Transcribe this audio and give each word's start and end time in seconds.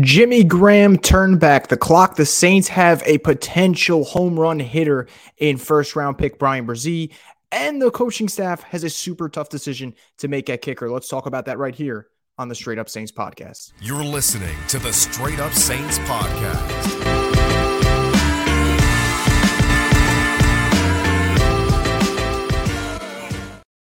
Jimmy 0.00 0.42
Graham 0.42 0.96
turned 0.96 1.38
back 1.38 1.68
the 1.68 1.76
clock. 1.76 2.16
The 2.16 2.24
Saints 2.24 2.68
have 2.68 3.02
a 3.04 3.18
potential 3.18 4.04
home 4.04 4.40
run 4.40 4.58
hitter 4.58 5.06
in 5.36 5.58
first 5.58 5.94
round 5.94 6.16
pick 6.16 6.38
Bryan 6.38 6.66
Bresee, 6.66 7.12
and 7.50 7.80
the 7.80 7.90
coaching 7.90 8.28
staff 8.28 8.62
has 8.62 8.84
a 8.84 8.90
super 8.90 9.28
tough 9.28 9.50
decision 9.50 9.94
to 10.18 10.28
make 10.28 10.48
at 10.48 10.62
kicker. 10.62 10.90
Let's 10.90 11.08
talk 11.08 11.26
about 11.26 11.44
that 11.44 11.58
right 11.58 11.74
here 11.74 12.08
on 12.38 12.48
the 12.48 12.54
Straight 12.54 12.78
Up 12.78 12.88
Saints 12.88 13.12
podcast. 13.12 13.72
You're 13.82 14.02
listening 14.02 14.56
to 14.68 14.78
the 14.78 14.92
Straight 14.92 15.40
Up 15.40 15.52
Saints 15.52 15.98
podcast. 16.00 17.01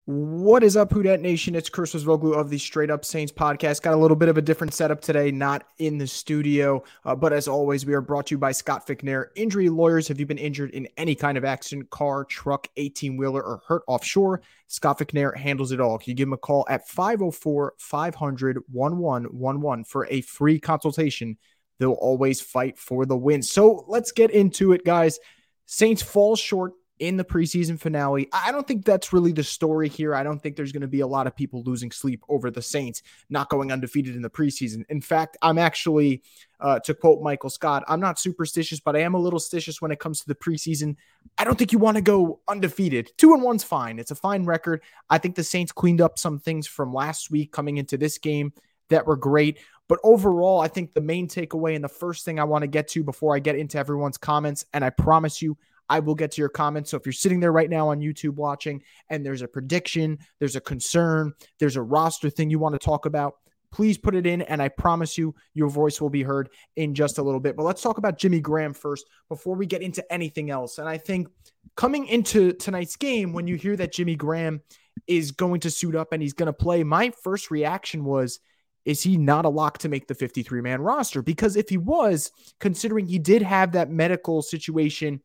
What 0.10 0.64
is 0.64 0.78
up, 0.78 0.94
Who 0.94 1.04
Dat 1.04 1.20
Nation? 1.20 1.54
It's 1.54 1.68
Christos 1.68 2.06
Voglu 2.06 2.34
of 2.34 2.50
the 2.50 2.58
Straight 2.58 2.90
Up 2.90 3.04
Saints 3.04 3.34
podcast. 3.34 3.82
Got 3.82 3.94
a 3.94 3.98
little 3.98 4.16
bit 4.16 4.30
of 4.30 4.38
a 4.38 4.42
different 4.42 4.74
setup 4.74 5.02
today, 5.02 5.32
not 5.32 5.66
in 5.80 5.98
the 5.98 6.08
studio. 6.08 6.82
Uh, 7.04 7.14
but 7.14 7.34
as 7.34 7.50
always, 7.50 7.86
we 7.86 7.94
are 7.94 8.00
brought 8.00 8.28
to 8.28 8.36
you 8.36 8.38
by 8.38 8.54
Scott 8.54 8.88
Vicknair, 8.88 9.26
injury 9.36 9.68
lawyers. 9.68 10.08
Have 10.08 10.18
you 10.18 10.26
been 10.26 10.38
injured 10.38 10.70
in 10.70 10.88
any 10.96 11.14
kind 11.14 11.38
of 11.38 11.44
accident, 11.44 11.90
car, 11.90 12.24
truck, 12.24 12.70
18 12.78 13.18
wheeler, 13.18 13.44
or 13.44 13.62
hurt 13.68 13.84
offshore? 13.86 14.42
Scott 14.68 14.98
Vicknair 14.98 15.36
handles 15.36 15.74
it 15.74 15.82
all. 15.82 15.98
Can 15.98 16.12
you 16.12 16.16
give 16.16 16.30
him 16.30 16.34
a 16.34 16.38
call 16.38 16.66
at 16.70 16.88
504 16.88 17.74
500 17.78 18.60
1111 18.72 19.84
for 19.84 20.08
a 20.08 20.22
free 20.22 20.58
consultation? 20.58 21.38
They'll 21.80 21.92
always 21.92 22.40
fight 22.40 22.80
for 22.80 23.06
the 23.06 23.18
win. 23.18 23.44
So 23.44 23.84
let's 23.90 24.14
get 24.14 24.32
into 24.32 24.72
it, 24.72 24.86
guys. 24.86 25.20
Saints 25.66 26.02
fall 26.02 26.38
short 26.38 26.72
in 27.00 27.18
the 27.18 27.24
preseason 27.24 27.80
finale. 27.80 28.28
I 28.34 28.52
don't 28.52 28.68
think 28.68 28.86
that's 28.86 29.14
really 29.14 29.32
the 29.32 29.44
story 29.44 29.90
here. 29.90 30.16
I 30.16 30.24
don't 30.24 30.42
think 30.42 30.56
there's 30.56 30.72
going 30.72 30.82
to 30.82 30.88
be 30.88 31.02
a 31.02 31.08
lot 31.08 31.28
of 31.28 31.36
people 31.36 31.64
losing 31.64 31.92
sleep 31.92 32.24
over 32.30 32.50
the 32.50 32.62
Saints 32.62 33.04
not 33.30 33.50
going 33.50 33.72
undefeated 33.72 34.16
in 34.16 34.22
the 34.22 34.30
preseason. 34.30 34.84
In 34.90 35.02
fact, 35.02 35.38
I'm 35.42 35.58
actually, 35.58 36.24
uh, 36.60 36.80
to 36.80 36.94
quote 36.94 37.22
Michael 37.22 37.50
Scott, 37.50 37.84
I'm 37.88 38.00
not 38.00 38.20
superstitious, 38.20 38.80
but 38.80 38.96
I 38.96 39.00
am 39.00 39.14
a 39.14 39.20
little 39.20 39.40
stitious 39.40 39.82
when 39.82 39.92
it 39.92 40.00
comes 40.00 40.22
to 40.22 40.28
the 40.28 40.36
preseason. 40.36 40.96
I 41.38 41.44
don't 41.44 41.58
think 41.58 41.72
you 41.72 41.80
want 41.80 41.96
to 41.98 42.02
go 42.02 42.40
undefeated. 42.48 43.12
Two 43.18 43.34
and 43.34 43.44
one's 43.44 43.64
fine. 43.64 44.00
It's 44.00 44.12
a 44.12 44.16
fine 44.16 44.46
record. 44.46 44.82
I 45.10 45.18
think 45.18 45.36
the 45.36 45.44
Saints 45.44 45.72
cleaned 45.72 46.02
up 46.02 46.18
some 46.18 46.40
things 46.40 46.68
from 46.68 46.94
last 46.94 47.30
week 47.30 47.52
coming 47.52 47.78
into 47.78 47.98
this 47.98 48.18
game 48.18 48.54
that 48.90 49.06
were 49.06 49.18
great. 49.18 49.60
But 49.88 50.00
overall, 50.04 50.60
I 50.60 50.68
think 50.68 50.94
the 50.94 51.02
main 51.02 51.28
takeaway 51.28 51.76
and 51.76 51.84
the 51.84 51.90
first 51.90 52.26
thing 52.26 52.40
I 52.40 52.44
want 52.44 52.64
to 52.64 52.68
get 52.68 52.90
to 52.90 53.04
before 53.04 53.36
I 53.36 53.40
get 53.40 53.56
into 53.56 53.78
everyone's 53.78 54.18
comments, 54.18 54.66
and 54.74 54.84
I 54.84 54.90
promise 54.90 55.42
you, 55.42 55.58
I 55.90 56.00
will 56.00 56.16
get 56.16 56.32
to 56.32 56.42
your 56.42 56.50
comments. 56.50 56.92
So 56.92 56.98
if 56.98 57.06
you're 57.06 57.14
sitting 57.14 57.40
there 57.40 57.52
right 57.52 57.70
now 57.70 57.90
on 57.90 58.00
YouTube 58.00 58.36
watching 58.36 58.84
and 59.10 59.26
there's 59.26 59.42
a 59.42 59.48
prediction, 59.48 60.20
there's 60.40 60.56
a 60.56 60.62
concern, 60.62 61.34
there's 61.60 61.76
a 61.76 61.82
roster 61.82 62.30
thing 62.30 62.50
you 62.50 62.60
want 62.60 62.74
to 62.74 62.80
talk 62.80 63.06
about, 63.06 63.36
please 63.72 63.98
put 63.98 64.16
it 64.16 64.26
in. 64.26 64.42
And 64.42 64.62
I 64.62 64.70
promise 64.70 65.18
you, 65.18 65.36
your 65.54 65.70
voice 65.70 66.02
will 66.02 66.10
be 66.10 66.24
heard 66.24 66.50
in 66.76 66.96
just 66.96 67.18
a 67.18 67.24
little 67.24 67.40
bit. 67.40 67.56
But 67.56 67.64
let's 67.64 67.82
talk 67.82 67.98
about 67.98 68.18
Jimmy 68.18 68.40
Graham 68.40 68.74
first 68.74 69.06
before 69.30 69.56
we 69.56 69.66
get 69.66 69.82
into 69.82 70.04
anything 70.12 70.50
else. 70.50 70.78
And 70.78 70.88
I 70.88 70.98
think 70.98 71.28
coming 71.76 72.08
into 72.08 72.54
tonight's 72.54 72.96
game, 72.96 73.34
when 73.34 73.48
you 73.48 73.56
hear 73.56 73.76
that 73.76 73.94
Jimmy 73.94 74.16
Graham 74.16 74.62
is 75.06 75.32
going 75.32 75.62
to 75.62 75.72
suit 75.72 75.96
up 75.96 76.12
and 76.12 76.22
he's 76.22 76.34
going 76.34 76.48
to 76.48 76.54
play, 76.54 76.84
my 76.84 77.12
first 77.24 77.52
reaction 77.52 78.04
was, 78.04 78.40
is 78.86 79.04
he 79.04 79.18
not 79.18 79.44
a 79.44 79.50
lock 79.50 79.80
to 79.80 79.90
make 79.90 80.08
the 80.08 80.16
53 80.16 80.62
man 80.62 80.82
roster? 80.82 81.22
Because 81.22 81.58
if 81.58 81.68
he 81.68 81.78
was, 81.78 82.32
considering 82.60 83.06
he 83.06 83.20
did 83.20 83.42
have 83.42 83.74
that 83.74 83.90
medical 83.90 84.42
situation 84.42 85.22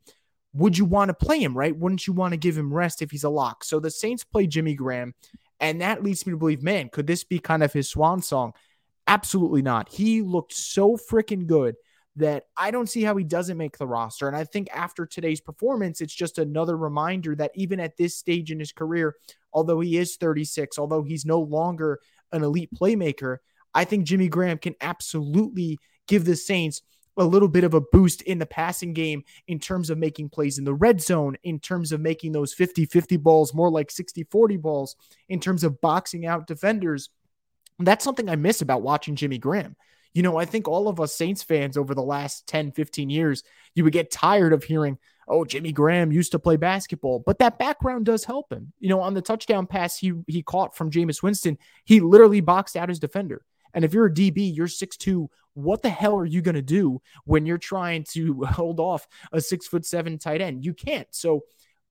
would 0.53 0.77
you 0.77 0.85
want 0.85 1.09
to 1.09 1.13
play 1.13 1.41
him, 1.41 1.57
right? 1.57 1.75
Wouldn't 1.75 2.05
you 2.05 2.13
want 2.13 2.33
to 2.33 2.37
give 2.37 2.57
him 2.57 2.73
rest 2.73 3.01
if 3.01 3.11
he's 3.11 3.23
a 3.23 3.29
lock? 3.29 3.63
So 3.63 3.79
the 3.79 3.91
Saints 3.91 4.23
play 4.23 4.47
Jimmy 4.47 4.75
Graham, 4.75 5.13
and 5.59 5.81
that 5.81 6.03
leads 6.03 6.25
me 6.25 6.31
to 6.31 6.37
believe, 6.37 6.61
man, 6.61 6.89
could 6.89 7.07
this 7.07 7.23
be 7.23 7.39
kind 7.39 7.63
of 7.63 7.73
his 7.73 7.89
swan 7.89 8.21
song? 8.21 8.53
Absolutely 9.07 9.61
not. 9.61 9.89
He 9.89 10.21
looked 10.21 10.53
so 10.53 10.95
freaking 10.95 11.47
good 11.47 11.75
that 12.15 12.43
I 12.55 12.69
don't 12.69 12.89
see 12.89 13.01
how 13.01 13.15
he 13.15 13.23
doesn't 13.23 13.57
make 13.57 13.77
the 13.77 13.87
roster. 13.87 14.27
And 14.27 14.37
I 14.37 14.43
think 14.43 14.69
after 14.71 15.05
today's 15.05 15.41
performance, 15.41 15.99
it's 15.99 16.13
just 16.13 16.37
another 16.37 16.77
reminder 16.77 17.35
that 17.35 17.51
even 17.55 17.79
at 17.79 17.97
this 17.97 18.15
stage 18.15 18.51
in 18.51 18.59
his 18.59 18.71
career, 18.71 19.15
although 19.51 19.79
he 19.79 19.97
is 19.97 20.15
36, 20.17 20.77
although 20.77 21.03
he's 21.03 21.25
no 21.25 21.39
longer 21.39 21.99
an 22.31 22.43
elite 22.43 22.69
playmaker, 22.79 23.37
I 23.73 23.85
think 23.85 24.05
Jimmy 24.05 24.27
Graham 24.27 24.59
can 24.59 24.75
absolutely 24.79 25.79
give 26.07 26.25
the 26.25 26.35
Saints 26.35 26.83
a 27.17 27.23
little 27.23 27.47
bit 27.47 27.63
of 27.63 27.73
a 27.73 27.81
boost 27.81 28.21
in 28.23 28.39
the 28.39 28.45
passing 28.45 28.93
game 28.93 29.23
in 29.47 29.59
terms 29.59 29.89
of 29.89 29.97
making 29.97 30.29
plays 30.29 30.57
in 30.57 30.63
the 30.63 30.73
red 30.73 31.01
zone, 31.01 31.37
in 31.43 31.59
terms 31.59 31.91
of 31.91 32.01
making 32.01 32.31
those 32.31 32.53
50 32.53 32.85
50 32.85 33.17
balls 33.17 33.53
more 33.53 33.69
like 33.69 33.91
60 33.91 34.23
40 34.23 34.57
balls, 34.57 34.95
in 35.29 35.39
terms 35.39 35.63
of 35.63 35.81
boxing 35.81 36.25
out 36.25 36.47
defenders. 36.47 37.09
That's 37.79 38.03
something 38.03 38.29
I 38.29 38.35
miss 38.35 38.61
about 38.61 38.81
watching 38.81 39.15
Jimmy 39.15 39.37
Graham. 39.37 39.75
You 40.13 40.21
know, 40.21 40.37
I 40.37 40.45
think 40.45 40.67
all 40.67 40.87
of 40.87 40.99
us 40.99 41.15
Saints 41.15 41.41
fans 41.41 41.75
over 41.75 41.95
the 41.95 42.03
last 42.03 42.45
10, 42.47 42.71
15 42.71 43.09
years, 43.09 43.43
you 43.73 43.83
would 43.83 43.93
get 43.93 44.11
tired 44.11 44.53
of 44.53 44.63
hearing, 44.63 44.99
oh, 45.27 45.43
Jimmy 45.43 45.71
Graham 45.71 46.11
used 46.11 46.33
to 46.33 46.39
play 46.39 46.55
basketball, 46.55 47.19
but 47.25 47.39
that 47.39 47.57
background 47.57 48.05
does 48.05 48.23
help 48.23 48.51
him. 48.51 48.73
You 48.79 48.89
know, 48.89 49.01
on 49.01 49.15
the 49.15 49.21
touchdown 49.21 49.65
pass 49.65 49.97
he 49.97 50.13
he 50.27 50.43
caught 50.43 50.75
from 50.75 50.91
Jameis 50.91 51.23
Winston, 51.23 51.57
he 51.83 51.99
literally 51.99 52.41
boxed 52.41 52.75
out 52.75 52.89
his 52.89 52.99
defender. 52.99 53.43
And 53.73 53.83
if 53.85 53.93
you're 53.93 54.07
a 54.07 54.13
DB, 54.13 54.55
you're 54.55 54.67
6'2. 54.67 55.27
What 55.55 55.81
the 55.81 55.89
hell 55.89 56.17
are 56.17 56.25
you 56.25 56.41
going 56.41 56.55
to 56.55 56.61
do 56.61 57.01
when 57.25 57.45
you're 57.45 57.57
trying 57.57 58.05
to 58.11 58.43
hold 58.45 58.79
off 58.79 59.07
a 59.31 59.41
six 59.41 59.67
foot 59.67 59.85
seven 59.85 60.17
tight 60.17 60.41
end? 60.41 60.65
You 60.65 60.73
can't. 60.73 61.07
So, 61.11 61.41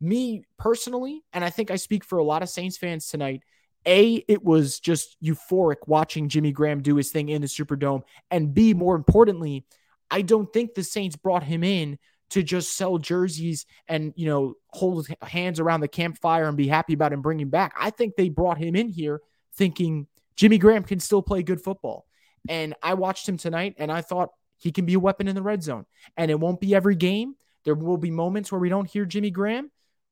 me 0.01 0.43
personally, 0.59 1.23
and 1.33 1.45
I 1.45 1.51
think 1.51 1.71
I 1.71 1.77
speak 1.77 2.05
for 2.05 2.19
a 2.19 2.25
lot 2.25 2.43
of 2.43 2.49
Saints 2.49 2.77
fans 2.77 3.07
tonight, 3.07 3.43
A, 3.87 4.15
it 4.27 4.43
was 4.43 4.81
just 4.81 5.17
euphoric 5.23 5.87
watching 5.87 6.29
Jimmy 6.29 6.51
Graham 6.51 6.83
do 6.83 6.97
his 6.97 7.13
thing 7.13 7.29
in 7.29 7.41
the 7.41 7.47
Superdome. 7.47 8.03
And 8.29 8.53
B, 8.53 8.75
more 8.75 8.97
importantly, 8.97 9.65
I 10.11 10.23
don't 10.23 10.53
think 10.53 10.75
the 10.75 10.83
Saints 10.83 11.15
brought 11.15 11.45
him 11.45 11.63
in 11.63 11.99
to 12.33 12.43
just 12.43 12.79
sell 12.79 12.97
jerseys 12.97 13.67
and 13.89 14.15
you 14.17 14.27
know 14.27 14.55
hold 14.69 15.07
hands 15.21 15.61
around 15.61 15.81
the 15.81 15.89
campfire 15.89 16.49
and 16.49 16.57
be 16.57 16.67
happy 16.67 16.95
about 16.95 17.13
him 17.13 17.21
bringing 17.21 17.51
back. 17.51 17.75
I 17.79 17.91
think 17.91 18.17
they 18.17 18.31
brought 18.31 18.57
him 18.59 18.75
in 18.75 18.89
here 18.89 19.21
thinking 19.55 20.07
Jimmy 20.37 20.59
Graham 20.59 20.85
can 20.85 21.01
still 21.01 21.23
play 21.23 21.43
good 21.43 21.61
football. 21.61 22.07
And 22.49 22.75
I 22.83 22.95
watched 22.95 23.29
him 23.29 23.37
tonight 23.37 23.75
and 23.79 23.91
I 23.91 24.01
thought 24.01 24.31
he 24.59 24.73
can 24.73 24.85
be 24.85 24.95
a 24.95 25.01
weapon 25.01 25.29
in 25.29 25.35
the 25.35 25.43
red 25.43 25.63
zone. 25.63 25.87
And 26.17 26.31
it 26.31 26.39
won't 26.39 26.61
be 26.61 26.75
every 26.75 26.97
game. 26.97 27.35
There 27.65 27.75
will 27.75 27.97
be 27.97 28.11
moments 28.11 28.51
where 28.51 28.61
we 28.61 28.69
don't 28.69 28.91
hear 28.91 29.05
Jimmy 29.05 29.31
Graham, 29.31 29.71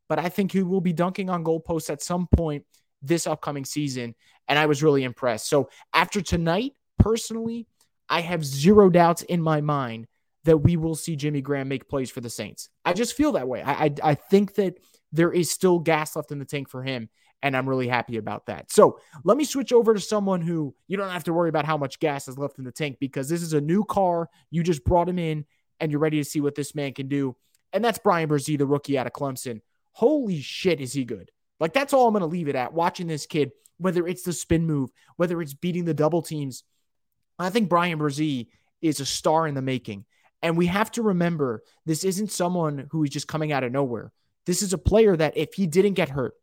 but 0.08 0.19
I 0.19 0.28
think 0.28 0.53
he 0.53 0.62
will 0.62 0.81
be 0.81 0.92
dunking 0.92 1.31
on 1.31 1.44
goalposts 1.44 1.91
at 1.91 2.03
some 2.03 2.28
point 2.28 2.64
this 3.03 3.26
upcoming 3.26 3.64
season. 3.64 4.14
And 4.47 4.58
I 4.58 4.66
was 4.66 4.82
really 4.82 5.04
impressed. 5.04 5.48
So 5.48 5.69
after 5.92 6.20
tonight, 6.20 6.75
personally, 6.98 7.66
I 8.08 8.20
have 8.20 8.44
zero 8.44 8.91
doubts 8.91 9.22
in 9.22 9.41
my 9.42 9.60
mind 9.60 10.06
that 10.44 10.58
we 10.58 10.76
will 10.76 10.94
see 10.94 11.16
Jimmy 11.16 11.41
Graham 11.41 11.69
make 11.69 11.88
plays 11.88 12.10
for 12.10 12.20
the 12.20 12.31
Saints. 12.31 12.69
I 12.84 12.92
just 12.92 13.14
feel 13.14 13.32
that 13.32 13.48
way. 13.48 13.62
I, 13.62 13.84
I, 13.84 13.94
I 14.02 14.14
think 14.14 14.54
that 14.54 14.78
there 15.12 15.32
is 15.32 15.50
still 15.50 15.78
gas 15.78 16.16
left 16.16 16.32
in 16.32 16.38
the 16.38 16.44
tank 16.44 16.69
for 16.69 16.82
him. 16.82 17.08
And 17.43 17.56
I'm 17.56 17.69
really 17.69 17.89
happy 17.89 18.19
about 18.19 18.47
that. 18.47 18.71
So 18.71 19.01
let 19.25 19.37
me 19.37 19.45
switch 19.45 19.73
over 19.73 19.95
to 19.95 20.01
someone 20.01 20.43
who 20.43 20.75
you 20.89 20.97
don't 20.97 21.11
have 21.11 21.25
to 21.25 21.33
worry 21.33 21.49
about 21.49 21.65
how 21.65 21.77
much 21.78 21.99
gas 21.99 22.28
is 22.28 22.37
left 22.37 22.59
in 22.59 22.65
the 22.65 22.73
tank 22.73 22.99
because 23.01 23.28
this 23.28 23.43
is 23.43 23.55
a 23.55 23.61
new 23.61 23.84
car. 23.84 24.28
You 24.51 24.62
just 24.62 24.84
brought 24.84 25.09
him 25.09 25.19
in 25.19 25.47
and 25.81 25.91
you're 25.91 26.00
ready 26.00 26.19
to 26.19 26.25
see 26.25 26.41
what 26.41 26.55
this 26.55 26.75
man 26.75 26.93
can 26.93 27.09
do. 27.09 27.37
And 27.73 27.84
that's 27.84 27.99
Bryan 27.99 28.29
Bresee, 28.29 28.59
the 28.59 28.67
rookie 28.67 28.99
out 28.99 29.06
of 29.06 29.12
Clemson. 29.12 29.62
Holy 29.93 30.41
shit, 30.41 30.81
is 30.81 30.93
he 30.93 31.05
good? 31.05 31.31
Like, 31.59 31.73
that's 31.73 31.93
all 31.93 32.06
I'm 32.06 32.15
going 32.15 32.21
to 32.21 32.27
leave 32.27 32.49
it 32.49 32.56
at. 32.56 32.73
Watching 32.73 33.06
this 33.06 33.27
kid, 33.27 33.53
whether 33.79 34.06
it's 34.06 34.23
the 34.23 34.33
spin 34.33 34.67
move, 34.67 34.91
whether 35.17 35.41
it's 35.41 35.55
beating 35.55 35.84
the 35.84 35.95
double 35.95 36.23
teams, 36.23 36.65
I 37.39 37.50
think 37.50 37.69
Bryan 37.69 37.99
Bresee 37.99 38.49
is 38.83 39.00
a 39.00 39.06
star 39.06 39.47
in 39.47 39.55
the 39.55 39.62
making. 39.62 40.05
And 40.43 40.56
we 40.56 40.67
have 40.67 40.91
to 40.93 41.03
remember 41.03 41.62
this 41.87 42.05
isn't 42.05 42.33
someone 42.33 42.89
who 42.91 43.05
is 43.05 43.11
just 43.11 43.29
coming 43.29 43.53
out 43.53 43.65
of 43.65 43.73
nowhere. 43.73 44.12
This 44.47 44.62
is 44.62 44.73
a 44.73 44.79
player 44.79 45.17
that 45.17 45.37
if 45.37 45.55
he 45.55 45.67
didn't 45.67 45.95
get 45.95 46.09
hurt, 46.09 46.34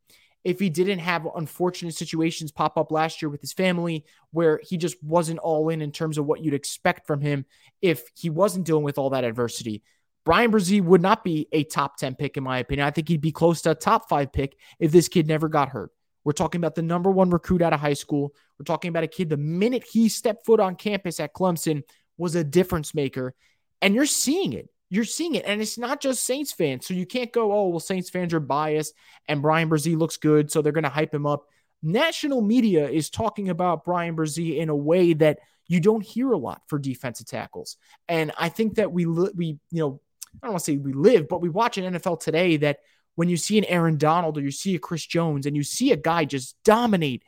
if 0.48 0.62
he 0.62 0.70
didn't 0.70 1.00
have 1.00 1.28
unfortunate 1.36 1.94
situations 1.94 2.54
pop 2.54 2.78
up 2.78 2.90
last 2.90 3.22
year 3.22 3.28
with 3.28 3.42
his 3.42 3.52
family 3.52 4.06
where 4.32 4.62
he 4.64 4.78
just 4.78 4.96
wasn't 5.04 5.38
all 5.40 5.68
in 5.68 5.82
in 5.82 5.92
terms 5.92 6.18
of 6.18 6.26
what 6.26 6.42
you'd 6.42 6.54
expect 6.54 7.06
from 7.06 7.20
him 7.20 7.44
if 7.82 8.10
he 8.16 8.30
wasn't 8.30 8.66
dealing 8.66 8.86
with 8.86 8.98
all 8.98 9.10
that 9.10 9.26
adversity. 9.26 9.84
Bryan 10.24 10.50
Bresee 10.50 10.82
would 10.82 11.02
not 11.02 11.22
be 11.22 11.50
a 11.52 11.66
top 11.66 11.98
10 11.98 12.16
pick, 12.16 12.38
in 12.38 12.46
my 12.46 12.60
opinion. 12.60 12.88
I 12.88 12.92
think 12.92 13.10
he'd 13.10 13.20
be 13.20 13.34
close 13.34 13.62
to 13.64 13.72
a 13.72 13.76
top 13.76 14.08
five 14.08 14.32
pick 14.32 14.56
if 14.80 14.94
this 14.94 15.10
kid 15.10 15.28
never 15.28 15.50
got 15.50 15.68
hurt. 15.68 15.92
We're 16.24 16.32
talking 16.32 16.62
about 16.62 16.76
the 16.76 16.82
number 16.82 17.12
one 17.12 17.30
recruit 17.30 17.62
out 17.62 17.74
of 17.74 17.82
high 17.82 17.92
school. 17.92 18.34
We're 18.58 18.64
talking 18.64 18.88
about 18.88 19.04
a 19.04 19.08
kid, 19.08 19.28
the 19.28 19.36
minute 19.36 19.84
he 19.84 20.08
stepped 20.08 20.46
foot 20.46 20.62
on 20.62 20.76
campus 20.76 21.20
at 21.20 21.34
Clemson, 21.34 21.84
was 22.18 22.36
a 22.36 22.46
difference 22.46 22.96
maker. 22.96 23.36
And 23.82 23.94
you're 23.94 24.06
seeing 24.06 24.54
it 24.54 24.70
you're 24.90 25.04
seeing 25.04 25.36
it. 25.36 25.46
And 25.46 25.62
it's 25.62 25.78
not 25.78 26.02
just 26.02 26.24
Saints 26.24 26.52
fans. 26.52 26.86
So 26.86 26.94
you 26.94 27.06
can't 27.06 27.32
go, 27.32 27.52
oh, 27.52 27.68
well, 27.70 27.80
Saints 27.80 28.10
fans 28.10 28.34
are 28.34 28.40
biased 28.40 28.94
and 29.28 29.42
Bryan 29.42 29.70
Bresee 29.70 29.98
looks 29.98 30.18
good. 30.18 30.52
So 30.52 30.62
they're 30.62 30.72
going 30.72 30.84
to 30.84 30.90
hype 30.90 31.14
him 31.14 31.26
up. 31.26 31.46
National 31.84 32.42
media 32.42 32.90
is 32.90 33.10
talking 33.10 33.50
about 33.50 33.86
Bryan 33.86 34.16
Bresee 34.16 34.58
in 34.58 34.70
a 34.70 34.76
way 34.76 35.14
that 35.14 35.40
you 35.68 35.80
don't 35.80 36.04
hear 36.04 36.32
a 36.32 36.38
lot 36.38 36.62
for 36.68 36.80
defensive 36.80 37.28
tackles. 37.28 37.78
And 38.08 38.32
I 38.38 38.50
think 38.50 38.76
that 38.76 38.92
we, 38.92 39.06
we, 39.06 39.60
you 39.72 39.80
know, 39.80 40.02
I 40.42 40.48
don't 40.48 40.54
want 40.54 40.64
to 40.64 40.72
say 40.72 40.78
we 40.78 40.94
live, 40.94 41.28
but 41.28 41.42
we 41.42 41.50
watch 41.50 41.78
an 41.78 41.94
NFL 41.94 42.20
today 42.22 42.58
that 42.58 42.80
when 43.16 43.30
you 43.30 43.38
see 43.38 43.58
an 43.58 43.66
Aaron 43.66 43.98
Donald 43.98 44.38
or 44.38 44.42
you 44.42 44.52
see 44.52 44.76
a 44.76 44.80
Chris 44.80 45.06
Jones 45.06 45.46
and 45.46 45.56
you 45.56 45.64
see 45.64 45.92
a 45.92 45.98
guy 45.98 46.26
just 46.26 46.56
dominate, 46.64 47.24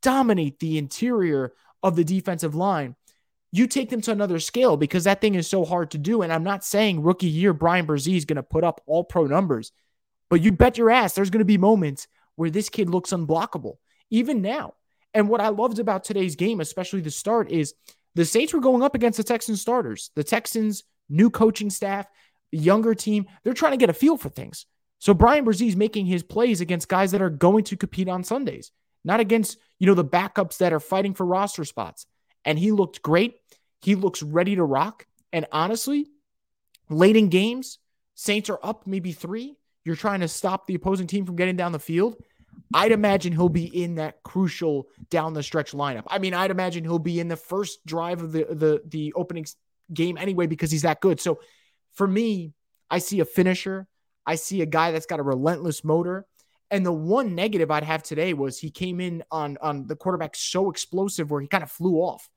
dominate 0.00 0.58
the 0.58 0.78
interior 0.78 1.52
of 1.82 1.96
the 1.96 2.04
defensive 2.04 2.54
line, 2.54 2.94
you 3.52 3.66
take 3.66 3.90
them 3.90 4.00
to 4.00 4.10
another 4.10 4.40
scale 4.40 4.76
because 4.76 5.04
that 5.04 5.20
thing 5.20 5.34
is 5.34 5.46
so 5.46 5.64
hard 5.64 5.90
to 5.90 5.98
do. 5.98 6.22
And 6.22 6.32
I'm 6.32 6.42
not 6.42 6.64
saying 6.64 7.02
rookie 7.02 7.28
year 7.28 7.52
Bryan 7.52 7.86
Bresee 7.86 8.16
is 8.16 8.24
going 8.24 8.36
to 8.36 8.42
put 8.42 8.64
up 8.64 8.80
all 8.86 9.04
pro 9.04 9.26
numbers, 9.26 9.72
but 10.30 10.40
you 10.40 10.52
bet 10.52 10.78
your 10.78 10.90
ass 10.90 11.12
there's 11.12 11.30
going 11.30 11.40
to 11.40 11.44
be 11.44 11.58
moments 11.58 12.08
where 12.36 12.50
this 12.50 12.70
kid 12.70 12.88
looks 12.88 13.10
unblockable, 13.10 13.76
even 14.10 14.40
now. 14.40 14.74
And 15.14 15.28
what 15.28 15.42
I 15.42 15.48
loved 15.48 15.78
about 15.78 16.04
today's 16.04 16.36
game, 16.36 16.60
especially 16.60 17.02
the 17.02 17.10
start, 17.10 17.50
is 17.50 17.74
the 18.14 18.24
Saints 18.24 18.54
were 18.54 18.60
going 18.60 18.82
up 18.82 18.94
against 18.94 19.18
the 19.18 19.24
Texans 19.24 19.60
starters. 19.60 20.10
The 20.16 20.24
Texans, 20.24 20.84
new 21.10 21.28
coaching 21.28 21.68
staff, 21.68 22.06
younger 22.50 22.94
team, 22.94 23.26
they're 23.44 23.52
trying 23.52 23.72
to 23.72 23.78
get 23.78 23.90
a 23.90 23.94
feel 23.94 24.16
for 24.16 24.30
things. 24.30 24.66
So 24.98 25.12
Bryan 25.12 25.44
Bresee 25.44 25.68
is 25.68 25.76
making 25.76 26.06
his 26.06 26.22
plays 26.22 26.60
against 26.60 26.88
guys 26.88 27.10
that 27.10 27.22
are 27.22 27.30
going 27.30 27.64
to 27.64 27.76
compete 27.76 28.08
on 28.08 28.24
Sundays, 28.24 28.70
not 29.04 29.20
against, 29.20 29.58
you 29.78 29.86
know, 29.86 29.94
the 29.94 30.04
backups 30.04 30.58
that 30.58 30.72
are 30.72 30.80
fighting 30.80 31.12
for 31.12 31.26
roster 31.26 31.64
spots. 31.64 32.06
And 32.44 32.58
he 32.58 32.72
looked 32.72 33.02
great. 33.02 33.34
He 33.82 33.94
looks 33.94 34.22
ready 34.22 34.56
to 34.56 34.64
rock. 34.64 35.06
And 35.32 35.46
honestly, 35.52 36.08
late 36.88 37.16
in 37.16 37.28
games, 37.28 37.78
Saints 38.14 38.50
are 38.50 38.58
up 38.62 38.86
maybe 38.86 39.12
three. 39.12 39.56
You're 39.84 39.96
trying 39.96 40.20
to 40.20 40.28
stop 40.28 40.66
the 40.66 40.74
opposing 40.74 41.06
team 41.06 41.26
from 41.26 41.36
getting 41.36 41.56
down 41.56 41.72
the 41.72 41.78
field. 41.78 42.16
I'd 42.74 42.92
imagine 42.92 43.32
he'll 43.32 43.48
be 43.48 43.82
in 43.82 43.96
that 43.96 44.22
crucial 44.22 44.88
down 45.10 45.32
the 45.32 45.42
stretch 45.42 45.72
lineup. 45.72 46.04
I 46.06 46.18
mean, 46.18 46.34
I'd 46.34 46.50
imagine 46.50 46.84
he'll 46.84 46.98
be 46.98 47.20
in 47.20 47.28
the 47.28 47.36
first 47.36 47.84
drive 47.86 48.22
of 48.22 48.32
the 48.32 48.44
the 48.44 48.82
the 48.86 49.12
opening 49.14 49.46
game 49.92 50.16
anyway 50.16 50.46
because 50.46 50.70
he's 50.70 50.82
that 50.82 51.00
good. 51.00 51.20
So 51.20 51.40
for 51.94 52.06
me, 52.06 52.52
I 52.90 52.98
see 52.98 53.20
a 53.20 53.24
finisher. 53.24 53.86
I 54.26 54.36
see 54.36 54.62
a 54.62 54.66
guy 54.66 54.92
that's 54.92 55.06
got 55.06 55.20
a 55.20 55.24
relentless 55.24 55.82
motor. 55.82 56.26
And 56.70 56.86
the 56.86 56.92
one 56.92 57.34
negative 57.34 57.70
I'd 57.70 57.84
have 57.84 58.02
today 58.02 58.32
was 58.34 58.58
he 58.58 58.70
came 58.70 59.00
in 59.00 59.24
on 59.30 59.58
on 59.60 59.86
the 59.86 59.96
quarterback 59.96 60.36
so 60.36 60.70
explosive 60.70 61.30
where 61.30 61.40
he 61.40 61.48
kind 61.48 61.64
of 61.64 61.70
flew 61.70 61.96
off. 61.96 62.28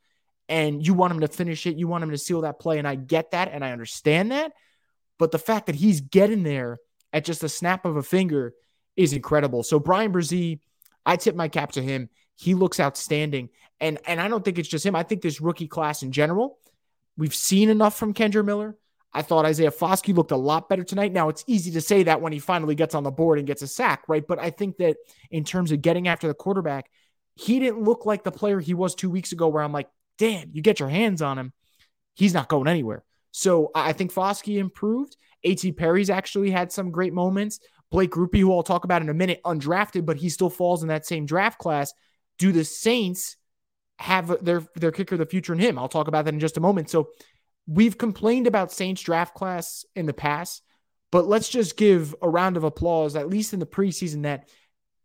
And 0.47 0.85
you 0.85 0.93
want 0.93 1.13
him 1.13 1.21
to 1.21 1.27
finish 1.27 1.65
it, 1.65 1.77
you 1.77 1.87
want 1.87 2.03
him 2.03 2.11
to 2.11 2.17
seal 2.17 2.41
that 2.41 2.59
play 2.59 2.77
and 2.77 2.87
I 2.87 2.95
get 2.95 3.31
that 3.31 3.49
and 3.51 3.65
I 3.65 3.71
understand 3.71 4.31
that. 4.31 4.51
But 5.17 5.31
the 5.31 5.39
fact 5.39 5.65
that 5.67 5.75
he's 5.75 6.01
getting 6.01 6.43
there 6.43 6.77
at 7.11 7.25
just 7.25 7.43
a 7.43 7.49
snap 7.49 7.85
of 7.85 7.95
a 7.95 8.03
finger 8.03 8.53
is 8.95 9.13
incredible. 9.13 9.63
So 9.63 9.79
Bryan 9.79 10.13
Bresee, 10.13 10.59
I 11.05 11.15
tip 11.15 11.35
my 11.35 11.47
cap 11.47 11.73
to 11.73 11.81
him. 11.81 12.09
He 12.35 12.53
looks 12.53 12.79
outstanding. 12.79 13.49
And 13.79 13.99
and 14.05 14.21
I 14.21 14.27
don't 14.27 14.43
think 14.43 14.59
it's 14.59 14.69
just 14.69 14.85
him. 14.85 14.95
I 14.95 15.03
think 15.03 15.21
this 15.21 15.41
rookie 15.41 15.67
class 15.67 16.03
in 16.03 16.11
general, 16.11 16.59
we've 17.17 17.35
seen 17.35 17.69
enough 17.69 17.97
from 17.97 18.13
Kendre 18.13 18.45
Miller. 18.45 18.77
I 19.13 19.21
thought 19.21 19.45
Isaiah 19.45 19.71
Foskey 19.71 20.13
looked 20.13 20.31
a 20.31 20.37
lot 20.37 20.67
better 20.67 20.83
tonight. 20.83 21.13
Now 21.13 21.29
it's 21.29 21.45
easy 21.47 21.71
to 21.71 21.81
say 21.81 22.03
that 22.03 22.21
when 22.21 22.33
he 22.33 22.39
finally 22.39 22.75
gets 22.75 22.93
on 22.93 23.03
the 23.03 23.11
board 23.11 23.37
and 23.37 23.47
gets 23.47 23.61
a 23.61 23.67
sack, 23.67 24.03
right? 24.09 24.25
But 24.27 24.39
I 24.39 24.49
think 24.49 24.77
that 24.77 24.97
in 25.31 25.45
terms 25.45 25.71
of 25.71 25.81
getting 25.81 26.09
after 26.09 26.27
the 26.27 26.33
quarterback, 26.33 26.89
he 27.35 27.59
didn't 27.59 27.81
look 27.81 28.05
like 28.05 28.23
the 28.23 28.31
player 28.31 28.59
he 28.59 28.73
was 28.73 28.93
two 28.93 29.09
weeks 29.09 29.31
ago, 29.31 29.47
where 29.47 29.63
I'm 29.63 29.71
like, 29.71 29.87
damn, 30.17 30.49
you 30.51 30.61
get 30.61 30.79
your 30.79 30.89
hands 30.89 31.21
on 31.21 31.37
him, 31.37 31.53
he's 32.15 32.33
not 32.33 32.49
going 32.49 32.67
anywhere. 32.67 33.03
So 33.31 33.71
I 33.75 33.93
think 33.93 34.13
Foskey 34.13 34.57
improved. 34.57 35.17
A.T. 35.43 35.73
Perry's 35.73 36.09
actually 36.09 36.51
had 36.51 36.71
some 36.71 36.91
great 36.91 37.13
moments. 37.13 37.59
Blake 37.91 38.11
Grupe, 38.11 38.39
who 38.39 38.51
I'll 38.53 38.63
talk 38.63 38.83
about 38.83 39.01
in 39.01 39.09
a 39.09 39.13
minute, 39.13 39.41
undrafted, 39.45 40.05
but 40.05 40.17
he 40.17 40.29
still 40.29 40.49
falls 40.49 40.81
in 40.81 40.87
that 40.87 41.05
same 41.05 41.25
draft 41.25 41.59
class. 41.59 41.93
Do 42.39 42.51
the 42.51 42.65
Saints 42.65 43.37
have 43.99 44.43
their 44.43 44.63
their 44.75 44.91
kicker 44.91 45.17
the 45.17 45.25
future 45.25 45.53
in 45.53 45.59
him? 45.59 45.77
I'll 45.77 45.87
talk 45.87 46.07
about 46.07 46.25
that 46.25 46.33
in 46.33 46.39
just 46.39 46.57
a 46.57 46.61
moment. 46.61 46.89
So 46.89 47.09
we've 47.67 47.97
complained 47.97 48.47
about 48.47 48.71
Saints 48.71 49.01
draft 49.01 49.33
class 49.33 49.85
in 49.95 50.05
the 50.05 50.13
past, 50.13 50.61
but 51.11 51.27
let's 51.27 51.49
just 51.49 51.77
give 51.77 52.15
a 52.21 52.29
round 52.29 52.57
of 52.57 52.63
applause, 52.63 53.15
at 53.15 53.29
least 53.29 53.53
in 53.53 53.59
the 53.59 53.65
preseason, 53.65 54.23
that 54.23 54.49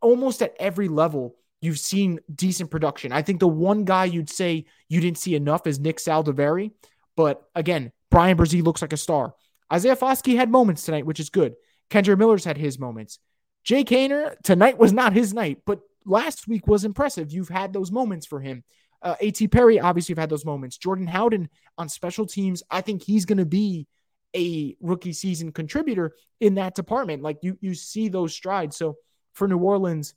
almost 0.00 0.42
at 0.42 0.56
every 0.58 0.88
level 0.88 1.36
you've 1.60 1.78
seen 1.78 2.20
decent 2.34 2.70
production. 2.70 3.12
I 3.12 3.22
think 3.22 3.40
the 3.40 3.48
one 3.48 3.84
guy 3.84 4.06
you'd 4.06 4.30
say 4.30 4.66
you 4.88 5.00
didn't 5.00 5.18
see 5.18 5.34
enough 5.34 5.66
is 5.66 5.78
Nick 5.78 5.98
Saldiveri, 5.98 6.72
but 7.16 7.42
again, 7.54 7.92
Bryan 8.10 8.36
Bresee 8.36 8.62
looks 8.62 8.82
like 8.82 8.92
a 8.92 8.96
star. 8.96 9.34
Isaiah 9.72 9.96
Foskey 9.96 10.36
had 10.36 10.50
moments 10.50 10.84
tonight, 10.84 11.06
which 11.06 11.20
is 11.20 11.30
good. 11.30 11.54
Kendre 11.90 12.16
Miller's 12.16 12.44
had 12.44 12.56
his 12.56 12.78
moments. 12.78 13.18
Jake 13.62 13.88
Haener, 13.88 14.34
tonight 14.42 14.78
was 14.78 14.92
not 14.92 15.12
his 15.12 15.34
night, 15.34 15.58
but 15.66 15.80
last 16.04 16.48
week 16.48 16.66
was 16.66 16.84
impressive. 16.84 17.32
You've 17.32 17.48
had 17.48 17.72
those 17.72 17.92
moments 17.92 18.26
for 18.26 18.40
him. 18.40 18.64
Uh, 19.02 19.16
A.T. 19.20 19.48
Perry, 19.48 19.80
obviously, 19.80 20.12
you've 20.12 20.18
had 20.18 20.30
those 20.30 20.44
moments. 20.44 20.76
Jordan 20.76 21.06
Howden 21.06 21.48
on 21.78 21.88
special 21.88 22.26
teams, 22.26 22.62
I 22.70 22.80
think 22.80 23.02
he's 23.02 23.24
going 23.24 23.38
to 23.38 23.46
be 23.46 23.86
a 24.34 24.76
rookie 24.80 25.12
season 25.12 25.52
contributor 25.52 26.14
in 26.40 26.54
that 26.54 26.74
department. 26.74 27.22
Like 27.22 27.38
you, 27.42 27.58
you 27.60 27.74
see 27.74 28.08
those 28.08 28.34
strides. 28.34 28.76
So 28.76 28.96
for 29.32 29.48
New 29.48 29.58
Orleans, 29.58 30.14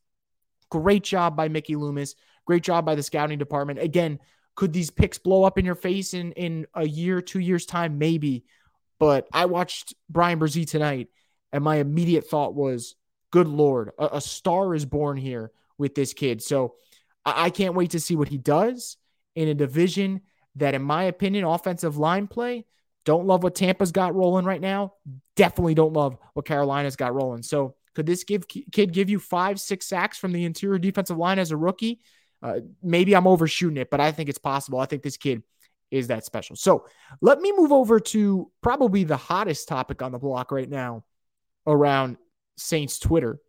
great 0.69 1.03
job 1.03 1.35
by 1.35 1.47
Mickey 1.47 1.75
Loomis. 1.75 2.15
Great 2.45 2.63
job 2.63 2.85
by 2.85 2.95
the 2.95 3.03
scouting 3.03 3.39
department. 3.39 3.79
Again, 3.79 4.19
could 4.55 4.73
these 4.73 4.89
picks 4.89 5.17
blow 5.17 5.43
up 5.43 5.57
in 5.57 5.65
your 5.65 5.75
face 5.75 6.13
in 6.13 6.31
in 6.33 6.67
a 6.73 6.87
year, 6.87 7.21
two 7.21 7.39
years 7.39 7.65
time? 7.65 7.97
Maybe. 7.97 8.45
But 8.99 9.27
I 9.33 9.45
watched 9.45 9.93
Bryan 10.09 10.39
Bresee 10.39 10.69
tonight 10.69 11.07
and 11.51 11.63
my 11.63 11.77
immediate 11.77 12.27
thought 12.27 12.55
was, 12.55 12.95
good 13.31 13.47
Lord, 13.47 13.91
a, 13.97 14.09
a 14.13 14.21
star 14.21 14.75
is 14.75 14.85
born 14.85 15.17
here 15.17 15.51
with 15.77 15.95
this 15.95 16.13
kid. 16.13 16.41
So 16.41 16.75
I, 17.25 17.45
I 17.45 17.49
can't 17.49 17.75
wait 17.75 17.91
to 17.91 17.99
see 17.99 18.15
what 18.15 18.27
he 18.27 18.37
does 18.37 18.97
in 19.35 19.47
a 19.47 19.53
division 19.53 20.21
that, 20.55 20.75
in 20.75 20.83
my 20.83 21.03
opinion, 21.03 21.45
offensive 21.45 21.97
line 21.97 22.27
play, 22.27 22.65
don't 23.05 23.25
love 23.25 23.43
what 23.43 23.55
Tampa's 23.55 23.91
got 23.91 24.15
rolling 24.15 24.45
right 24.45 24.61
now. 24.61 24.93
Definitely 25.35 25.73
don't 25.73 25.93
love 25.93 26.17
what 26.33 26.45
Carolina's 26.45 26.95
got 26.95 27.13
rolling. 27.13 27.43
So 27.43 27.75
could 27.93 28.05
this 28.05 28.23
give 28.23 28.47
kid 28.47 28.91
give 28.91 29.09
you 29.09 29.19
five, 29.19 29.59
six 29.59 29.85
sacks 29.85 30.17
from 30.17 30.31
the 30.31 30.45
interior 30.45 30.79
defensive 30.79 31.17
line 31.17 31.39
as 31.39 31.51
a 31.51 31.57
rookie? 31.57 31.99
Uh, 32.41 32.59
maybe 32.81 33.15
I'm 33.15 33.27
overshooting 33.27 33.77
it, 33.77 33.89
but 33.89 34.01
I 34.01 34.11
think 34.11 34.29
it's 34.29 34.37
possible. 34.37 34.79
I 34.79 34.85
think 34.85 35.03
this 35.03 35.17
kid 35.17 35.43
is 35.91 36.07
that 36.07 36.25
special. 36.25 36.55
So 36.55 36.85
let 37.21 37.39
me 37.39 37.53
move 37.55 37.71
over 37.71 37.99
to 37.99 38.51
probably 38.61 39.03
the 39.03 39.15
hottest 39.15 39.67
topic 39.67 40.01
on 40.01 40.11
the 40.11 40.19
block 40.19 40.51
right 40.51 40.69
now, 40.69 41.05
around 41.67 42.17
Saints 42.57 42.99
Twitter 42.99 43.39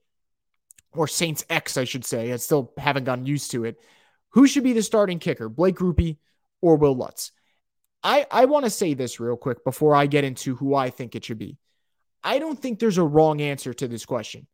or 0.93 1.08
Saints 1.08 1.44
X, 1.49 1.76
I 1.76 1.85
should 1.85 2.05
say. 2.05 2.32
I 2.32 2.37
still 2.37 2.73
haven't 2.76 3.05
gotten 3.05 3.26
used 3.26 3.50
to 3.52 3.64
it. 3.64 3.81
Who 4.31 4.47
should 4.47 4.62
be 4.62 4.75
the 4.75 4.82
starting 4.82 5.19
kicker, 5.19 5.49
Blake 5.49 5.76
Grupe 5.76 6.19
or 6.61 6.76
Wil 6.76 6.97
Lutz? 6.97 7.32
I, 8.02 8.26
I 8.31 8.44
want 8.44 8.67
to 8.67 8.70
say 8.70 8.94
this 8.94 9.19
real 9.19 9.37
quick 9.37 9.64
before 9.64 9.94
I 9.94 10.06
get 10.06 10.25
into 10.25 10.55
who 10.55 10.75
I 10.75 10.90
think 10.90 11.14
it 11.14 11.25
should 11.25 11.38
be. 11.38 11.56
I 12.25 12.38
don't 12.38 12.59
think 12.59 12.79
there's 12.79 12.99
a 12.99 13.05
wrong 13.05 13.41
answer 13.41 13.75
to 13.75 13.87
this 13.87 14.06
question. 14.06 14.47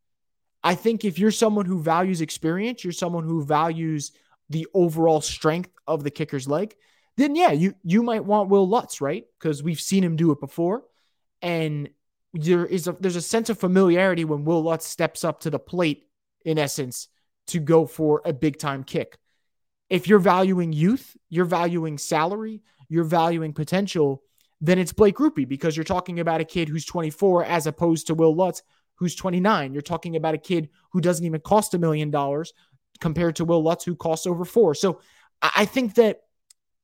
I 0.62 0.75
think 0.75 1.05
if 1.05 1.19
you're 1.19 1.31
someone 1.31 1.64
who 1.64 1.81
values 1.81 2.20
experience, 2.20 2.84
you're 2.84 2.93
someone 2.93 3.25
who 3.25 3.44
values 3.44 4.12
the 4.50 4.67
overall 4.75 5.20
strength 5.20 5.70
of 5.87 6.05
the 6.05 6.11
kicker's 6.11 6.49
leg, 6.49 6.75
then 7.17 7.37
yeah, 7.37 7.52
you 7.52 7.75
you 7.82 8.02
might 8.02 8.25
want 8.25 8.50
Wil 8.50 8.69
Lutz, 8.69 9.00
right? 9.00 9.25
Because 9.38 9.62
we've 9.62 9.81
seen 9.81 10.05
him 10.05 10.17
do 10.17 10.32
it 10.32 10.41
before. 10.41 10.82
And 11.41 11.89
there 12.34 12.67
is 12.67 12.89
a 12.89 12.93
there's 12.93 13.17
a 13.17 13.22
sense 13.22 13.48
of 13.48 13.58
familiarity 13.58 14.24
when 14.24 14.44
Wil 14.44 14.62
Lutz 14.62 14.86
steps 14.86 15.24
up 15.24 15.41
to 15.41 15.50
the 15.50 15.58
plate, 15.58 16.08
in 16.44 16.58
essence, 16.58 17.08
to 17.48 17.60
go 17.60 17.86
for 17.86 18.20
a 18.24 18.32
big 18.32 18.58
time 18.58 18.84
kick. 18.84 19.19
If 19.89 20.08
you're 20.08 20.19
valuing 20.19 20.72
youth, 20.72 21.17
you're 21.29 21.44
valuing 21.44 21.98
salary, 21.98 22.62
you're 22.89 23.05
valuing 23.05 23.53
potential, 23.53 24.22
then 24.60 24.79
it's 24.79 24.93
Blake 24.93 25.17
Grupe 25.17 25.48
because 25.48 25.76
you're 25.76 25.84
talking 25.84 26.20
about 26.20 26.40
a 26.40 26.44
kid 26.44 26.69
who's 26.69 26.84
24 26.84 27.44
as 27.44 27.67
opposed 27.67 28.06
to 28.06 28.14
Wil 28.14 28.34
Lutz 28.34 28.62
who's 28.96 29.14
29. 29.14 29.72
You're 29.72 29.81
talking 29.81 30.17
about 30.17 30.34
a 30.34 30.38
kid 30.38 30.69
who 30.90 31.00
doesn't 31.00 31.24
even 31.24 31.40
cost 31.40 31.72
a 31.72 31.79
million 31.79 32.10
dollars 32.10 32.52
compared 33.00 33.36
to 33.36 33.44
Wil 33.44 33.62
Lutz 33.62 33.84
who 33.84 33.96
costs 33.96 34.26
over 34.26 34.44
four. 34.44 34.74
So 34.74 35.00
I 35.40 35.64
think 35.64 35.94
that 35.94 36.20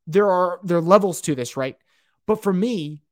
there 0.07 0.31
are 0.31 0.61
there 0.65 0.79
are 0.79 0.83
levels 0.83 1.21
to 1.23 1.35
this, 1.35 1.57
right? 1.57 1.77
But 2.27 2.43
for 2.43 2.53
me, 2.53 3.03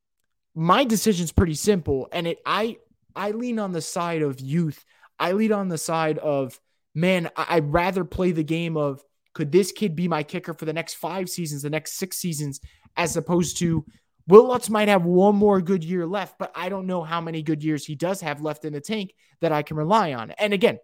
my 0.54 0.84
decision's 0.84 1.32
pretty 1.32 1.54
simple 1.54 2.08
and 2.12 2.26
it 2.26 2.38
i 2.46 2.76
i 3.16 3.32
lean 3.32 3.58
on 3.58 3.72
the 3.72 3.82
side 3.82 4.22
of 4.22 4.40
youth 4.40 4.84
i 5.18 5.32
lean 5.32 5.52
on 5.52 5.68
the 5.68 5.78
side 5.78 6.18
of 6.18 6.60
man 6.94 7.28
i'd 7.36 7.72
rather 7.72 8.04
play 8.04 8.30
the 8.30 8.44
game 8.44 8.76
of 8.76 9.02
could 9.32 9.50
this 9.50 9.72
kid 9.72 9.96
be 9.96 10.06
my 10.06 10.22
kicker 10.22 10.54
for 10.54 10.64
the 10.64 10.72
next 10.72 10.94
five 10.94 11.28
seasons 11.28 11.62
the 11.62 11.70
next 11.70 11.94
six 11.94 12.16
seasons 12.16 12.60
as 12.96 13.16
opposed 13.16 13.58
to 13.58 13.84
Wil 14.26 14.48
Lutz 14.48 14.70
might 14.70 14.88
have 14.88 15.04
one 15.04 15.36
more 15.36 15.60
good 15.60 15.84
year 15.84 16.06
left, 16.06 16.38
but 16.38 16.50
I 16.54 16.68
don't 16.68 16.86
know 16.86 17.02
how 17.02 17.20
many 17.20 17.42
good 17.42 17.62
years 17.62 17.84
he 17.84 17.94
does 17.94 18.20
have 18.22 18.40
left 18.40 18.64
in 18.64 18.72
the 18.72 18.80
tank 18.80 19.14
that 19.40 19.52
I 19.52 19.62
can 19.62 19.76
rely 19.76 20.14
on. 20.14 20.30
And 20.32 20.52
again, 20.54 20.78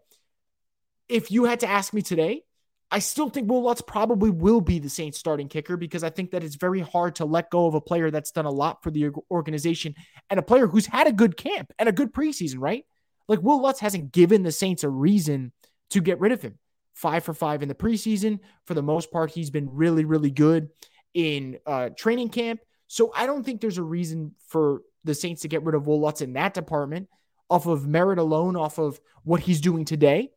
if 1.08 1.30
you 1.30 1.44
had 1.44 1.60
to 1.60 1.66
ask 1.68 1.94
me 1.94 2.02
today, 2.02 2.42
I 2.90 2.98
still 2.98 3.30
think 3.30 3.48
Wil 3.48 3.62
Lutz 3.62 3.80
probably 3.80 4.30
will 4.30 4.60
be 4.60 4.78
the 4.78 4.88
Saints 4.88 5.18
starting 5.18 5.48
kicker 5.48 5.76
because 5.76 6.02
I 6.02 6.10
think 6.10 6.32
that 6.32 6.42
it's 6.42 6.56
very 6.56 6.80
hard 6.80 7.16
to 7.16 7.24
let 7.24 7.50
go 7.50 7.66
of 7.66 7.74
a 7.74 7.80
player 7.80 8.10
that's 8.10 8.32
done 8.32 8.46
a 8.46 8.50
lot 8.50 8.82
for 8.82 8.90
the 8.90 9.10
organization 9.30 9.94
and 10.28 10.40
a 10.40 10.42
player 10.42 10.66
who's 10.66 10.86
had 10.86 11.06
a 11.06 11.12
good 11.12 11.36
camp 11.36 11.72
and 11.78 11.88
a 11.88 11.92
good 11.92 12.12
preseason, 12.12 12.56
right? 12.58 12.84
Like 13.28 13.42
Wil 13.42 13.62
Lutz 13.62 13.78
hasn't 13.80 14.12
given 14.12 14.42
the 14.42 14.50
Saints 14.50 14.82
a 14.82 14.88
reason 14.88 15.52
to 15.90 16.00
get 16.00 16.18
rid 16.18 16.32
of 16.32 16.42
him. 16.42 16.58
Five 16.94 17.22
for 17.22 17.32
five 17.32 17.62
in 17.62 17.68
the 17.68 17.74
preseason. 17.74 18.40
For 18.66 18.74
the 18.74 18.82
most 18.82 19.12
part, 19.12 19.30
he's 19.30 19.50
been 19.50 19.68
really, 19.72 20.04
really 20.04 20.30
good 20.30 20.68
in 21.14 21.58
uh, 21.66 21.90
training 21.96 22.30
camp. 22.30 22.60
So 22.90 23.12
I 23.14 23.26
don't 23.26 23.44
think 23.44 23.60
there's 23.60 23.78
a 23.78 23.84
reason 23.84 24.34
for 24.48 24.82
the 25.04 25.14
Saints 25.14 25.42
to 25.42 25.48
get 25.48 25.62
rid 25.62 25.76
of 25.76 25.86
Wil 25.86 26.00
Lutz 26.00 26.22
in 26.22 26.32
that 26.32 26.54
department 26.54 27.08
off 27.48 27.66
of 27.66 27.86
merit 27.86 28.18
alone, 28.18 28.56
off 28.56 28.78
of 28.78 29.00
what 29.22 29.38
he's 29.38 29.60
doing 29.60 29.84
today. 29.84 30.32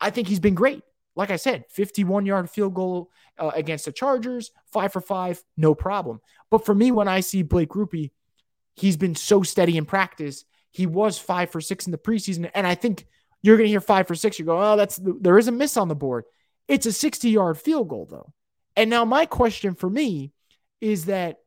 I 0.00 0.10
think 0.10 0.26
he's 0.26 0.40
been 0.40 0.56
great. 0.56 0.82
like 1.14 1.30
I 1.30 1.36
said, 1.36 1.66
51 1.70 2.26
yard 2.26 2.50
field 2.50 2.74
goal 2.74 3.12
uh, 3.38 3.52
against 3.54 3.84
the 3.84 3.92
Chargers, 3.92 4.50
five 4.72 4.92
for 4.92 5.00
five, 5.00 5.40
no 5.56 5.72
problem. 5.72 6.20
But 6.50 6.66
for 6.66 6.74
me, 6.74 6.90
when 6.90 7.06
I 7.06 7.20
see 7.20 7.44
Blake 7.44 7.68
Grupe, 7.68 8.10
he's 8.74 8.96
been 8.96 9.14
so 9.14 9.44
steady 9.44 9.76
in 9.76 9.84
practice. 9.84 10.44
He 10.72 10.86
was 10.86 11.16
five 11.16 11.50
for 11.50 11.60
six 11.60 11.86
in 11.86 11.92
the 11.92 11.98
preseason. 11.98 12.50
And 12.56 12.66
I 12.66 12.74
think 12.74 13.06
you're 13.40 13.56
going 13.56 13.68
to 13.68 13.70
hear 13.70 13.80
five 13.80 14.08
for 14.08 14.16
six. 14.16 14.40
You 14.40 14.46
go, 14.46 14.60
oh, 14.60 14.76
that's 14.76 14.98
there 15.00 15.38
is 15.38 15.46
a 15.46 15.52
miss 15.52 15.76
on 15.76 15.86
the 15.86 15.94
board. 15.94 16.24
It's 16.66 16.86
a 16.86 16.92
60 16.92 17.30
yard 17.30 17.56
field 17.56 17.88
goal, 17.88 18.08
though. 18.10 18.32
And 18.74 18.90
now 18.90 19.04
my 19.04 19.26
question 19.26 19.76
for 19.76 19.88
me 19.88 20.32
is 20.80 21.04
that 21.04 21.38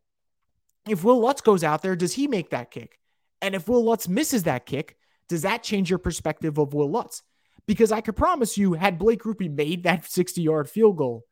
if 0.89 1.03
Wil 1.03 1.19
Lutz 1.19 1.41
goes 1.41 1.63
out 1.63 1.81
there, 1.81 1.95
does 1.95 2.13
he 2.13 2.27
make 2.27 2.49
that 2.51 2.71
kick? 2.71 2.99
And 3.41 3.55
if 3.55 3.67
Wil 3.67 3.83
Lutz 3.83 4.07
misses 4.07 4.43
that 4.43 4.65
kick, 4.65 4.97
does 5.29 5.43
that 5.43 5.63
change 5.63 5.89
your 5.89 5.99
perspective 5.99 6.57
of 6.57 6.73
Wil 6.73 6.89
Lutz? 6.89 7.23
Because 7.67 7.91
I 7.91 8.01
could 8.01 8.15
promise 8.15 8.57
you, 8.57 8.73
had 8.73 8.97
Blake 8.97 9.21
Grupe 9.21 9.51
made 9.51 9.83
that 9.83 10.05
60 10.09 10.41
yard 10.41 10.69
field 10.69 10.97
goal, 10.97 11.25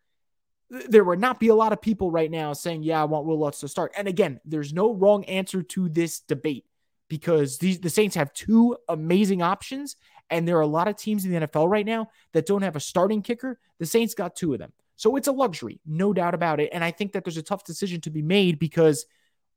there 0.70 1.04
would 1.04 1.20
not 1.20 1.40
be 1.40 1.50
a 1.50 1.56
lot 1.56 1.74
of 1.74 1.82
people 1.82 2.12
right 2.12 2.32
now 2.32 2.54
saying, 2.54 2.84
Yeah, 2.84 3.02
I 3.02 3.06
want 3.06 3.26
Wil 3.26 3.40
Lutz 3.40 3.60
to 3.62 3.68
start. 3.68 3.94
And 3.98 4.08
again, 4.08 4.40
there's 4.46 4.74
no 4.74 4.94
wrong 4.94 5.24
answer 5.26 5.62
to 5.62 5.90
this 5.90 6.20
debate 6.20 6.66
because 7.08 7.60
these 7.60 7.80
the 7.80 7.90
Saints 7.90 8.16
have 8.16 8.34
two 8.34 8.76
amazing 8.90 9.42
options. 9.42 9.96
And 10.32 10.48
there 10.48 10.58
are 10.58 10.62
a 10.62 10.68
lot 10.68 10.88
of 10.88 10.96
teams 10.96 11.24
in 11.24 11.32
the 11.32 11.48
NFL 11.48 11.70
right 11.70 11.86
now 11.86 12.08
that 12.34 12.48
don't 12.48 12.64
have 12.64 12.76
a 12.76 12.80
starting 12.80 13.22
kicker. 13.22 13.60
The 13.78 13.86
Saints 13.86 14.16
got 14.16 14.36
two 14.36 14.54
of 14.54 14.60
them. 14.60 14.74
So 14.96 15.16
it's 15.18 15.28
a 15.28 15.32
luxury, 15.32 15.80
no 15.86 16.14
doubt 16.14 16.34
about 16.34 16.60
it. 16.60 16.70
And 16.74 16.84
I 16.84 16.92
think 16.92 17.12
that 17.12 17.24
there's 17.24 17.38
a 17.38 17.44
tough 17.44 17.64
decision 17.64 18.02
to 18.02 18.10
be 18.10 18.22
made 18.24 18.58
because 18.58 19.06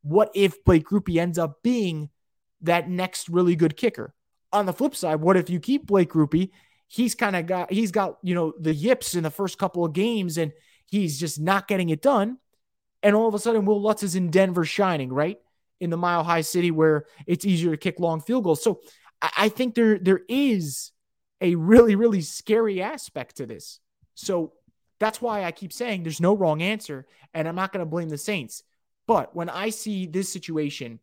what 0.09 0.31
if 0.35 0.65
Blake 0.65 0.87
Grupe 0.87 1.19
ends 1.19 1.39
up 1.39 1.63
being 1.63 2.09
that 2.63 2.89
next 2.89 3.29
really 3.29 3.57
good 3.57 3.77
kicker? 3.77 4.15
On 4.53 4.65
the 4.65 4.73
flip 4.73 4.97
side, 4.97 5.21
what 5.21 5.37
if 5.37 5.51
you 5.51 5.61
keep 5.61 5.87
Blake 5.87 6.11
Grupe? 6.11 6.51
He's 6.87 7.15
kind 7.15 7.37
of 7.37 7.47
got 7.47 7.71
he's 7.71 7.93
got, 7.93 8.17
you 8.23 8.35
know, 8.35 8.55
the 8.59 8.73
yips 8.73 9.15
in 9.15 9.23
the 9.23 9.31
first 9.31 9.59
couple 9.59 9.85
of 9.85 9.93
games 9.93 10.39
and 10.39 10.53
he's 10.87 11.21
just 11.21 11.39
not 11.39 11.69
getting 11.69 11.91
it 11.91 12.01
done. 12.01 12.39
And 13.03 13.15
all 13.15 13.29
of 13.29 13.35
a 13.35 13.39
sudden, 13.39 13.67
Wil 13.67 13.83
Lutz 13.83 14.03
is 14.03 14.15
in 14.15 14.31
Denver 14.31 14.65
shining, 14.65 15.13
right? 15.13 15.39
In 15.81 15.91
the 15.91 15.99
mile 15.99 16.25
high 16.25 16.41
city 16.41 16.71
where 16.71 17.05
it's 17.27 17.45
easier 17.45 17.71
to 17.71 17.77
kick 17.77 18.01
long 18.01 18.23
field 18.23 18.45
goals. 18.45 18.63
So 18.63 18.81
I, 19.21 19.31
I 19.37 19.49
think 19.51 19.75
there 19.75 19.99
there 19.99 20.23
is 20.29 20.93
a 21.43 21.55
really, 21.55 21.95
really 21.95 22.23
scary 22.23 22.81
aspect 22.81 23.37
to 23.37 23.47
this. 23.47 23.81
So 24.15 24.55
that's 24.99 25.21
why 25.21 25.45
I 25.45 25.53
keep 25.53 25.73
saying 25.73 26.03
there's 26.03 26.21
no 26.21 26.35
wrong 26.35 26.63
answer, 26.63 27.07
and 27.35 27.47
I'm 27.47 27.55
not 27.55 27.73
going 27.73 27.85
to 27.85 27.91
blame 27.91 28.09
the 28.09 28.19
Saints. 28.19 28.63
But 29.09 29.35
when 29.35 29.49
I 29.49 29.71
see 29.71 30.07
this 30.07 30.31
situation, 30.31 31.01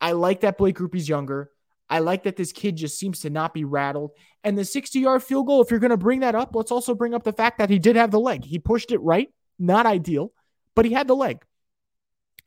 I 0.00 0.12
like 0.12 0.40
that 0.40 0.56
Blake 0.56 0.78
Grupe's 0.78 1.08
younger. 1.08 1.50
I 1.90 1.98
like 1.98 2.22
that 2.22 2.36
this 2.36 2.52
kid 2.52 2.76
just 2.76 2.96
seems 2.96 3.20
to 3.20 3.30
not 3.30 3.52
be 3.52 3.64
rattled. 3.64 4.12
And 4.44 4.56
the 4.56 4.64
60 4.64 5.00
yard 5.00 5.22
field 5.24 5.48
goal, 5.48 5.60
if 5.60 5.70
you're 5.70 5.80
going 5.80 5.90
to 5.90 5.96
bring 5.96 6.20
that 6.20 6.36
up, 6.36 6.54
let's 6.54 6.70
also 6.70 6.94
bring 6.94 7.12
up 7.12 7.24
the 7.24 7.32
fact 7.32 7.58
that 7.58 7.68
he 7.68 7.80
did 7.80 7.96
have 7.96 8.12
the 8.12 8.20
leg. 8.20 8.44
He 8.44 8.60
pushed 8.60 8.92
it 8.92 9.00
right, 9.00 9.28
not 9.58 9.84
ideal, 9.84 10.32
but 10.76 10.84
he 10.84 10.92
had 10.92 11.08
the 11.08 11.16
leg. 11.16 11.44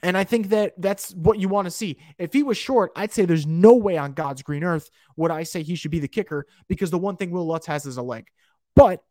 And 0.01 0.17
I 0.17 0.23
think 0.23 0.49
that 0.49 0.73
that's 0.77 1.13
what 1.13 1.37
you 1.37 1.49
want 1.49 1.65
to 1.65 1.71
see. 1.71 1.97
If 2.17 2.31
he 2.31 2.41
was 2.41 2.57
short, 2.57 2.93
I'd 2.95 3.11
say 3.11 3.25
there's 3.25 3.45
no 3.45 3.73
way 3.73 3.97
on 3.97 4.13
God's 4.13 4.41
green 4.41 4.63
earth 4.63 4.89
would 5.17 5.31
I 5.31 5.43
say 5.43 5.63
he 5.63 5.75
should 5.75 5.91
be 5.91 5.99
the 5.99 6.07
kicker 6.07 6.47
because 6.69 6.91
the 6.91 6.97
one 6.97 7.17
thing 7.17 7.31
Wil 7.31 7.45
Lutz 7.45 7.67
has 7.67 7.85
is 7.85 7.97
a 7.97 8.01
leg. 8.01 8.27
But 8.73 9.03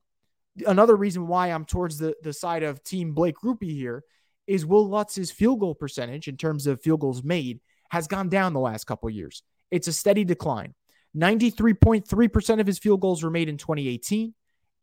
another 0.66 0.96
reason 0.96 1.26
why 1.26 1.49
I'm 1.49 1.66
towards 1.66 1.99
the, 1.99 2.14
the 2.22 2.32
side 2.32 2.62
of 2.62 2.82
team 2.82 3.12
Blake 3.12 3.37
Grupe 3.42 3.70
here 3.70 4.04
is 4.52 4.66
Wil 4.66 4.87
Lutz's 4.87 5.30
field 5.30 5.61
goal 5.61 5.75
percentage 5.75 6.28
in 6.28 6.37
terms 6.37 6.66
of 6.66 6.82
field 6.82 7.00
goals 7.00 7.25
made 7.25 7.61
has 7.88 8.06
gone 8.06 8.28
down 8.28 8.52
the 8.52 8.61
last 8.61 8.85
couple 8.85 9.09
years. 9.09 9.42
It's 9.71 9.88
a 9.88 9.94
steady 9.94 10.25
decline. 10.25 10.75
93.3% 11.16 12.61
of 12.61 12.66
his 12.66 12.78
field 12.78 13.00
goals 13.00 13.23
were 13.23 13.30
made 13.30 13.49
in 13.49 13.56
2018. 13.56 14.35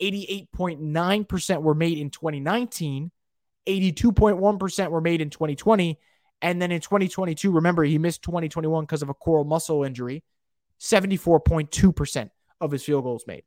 88.9% 0.02 1.62
were 1.62 1.76
made 1.76 2.00
in 2.00 2.10
2019. 2.10 3.12
82.1% 3.68 4.90
were 4.90 5.02
made 5.02 5.22
in 5.22 5.30
2020. 5.30 6.00
And 6.42 6.60
then 6.60 6.72
in 6.72 6.82
2022, 6.82 7.52
remember, 7.52 7.84
he 7.84 8.00
missed 8.00 8.24
2021 8.24 8.86
because 8.86 9.04
of 9.04 9.10
a 9.10 9.14
core 9.14 9.46
muscle 9.46 9.84
injury. 9.84 10.24
74.2% 10.80 12.32
of 12.60 12.72
his 12.72 12.84
field 12.84 13.04
goals 13.04 13.26
made. 13.28 13.44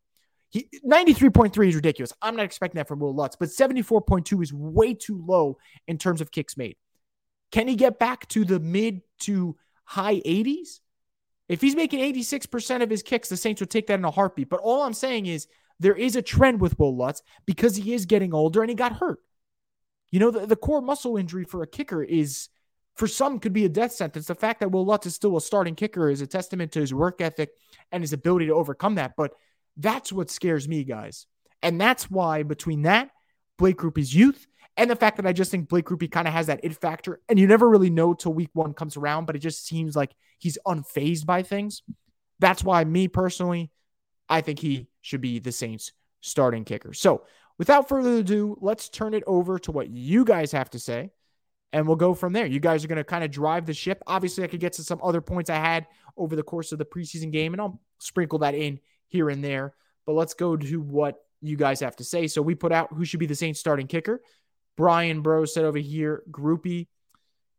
He 0.52 0.68
93.3 0.87 1.68
is 1.68 1.75
ridiculous. 1.75 2.12
I'm 2.21 2.37
not 2.37 2.44
expecting 2.44 2.78
that 2.78 2.87
from 2.87 3.00
Wil 3.00 3.14
Lutz, 3.14 3.37
but 3.37 3.49
74.2 3.49 4.42
is 4.42 4.52
way 4.52 4.92
too 4.92 5.25
low 5.26 5.56
in 5.88 5.97
terms 5.97 6.21
of 6.21 6.30
kicks 6.30 6.59
made. 6.59 6.76
Can 7.50 7.68
he 7.68 7.75
get 7.75 7.99
back 7.99 8.28
to 8.28 8.44
the 8.44 8.61
mid 8.61 9.00
to 9.21 9.56
high 9.85 10.21
80s? 10.21 10.80
If 11.49 11.62
he's 11.62 11.75
making 11.75 12.00
86% 12.00 12.82
of 12.82 12.90
his 12.90 13.02
kicks, 13.02 13.30
the 13.30 13.37
Saints 13.37 13.61
would 13.61 13.71
take 13.71 13.87
that 13.87 13.99
in 13.99 14.04
a 14.04 14.11
heartbeat. 14.11 14.50
But 14.50 14.61
all 14.61 14.82
I'm 14.82 14.94
saying 14.94 15.26
is 15.26 15.49
there 15.80 15.97
is 15.97 16.16
a 16.16 16.23
trend 16.23 16.61
with 16.61 16.78
Wil 16.78 16.97
Lutz 16.97 17.23
because 17.47 17.75
he 17.75 17.94
is 17.94 18.06
getting 18.06 18.35
older 18.35 18.61
and 18.61 18.71
he 18.71 18.76
got 18.76 18.92
hurt. 18.92 19.21
You 20.11 20.21
know, 20.21 20.30
the, 20.30 20.47
the 20.47 20.56
core 20.56 20.82
muscle 20.82 21.16
injury 21.16 21.44
for 21.44 21.62
a 21.62 21.66
kicker 21.66 22.02
is, 22.02 22.50
for 22.94 23.09
some, 23.09 23.38
could 23.38 23.54
be 23.54 23.64
a 23.64 23.71
death 23.71 23.92
sentence. 23.92 24.26
The 24.26 24.35
fact 24.35 24.61
that 24.61 24.71
Wil 24.71 24.85
Lutz 24.85 25.06
is 25.06 25.14
still 25.14 25.37
a 25.38 25.40
starting 25.40 25.75
kicker 25.75 26.11
is 26.11 26.21
a 26.21 26.26
testament 26.26 26.73
to 26.73 26.80
his 26.80 26.92
work 26.92 27.23
ethic 27.23 27.50
and 27.90 28.02
his 28.02 28.12
ability 28.12 28.47
to 28.47 28.54
overcome 28.54 28.97
that. 28.97 29.14
But 29.16 29.32
that's 29.76 30.12
what 30.12 30.31
scares 30.31 30.69
me, 30.69 30.85
guys. 30.85 31.26
And 31.62 31.81
that's 31.81 32.11
why 32.11 32.43
between 32.43 32.83
that, 32.83 33.11
Blake 33.59 33.79
Grupe's 33.79 34.14
youth, 34.14 34.47
and 34.76 34.91
the 34.91 34.97
fact 34.97 35.19
that 35.19 35.26
I 35.26 35.33
just 35.33 35.50
think 35.50 35.69
Blake 35.69 35.85
Grupe 35.85 36.11
kind 36.11 36.26
of 36.26 36.33
has 36.33 36.47
that 36.47 36.61
it 36.62 36.75
factor, 36.75 37.21
and 37.29 37.38
you 37.38 37.47
never 37.47 37.69
really 37.69 37.91
know 37.91 38.14
till 38.14 38.33
week 38.33 38.50
one 38.55 38.73
comes 38.75 38.97
around, 38.97 39.26
but 39.26 39.37
it 39.37 39.41
just 39.41 39.67
seems 39.67 39.95
like 39.95 40.12
he's 40.38 40.59
unfazed 40.67 41.26
by 41.26 41.43
things. 41.43 41.83
That's 42.38 42.64
why, 42.64 42.83
me 42.85 43.09
personally, 43.09 43.71
I 44.29 44.41
think 44.41 44.59
he 44.59 44.88
should 45.02 45.21
be 45.21 45.38
the 45.38 45.52
Saints 45.52 45.93
starting 46.23 46.64
kicker. 46.64 46.95
So, 46.95 47.25
without 47.59 47.88
further 47.88 48.17
ado, 48.17 48.57
let's 48.61 48.88
turn 48.88 49.14
it 49.14 49.23
over 49.26 49.59
to 49.61 49.73
what 49.73 49.91
you 49.91 50.25
guys 50.25 50.52
have 50.52 50.71
to 50.71 50.79
say, 50.79 51.11
and 51.73 51.87
we'll 51.87 51.97
go 51.97 52.14
from 52.14 52.33
there. 52.33 52.47
You 52.47 52.59
guys 52.59 52.83
are 52.83 52.88
going 52.88 52.97
to 52.97 53.05
kind 53.05 53.25
of 53.25 53.31
drive 53.31 53.67
the 53.67 53.75
ship. 53.75 54.02
Obviously, 54.07 54.43
I 54.43 54.47
could 54.47 54.61
get 54.61 54.73
to 54.75 54.85
some 54.85 55.00
other 55.02 55.21
points 55.21 55.50
I 55.50 55.57
had 55.57 55.87
over 56.17 56.35
the 56.35 56.43
course 56.43 56.73
of 56.73 56.79
the 56.79 56.85
preseason 56.87 57.31
game, 57.31 57.52
and 57.52 57.61
I'll 57.61 57.81
sprinkle 57.99 58.38
that 58.41 58.55
in 58.55 58.81
here 59.12 59.28
and 59.28 59.45
there. 59.45 59.75
But 60.07 60.14
let's 60.14 60.35
go 60.35 60.57
to 60.57 60.81
what 60.81 61.16
you 61.40 61.57
guys 61.57 61.81
have 61.81 61.97
to 61.97 62.04
say. 62.04 62.26
So 62.26 62.42
we 62.42 62.54
put 62.54 62.73
out 62.73 62.92
who 62.92 63.04
should 63.04 63.21
be 63.21 63.26
the 63.26 63.35
Saints 63.35 63.61
starting 63.61 63.87
kicker. 63.87 64.21
Brian 64.76 65.21
Bro 65.21 65.45
said 65.45 65.64
over 65.64 65.78
here, 65.78 66.23
groupie. 66.31 66.88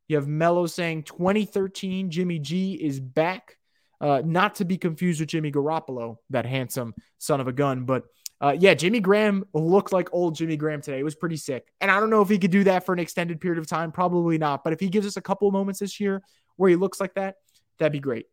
You 0.07 0.17
have 0.17 0.27
Mello 0.27 0.65
saying 0.65 1.03
2013 1.03 2.10
Jimmy 2.10 2.39
G 2.39 2.74
is 2.74 3.00
back. 3.00 3.57
Uh, 4.01 4.22
not 4.25 4.55
to 4.55 4.65
be 4.65 4.77
confused 4.77 5.22
with 5.22 5.29
Jimmy 5.29 5.50
Garoppolo, 5.50 6.17
that 6.29 6.45
handsome 6.45 6.93
son 7.19 7.39
of 7.39 7.48
a 7.48 7.53
gun. 7.53 7.86
But 7.86 8.03
uh, 8.41 8.53
yeah, 8.60 8.74
Jimmy 8.74 9.00
Graham 9.00 9.45
looked 9.53 9.93
like 9.93 10.10
old 10.12 10.36
Jimmy 10.36 10.57
Graham 10.57 10.81
today. 10.81 11.00
It 11.00 11.03
was 11.03 11.15
pretty 11.15 11.38
sick. 11.38 11.72
And 11.79 11.89
I 11.89 12.01
don't 12.01 12.10
know 12.10 12.22
if 12.22 12.27
he 12.27 12.38
could 12.38 12.51
do 12.51 12.65
that 12.65 12.86
for 12.86 12.91
an 12.91 13.00
extended 13.00 13.39
period 13.39 13.60
of 13.60 13.67
time. 13.67 13.93
Probably 13.93 14.38
not. 14.38 14.65
But 14.65 14.74
if 14.74 14.81
he 14.81 14.89
gives 14.89 15.07
us 15.07 15.15
a 15.15 15.22
couple 15.22 15.50
moments 15.51 15.79
this 15.79 16.01
year 16.01 16.22
where 16.57 16.69
he 16.69 16.75
looks 16.75 17.00
like 17.00 17.13
that, 17.13 17.36
that'd 17.79 17.93
be 17.93 18.01
great. 18.01 18.25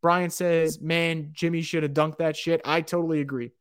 Brian 0.00 0.30
says, 0.30 0.80
man, 0.80 1.30
Jimmy 1.32 1.62
should 1.62 1.82
have 1.82 1.92
dunked 1.92 2.18
that 2.18 2.36
shit. 2.36 2.60
I 2.64 2.80
totally 2.80 3.20
agree. 3.20 3.52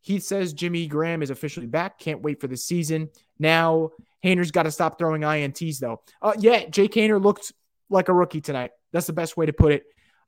He 0.00 0.20
says 0.20 0.52
Jimmy 0.52 0.86
Graham 0.86 1.22
is 1.22 1.30
officially 1.30 1.66
back. 1.66 1.98
Can't 1.98 2.22
wait 2.22 2.40
for 2.40 2.46
the 2.46 2.56
season. 2.56 3.10
Now, 3.38 3.90
Haener's 4.24 4.52
got 4.52 4.62
to 4.62 4.70
stop 4.70 4.98
throwing 4.98 5.22
INTs, 5.22 5.80
though. 5.80 6.02
Uh, 6.22 6.34
yeah, 6.38 6.66
Jake 6.66 6.92
Haener 6.92 7.22
looked 7.22 7.52
like 7.90 8.08
a 8.08 8.12
rookie 8.12 8.40
tonight. 8.40 8.70
That's 8.92 9.06
the 9.06 9.12
best 9.12 9.36
way 9.36 9.46
to 9.46 9.52
put 9.52 9.72
it. 9.72 9.84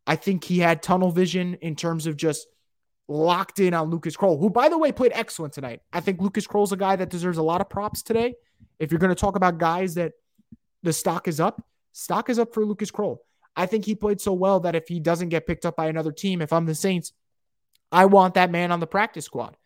I 0.06 0.16
think 0.16 0.42
he 0.42 0.58
had 0.58 0.82
tunnel 0.82 1.10
vision 1.10 1.54
in 1.60 1.76
terms 1.76 2.06
of 2.06 2.16
just 2.16 2.48
locked 3.08 3.58
in 3.58 3.74
on 3.74 3.90
Lucas 3.90 4.16
Krull, 4.16 4.38
who, 4.38 4.50
by 4.50 4.68
the 4.68 4.78
way, 4.78 4.92
played 4.92 5.12
excellent 5.14 5.52
tonight. 5.52 5.80
I 5.92 6.00
think 6.00 6.20
Lucas 6.20 6.46
Krull's 6.46 6.72
a 6.72 6.76
guy 6.76 6.96
that 6.96 7.10
deserves 7.10 7.38
a 7.38 7.42
lot 7.42 7.60
of 7.60 7.68
props 7.68 8.02
today. 8.02 8.34
If 8.78 8.90
you're 8.90 8.98
going 8.98 9.14
to 9.14 9.20
talk 9.20 9.36
about 9.36 9.58
guys 9.58 9.94
that 9.94 10.12
the 10.82 10.92
stock 10.92 11.28
is 11.28 11.40
up, 11.40 11.62
stock 11.92 12.30
is 12.30 12.38
up 12.38 12.54
for 12.54 12.64
Lucas 12.64 12.90
Krull. 12.90 13.18
I 13.58 13.66
think 13.66 13.84
he 13.84 13.96
played 13.96 14.20
so 14.20 14.32
well 14.32 14.60
that 14.60 14.76
if 14.76 14.86
he 14.86 15.00
doesn't 15.00 15.30
get 15.30 15.46
picked 15.46 15.66
up 15.66 15.74
by 15.74 15.88
another 15.88 16.12
team, 16.12 16.40
if 16.40 16.52
I'm 16.52 16.64
the 16.64 16.76
Saints, 16.76 17.12
I 17.90 18.06
want 18.06 18.34
that 18.34 18.52
man 18.52 18.70
on 18.70 18.78
the 18.78 18.86
practice 18.86 19.24
squad, 19.24 19.56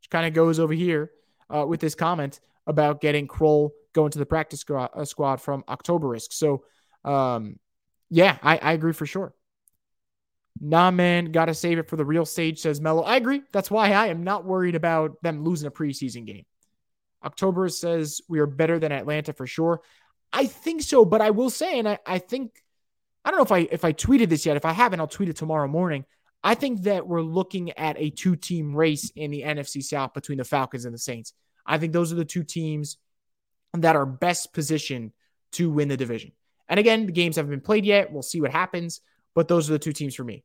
which 0.00 0.08
kind 0.08 0.24
of 0.24 0.32
goes 0.32 0.60
over 0.60 0.72
here 0.72 1.10
uh, 1.52 1.66
with 1.66 1.80
this 1.80 1.96
comment 1.96 2.38
about 2.68 3.00
getting 3.00 3.26
Krull 3.26 3.70
going 3.92 4.12
to 4.12 4.20
the 4.20 4.26
practice 4.26 4.64
uh, 4.70 5.04
squad 5.04 5.40
from 5.40 5.64
October 5.68 6.16
So, 6.20 6.62
um, 7.04 7.58
yeah, 8.08 8.38
I, 8.40 8.56
I 8.58 8.72
agree 8.72 8.92
for 8.92 9.04
sure. 9.04 9.34
Nah, 10.60 10.92
man, 10.92 11.32
got 11.32 11.46
to 11.46 11.54
save 11.54 11.78
it 11.78 11.88
for 11.88 11.96
the 11.96 12.04
real 12.04 12.26
stage, 12.26 12.60
says 12.60 12.80
Mello. 12.80 13.02
I 13.02 13.16
agree. 13.16 13.42
That's 13.52 13.70
why 13.70 13.90
I 13.90 14.08
am 14.08 14.22
not 14.22 14.44
worried 14.44 14.76
about 14.76 15.20
them 15.22 15.42
losing 15.42 15.66
a 15.66 15.72
preseason 15.72 16.24
game. 16.24 16.44
October 17.24 17.68
says 17.68 18.20
we 18.28 18.38
are 18.38 18.46
better 18.46 18.78
than 18.78 18.92
Atlanta 18.92 19.32
for 19.32 19.48
sure. 19.48 19.80
I 20.32 20.46
think 20.46 20.82
so, 20.82 21.04
but 21.04 21.20
I 21.20 21.30
will 21.30 21.50
say, 21.50 21.80
and 21.80 21.88
I, 21.88 21.98
I 22.06 22.18
think 22.18 22.52
I 23.24 23.30
don't 23.30 23.38
know 23.38 23.44
if 23.44 23.52
I 23.52 23.68
if 23.70 23.84
I 23.84 23.92
tweeted 23.92 24.28
this 24.28 24.46
yet. 24.46 24.56
If 24.56 24.64
I 24.64 24.72
haven't, 24.72 25.00
I'll 25.00 25.06
tweet 25.06 25.28
it 25.28 25.36
tomorrow 25.36 25.68
morning. 25.68 26.04
I 26.42 26.54
think 26.54 26.82
that 26.82 27.06
we're 27.06 27.22
looking 27.22 27.72
at 27.72 27.98
a 27.98 28.10
two 28.10 28.36
team 28.36 28.74
race 28.74 29.12
in 29.14 29.30
the 29.30 29.42
NFC 29.42 29.82
South 29.82 30.14
between 30.14 30.38
the 30.38 30.44
Falcons 30.44 30.84
and 30.86 30.94
the 30.94 30.98
Saints. 30.98 31.34
I 31.66 31.78
think 31.78 31.92
those 31.92 32.12
are 32.12 32.16
the 32.16 32.24
two 32.24 32.44
teams 32.44 32.96
that 33.74 33.94
are 33.94 34.06
best 34.06 34.52
positioned 34.52 35.12
to 35.52 35.70
win 35.70 35.88
the 35.88 35.96
division. 35.96 36.32
And 36.68 36.80
again, 36.80 37.06
the 37.06 37.12
games 37.12 37.36
haven't 37.36 37.50
been 37.50 37.60
played 37.60 37.84
yet. 37.84 38.12
We'll 38.12 38.22
see 38.22 38.40
what 38.40 38.52
happens, 38.52 39.00
but 39.34 39.48
those 39.48 39.68
are 39.68 39.74
the 39.74 39.78
two 39.78 39.92
teams 39.92 40.14
for 40.14 40.24
me. 40.24 40.44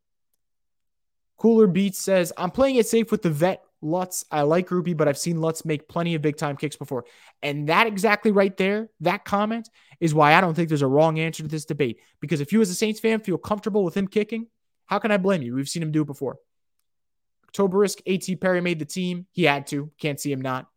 Cooler 1.38 1.68
Beats 1.68 2.00
says, 2.00 2.34
I'm 2.38 2.52
playing 2.52 2.78
it 2.78 2.88
safe 2.88 3.12
with 3.12 3.22
the 3.22 3.30
vet 3.30 3.64
Lutz. 3.86 4.26
I 4.32 4.42
like 4.42 4.68
Grupe, 4.68 4.98
but 4.98 5.08
I've 5.08 5.18
seen 5.18 5.40
Lutz 5.40 5.64
make 5.64 5.88
plenty 5.88 6.16
of 6.16 6.22
big 6.22 6.38
time 6.38 6.58
kicks 6.58 6.76
before. 6.76 7.06
And 7.42 7.70
that 7.70 7.88
exactly 7.88 8.32
right 8.32 8.56
there, 8.58 8.90
that 9.02 9.26
comment 9.26 9.70
is 10.00 10.14
why 10.14 10.34
I 10.34 10.42
don't 10.42 10.54
think 10.54 10.70
there's 10.70 10.82
a 10.82 10.88
wrong 10.88 11.20
answer 11.20 11.44
to 11.44 11.50
this 11.50 11.66
debate. 11.66 12.00
Because 12.20 12.42
if 12.42 12.52
you 12.52 12.62
as 12.62 12.70
a 12.70 12.76
Saints 12.76 13.00
fan 13.00 13.20
feel 13.20 13.38
comfortable 13.38 13.84
with 13.84 13.96
him 13.96 14.08
kicking, 14.08 14.48
how 14.88 15.00
can 15.00 15.12
I 15.12 15.18
blame 15.18 15.42
you? 15.42 15.56
We've 15.56 15.70
seen 15.70 15.84
him 15.84 15.92
do 15.92 16.02
it 16.02 16.08
before. 16.08 16.38
Octoberisk, 17.54 18.02
A.T. 18.06 18.36
Perry 18.38 18.62
made 18.62 18.80
the 18.80 18.86
team. 18.86 19.28
He 19.32 19.44
had 19.44 19.68
to. 19.68 19.92
Can't 19.98 20.20
see 20.20 20.32
him 20.32 20.42
not. 20.42 20.68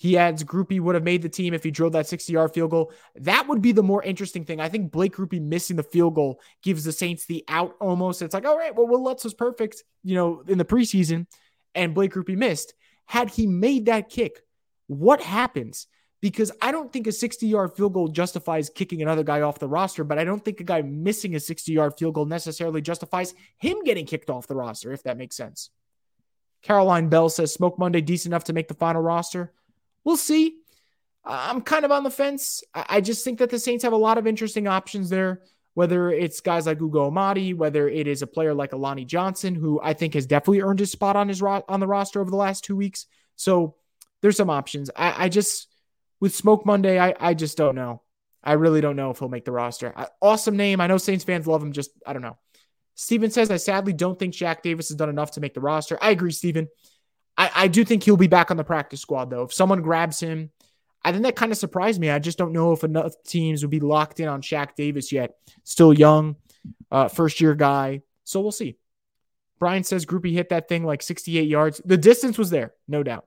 He 0.00 0.16
adds 0.16 0.42
Grupe 0.44 0.80
would 0.80 0.94
have 0.94 1.04
made 1.04 1.20
the 1.20 1.28
team 1.28 1.52
if 1.52 1.62
he 1.62 1.70
drilled 1.70 1.92
that 1.92 2.06
60 2.06 2.32
yard 2.32 2.54
field 2.54 2.70
goal. 2.70 2.90
That 3.16 3.48
would 3.48 3.60
be 3.60 3.72
the 3.72 3.82
more 3.82 4.02
interesting 4.02 4.46
thing. 4.46 4.58
I 4.58 4.70
think 4.70 4.90
Blake 4.90 5.14
Grupe 5.14 5.38
missing 5.42 5.76
the 5.76 5.82
field 5.82 6.14
goal 6.14 6.40
gives 6.62 6.84
the 6.84 6.92
Saints 6.92 7.26
the 7.26 7.44
out 7.48 7.74
almost. 7.80 8.22
It's 8.22 8.32
like, 8.32 8.46
all 8.46 8.56
right, 8.56 8.74
well, 8.74 8.86
Wil 8.86 9.02
Lutz 9.02 9.24
was 9.24 9.34
perfect, 9.34 9.84
you 10.02 10.14
know, 10.14 10.42
in 10.48 10.56
the 10.56 10.64
preseason, 10.64 11.26
and 11.74 11.94
Blake 11.94 12.12
Grupe 12.12 12.36
missed. 12.36 12.74
Had 13.06 13.30
he 13.30 13.46
made 13.46 13.86
that 13.86 14.08
kick, 14.08 14.40
what 14.86 15.20
happens? 15.20 15.86
Because 16.20 16.52
I 16.60 16.70
don't 16.70 16.92
think 16.92 17.06
a 17.06 17.12
60 17.12 17.46
yard 17.46 17.74
field 17.76 17.94
goal 17.94 18.08
justifies 18.08 18.70
kicking 18.70 19.02
another 19.02 19.24
guy 19.24 19.40
off 19.40 19.58
the 19.58 19.68
roster, 19.68 20.04
but 20.04 20.18
I 20.18 20.24
don't 20.24 20.44
think 20.44 20.60
a 20.60 20.64
guy 20.64 20.82
missing 20.82 21.34
a 21.34 21.40
60 21.40 21.72
yard 21.72 21.94
field 21.98 22.14
goal 22.14 22.26
necessarily 22.26 22.82
justifies 22.82 23.34
him 23.58 23.82
getting 23.84 24.06
kicked 24.06 24.30
off 24.30 24.46
the 24.46 24.56
roster, 24.56 24.92
if 24.92 25.02
that 25.04 25.16
makes 25.16 25.36
sense. 25.36 25.70
Caroline 26.62 27.08
Bell 27.08 27.30
says 27.30 27.54
Smoke 27.54 27.78
Monday 27.78 28.02
decent 28.02 28.32
enough 28.32 28.44
to 28.44 28.52
make 28.52 28.68
the 28.68 28.74
final 28.74 29.00
roster 29.00 29.52
we'll 30.04 30.16
see. 30.16 30.56
I'm 31.24 31.60
kind 31.60 31.84
of 31.84 31.92
on 31.92 32.02
the 32.02 32.10
fence. 32.10 32.62
I 32.74 33.00
just 33.00 33.24
think 33.24 33.38
that 33.38 33.50
the 33.50 33.58
Saints 33.58 33.84
have 33.84 33.92
a 33.92 33.96
lot 33.96 34.18
of 34.18 34.26
interesting 34.26 34.66
options 34.66 35.10
there, 35.10 35.42
whether 35.74 36.10
it's 36.10 36.40
guys 36.40 36.66
like 36.66 36.80
Ugo 36.80 37.10
Amadi, 37.10 37.54
whether 37.54 37.88
it 37.88 38.06
is 38.06 38.22
a 38.22 38.26
player 38.26 38.54
like 38.54 38.72
a 38.72 38.76
Lonnie 38.76 39.04
Johnson, 39.04 39.54
who 39.54 39.80
I 39.82 39.92
think 39.92 40.14
has 40.14 40.26
definitely 40.26 40.62
earned 40.62 40.80
his 40.80 40.90
spot 40.90 41.16
on 41.16 41.28
his 41.28 41.40
ro- 41.40 41.64
on 41.68 41.80
the 41.80 41.86
roster 41.86 42.20
over 42.20 42.30
the 42.30 42.36
last 42.36 42.64
two 42.64 42.76
weeks. 42.76 43.06
So 43.36 43.76
there's 44.20 44.36
some 44.36 44.50
options. 44.50 44.90
I, 44.94 45.24
I 45.24 45.28
just 45.28 45.68
with 46.20 46.34
Smoke 46.34 46.66
Monday, 46.66 46.98
I, 46.98 47.14
I 47.18 47.34
just 47.34 47.56
don't 47.56 47.74
know. 47.74 48.02
I 48.42 48.54
really 48.54 48.80
don't 48.80 48.96
know 48.96 49.10
if 49.10 49.18
he'll 49.18 49.28
make 49.28 49.44
the 49.44 49.52
roster. 49.52 49.92
I, 49.96 50.08
awesome 50.20 50.56
name. 50.56 50.80
I 50.80 50.86
know 50.86 50.98
Saints 50.98 51.24
fans 51.24 51.46
love 51.46 51.62
him. 51.62 51.72
Just 51.72 51.90
I 52.06 52.12
don't 52.12 52.22
know. 52.22 52.38
Steven 52.94 53.30
says, 53.30 53.50
I 53.50 53.56
sadly 53.56 53.94
don't 53.94 54.18
think 54.18 54.34
Shaq 54.34 54.60
Davis 54.62 54.88
has 54.88 54.96
done 54.96 55.08
enough 55.08 55.30
to 55.32 55.40
make 55.40 55.54
the 55.54 55.60
roster. 55.60 55.98
I 56.02 56.10
agree, 56.10 56.32
Steven. 56.32 56.68
I, 57.36 57.50
I 57.54 57.68
do 57.68 57.82
think 57.82 58.02
he'll 58.02 58.18
be 58.18 58.26
back 58.26 58.50
on 58.50 58.58
the 58.58 58.64
practice 58.64 59.00
squad, 59.00 59.30
though. 59.30 59.44
If 59.44 59.54
someone 59.54 59.80
grabs 59.80 60.20
him, 60.20 60.50
I 61.04 61.12
think 61.12 61.24
that 61.24 61.36
kind 61.36 61.52
of 61.52 61.58
surprised 61.58 62.00
me. 62.00 62.10
I 62.10 62.18
just 62.18 62.38
don't 62.38 62.52
know 62.52 62.72
if 62.72 62.84
enough 62.84 63.14
teams 63.26 63.62
would 63.62 63.70
be 63.70 63.80
locked 63.80 64.20
in 64.20 64.28
on 64.28 64.42
Shaq 64.42 64.74
Davis 64.76 65.12
yet. 65.12 65.34
Still 65.64 65.92
young, 65.92 66.36
uh, 66.90 67.08
first 67.08 67.40
year 67.40 67.54
guy. 67.54 68.02
So 68.24 68.40
we'll 68.40 68.52
see. 68.52 68.76
Brian 69.58 69.84
says 69.84 70.06
Grupe 70.06 70.32
hit 70.32 70.50
that 70.50 70.68
thing 70.68 70.84
like 70.84 71.02
68 71.02 71.48
yards. 71.48 71.80
The 71.84 71.96
distance 71.96 72.38
was 72.38 72.50
there, 72.50 72.74
no 72.88 73.02
doubt. 73.02 73.26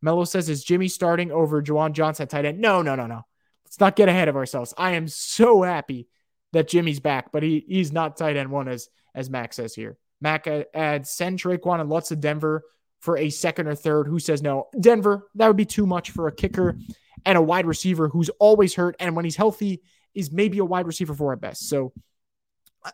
Mello 0.00 0.24
says, 0.24 0.48
is 0.48 0.62
Jimmy 0.62 0.88
starting 0.88 1.32
over 1.32 1.62
Juwan 1.62 1.92
Johnson 1.92 2.24
at 2.24 2.30
tight 2.30 2.44
end? 2.44 2.60
No, 2.60 2.82
no, 2.82 2.94
no, 2.94 3.06
no. 3.06 3.22
Let's 3.64 3.80
not 3.80 3.96
get 3.96 4.08
ahead 4.08 4.28
of 4.28 4.36
ourselves. 4.36 4.72
I 4.78 4.92
am 4.92 5.08
so 5.08 5.62
happy 5.62 6.08
that 6.52 6.68
Jimmy's 6.68 7.00
back, 7.00 7.32
but 7.32 7.42
he 7.42 7.64
he's 7.68 7.92
not 7.92 8.16
tight 8.16 8.36
end 8.36 8.50
one 8.50 8.68
as 8.68 8.88
as 9.14 9.28
Mac 9.28 9.52
says 9.52 9.74
here. 9.74 9.98
Mac 10.20 10.46
adds 10.74 11.10
send 11.10 11.38
Tre'Quan 11.38 11.80
and 11.80 11.90
lots 11.90 12.10
of 12.10 12.20
Denver 12.20 12.64
for 13.00 13.16
a 13.16 13.30
second 13.30 13.66
or 13.68 13.74
third. 13.74 14.06
Who 14.06 14.18
says 14.18 14.42
no? 14.42 14.68
Denver, 14.78 15.28
that 15.34 15.46
would 15.46 15.56
be 15.56 15.64
too 15.64 15.86
much 15.86 16.10
for 16.10 16.28
a 16.28 16.32
kicker 16.32 16.76
and 17.24 17.38
a 17.38 17.42
wide 17.42 17.66
receiver 17.66 18.08
who's 18.08 18.28
always 18.38 18.74
hurt. 18.74 18.96
And 18.98 19.14
when 19.16 19.24
he's 19.24 19.36
healthy, 19.36 19.82
is 20.14 20.32
maybe 20.32 20.58
a 20.58 20.64
wide 20.64 20.86
receiver 20.86 21.14
for 21.14 21.32
at 21.32 21.40
best. 21.40 21.68
So 21.68 21.92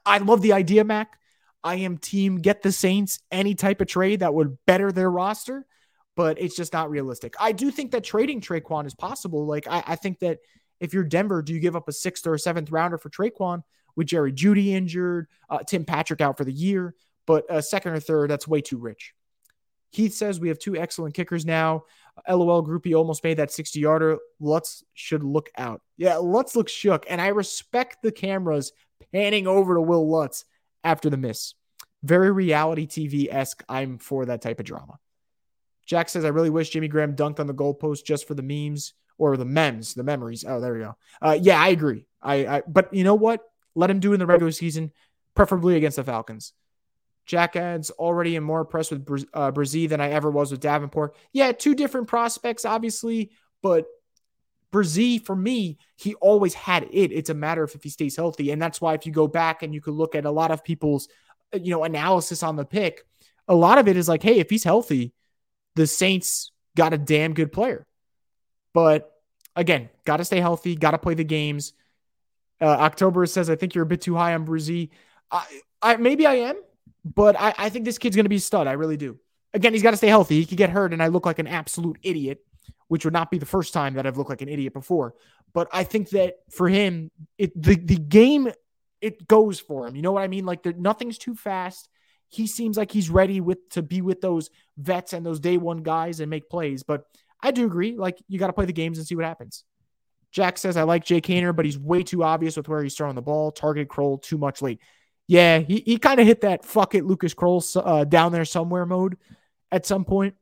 I 0.05 0.19
love 0.19 0.43
the 0.43 0.53
idea, 0.53 0.85
Mac. 0.85 1.19
I 1.63 1.77
am 1.77 1.97
team 1.97 2.37
get 2.37 2.61
the 2.61 2.73
Saints 2.73 3.21
any 3.31 3.55
type 3.55 3.81
of 3.81 3.87
trade 3.87 4.21
that 4.21 4.35
would 4.35 4.59
better 4.67 4.93
their 4.93 5.11
roster, 5.11 5.65
but 6.17 6.39
it's 6.39 6.57
just 6.57 6.75
not 6.75 6.91
realistic. 6.91 7.35
I 7.41 7.53
do 7.53 7.71
think 7.71 7.93
that 7.93 8.05
trading 8.05 8.43
Tre'Quan 8.43 8.85
is 8.85 8.95
possible. 8.95 9.47
Like, 9.47 9.67
I, 9.67 9.83
I 9.87 9.97
think 9.97 10.19
that 10.19 10.41
if 10.81 10.93
you're 10.93 11.05
Denver, 11.05 11.41
do 11.41 11.55
you 11.55 11.61
give 11.61 11.77
up 11.77 11.89
a 11.89 11.93
sixth 11.93 12.27
or 12.27 12.35
a 12.35 12.39
seventh 12.39 12.71
rounder 12.71 12.99
for 12.99 13.09
Tre'Quan 13.09 13.63
with 13.97 14.09
Jerry 14.09 14.33
Jeudy 14.33 14.73
injured, 14.73 15.29
uh, 15.49 15.61
Tim 15.67 15.87
Patrick 15.87 16.21
out 16.21 16.37
for 16.37 16.45
the 16.45 16.53
year? 16.53 16.95
But 17.27 17.47
a 17.49 17.63
second 17.63 17.93
or 17.93 18.01
third, 18.01 18.29
that's 18.29 18.47
way 18.47 18.61
too 18.61 18.77
rich. 18.77 19.15
Heath 19.95 20.15
says 20.15 20.41
we 20.41 20.49
have 20.49 20.59
two 20.59 20.77
excellent 20.77 21.15
kickers 21.15 21.47
now. 21.47 21.85
LOL 22.29 22.65
groupie 22.65 22.97
almost 22.97 23.25
made 23.25 23.39
that 23.39 23.53
60 23.53 23.79
yarder. 23.79 24.19
Lutz 24.41 24.85
should 24.95 25.23
look 25.23 25.51
out. 25.57 25.83
Yeah, 25.97 26.17
Lutz 26.17 26.57
looks 26.57 26.73
shook. 26.73 27.07
And 27.09 27.21
I 27.21 27.29
respect 27.29 28.03
the 28.03 28.13
cameras 28.13 28.73
panning 29.13 29.47
over 29.47 29.75
to 29.75 29.81
Wil 29.81 30.09
Lutz 30.11 30.45
after 30.83 31.11
the 31.11 31.17
miss. 31.17 31.55
Very 32.03 32.31
reality 32.31 32.87
TV 32.87 33.33
esque. 33.33 33.65
I'm 33.69 33.99
for 33.99 34.27
that 34.27 34.43
type 34.43 34.61
of 34.61 34.67
drama. 34.67 34.99
Jack 35.87 36.09
says, 36.09 36.25
I 36.25 36.29
really 36.29 36.51
wish 36.51 36.71
Jimmy 36.71 36.89
Graham 36.89 37.15
dunked 37.15 37.41
on 37.41 37.47
the 37.47 37.55
goalpost 37.55 38.05
just 38.05 38.27
for 38.27 38.35
the 38.35 38.43
memes 38.43 38.95
or 39.19 39.37
the 39.37 39.45
memes, 39.45 39.95
the 39.95 40.03
memories. 40.03 40.45
Oh, 40.47 40.61
there 40.61 40.75
we 40.75 40.81
go. 40.81 40.97
Uh, 41.21 41.39
yeah, 41.41 41.61
I 41.61 41.69
agree. 41.69 42.07
I, 42.23 42.47
I, 42.47 42.63
but 42.67 42.93
you 42.93 43.05
know 43.05 43.15
what? 43.15 43.43
Let 43.75 43.91
him 43.91 44.01
do 44.01 44.13
in 44.13 44.19
the 44.19 44.27
regular 44.27 44.53
season, 44.53 44.93
preferably 45.35 45.77
against 45.77 45.97
the 45.97 46.05
Falcons. 46.05 46.53
Jack 47.27 47.57
adds 47.57 47.91
already 47.91 48.37
am 48.37 48.45
more 48.45 48.61
impressed 48.61 48.91
with 48.91 49.27
uh, 49.33 49.51
Bresee 49.51 49.89
than 49.89 50.01
I 50.01 50.11
ever 50.11 50.31
was 50.31 50.51
with 50.51 50.61
Davenport. 50.61 51.17
Yeah, 51.33 51.53
two 51.53 51.75
different 51.75 52.09
prospects, 52.09 52.65
obviously, 52.65 53.31
but 53.63 53.87
Bresee, 54.73 55.25
for 55.25 55.37
me, 55.37 55.79
he 55.97 56.15
always 56.17 56.53
had 56.53 56.83
it. 56.91 57.13
It's 57.13 57.31
a 57.31 57.35
matter 57.35 57.63
of 57.63 57.75
if 57.75 57.83
he 57.83 57.89
stays 57.89 58.17
healthy. 58.17 58.51
And 58.51 58.61
that's 58.61 58.81
why 58.81 58.95
if 58.95 59.07
you 59.07 59.13
go 59.13 59.29
back 59.29 59.63
and 59.63 59.73
you 59.73 59.81
could 59.81 59.95
look 59.95 60.15
at 60.15 60.25
a 60.25 60.31
lot 60.31 60.51
of 60.51 60.65
people's, 60.65 61.09
uh, 61.55 61.59
you 61.59 61.71
know, 61.71 61.85
analysis 61.85 62.43
on 62.43 62.57
the 62.57 62.65
pick, 62.65 63.05
a 63.47 63.55
lot 63.55 63.79
of 63.79 63.89
it 63.89 63.97
is 63.97 64.09
like, 64.09 64.23
hey, 64.23 64.41
if 64.41 64.51
he's 64.51 64.65
healthy, 64.65 65.13
the 65.77 65.87
Saints 65.87 66.51
got 66.77 66.93
a 66.93 66.99
damn 66.99 67.35
good 67.35 67.53
player. 67.53 67.87
But 68.73 69.11
again, 69.55 69.91
got 70.05 70.17
to 70.19 70.25
stay 70.25 70.41
healthy, 70.41 70.75
got 70.75 70.91
to 70.91 70.99
play 70.99 71.15
the 71.15 71.25
games. 71.25 71.73
Uh, 72.61 72.67
October 72.67 73.25
says, 73.27 73.49
I 73.49 73.57
think 73.57 73.75
you're 73.75 73.85
a 73.85 73.87
bit 73.87 74.01
too 74.01 74.17
high 74.17 74.35
on 74.35 74.45
Bresee. 74.45 74.91
I, 75.31 75.47
I, 75.81 75.97
maybe 75.97 76.27
I 76.27 76.35
am. 76.35 76.57
But 77.05 77.39
I, 77.39 77.55
I 77.59 77.69
think 77.69 77.85
this 77.85 77.99
kid's 77.99 78.17
going 78.17 78.25
to 78.25 78.31
be 78.31 78.37
a 78.37 78.41
stud. 78.41 78.67
I 78.67 78.73
really 78.73 78.97
do. 78.97 79.19
Again, 79.53 79.73
he's 79.73 79.83
got 79.83 79.93
to 79.93 79.97
stay 79.97 80.09
healthy. 80.09 80.41
He 80.41 80.47
could 80.47 80.59
get 80.59 80.71
hurt, 80.71 80.93
and 80.93 81.03
I 81.03 81.09
look 81.09 81.27
like 81.27 81.39
an 81.39 81.47
absolute 81.47 81.99
idiot, 82.03 82.41
which 82.89 83.05
would 83.05 83.13
not 83.13 83.31
be 83.31 83.39
the 83.39 83.47
first 83.47 83.73
time 83.73 83.95
that 83.95 84.07
I've 84.07 84.17
looked 84.17 84.31
like 84.31 84.43
an 84.43 84.49
idiot 84.49 84.73
before. 84.73 85.15
But 85.53 85.69
I 85.73 85.85
think 85.85 86.11
that 86.11 86.39
for 86.51 86.69
him, 86.69 87.11
it 87.39 87.61
the, 87.61 87.77
the 87.77 87.97
game 87.97 88.51
it 89.01 89.29
goes 89.29 89.61
for 89.61 89.87
him. 89.87 89.95
You 89.97 90.03
know 90.03 90.13
what 90.13 90.23
I 90.23 90.29
mean? 90.29 90.47
Like 90.47 90.63
there, 90.63 90.73
nothing's 90.73 91.19
too 91.19 91.35
fast. 91.35 91.89
He 92.31 92.47
seems 92.47 92.77
like 92.77 92.91
he's 92.91 93.11
ready 93.11 93.41
with 93.41 93.69
to 93.71 93.83
be 93.83 94.01
with 94.01 94.21
those 94.21 94.51
vets 94.79 95.13
and 95.13 95.25
those 95.25 95.41
day 95.41 95.59
one 95.59 95.83
guys 95.83 96.21
and 96.21 96.31
make 96.31 96.49
plays. 96.49 96.83
But 96.83 97.05
I 97.41 97.51
do 97.51 97.67
agree. 97.67 97.97
Like 97.97 98.19
you 98.27 98.39
got 98.39 98.47
to 98.49 98.55
play 98.55 98.65
the 98.65 98.73
games 98.73 98.97
and 98.97 99.07
see 99.07 99.15
what 99.15 99.27
happens. 99.27 99.65
Jack 100.33 100.59
says 100.59 100.77
I 100.77 100.83
like 100.83 101.05
Jake 101.05 101.27
Haener, 101.27 101.55
but 101.55 101.67
he's 101.67 101.79
way 101.79 102.03
too 102.03 102.25
obvious 102.25 102.57
with 102.57 102.67
where 102.67 102.83
he's 102.83 102.97
throwing 102.97 103.15
the 103.15 103.23
ball. 103.23 103.53
Targeted 103.53 103.89
Krull 103.89 104.21
too 104.21 104.39
much 104.39 104.63
late. 104.63 104.81
Yeah, 105.27 105.59
he, 105.59 105.83
he 105.87 105.99
kind 105.99 106.21
of 106.21 106.27
hit 106.27 106.43
that 106.43 106.65
fuck 106.65 106.95
it, 106.95 107.05
Lucas 107.05 107.35
Krull 107.35 107.63
uh, 107.83 108.05
down 108.05 108.33
there 108.33 108.45
somewhere 108.45 108.85
mode 108.85 109.17
at 109.73 109.87
some 109.87 110.05
point, 110.05 110.35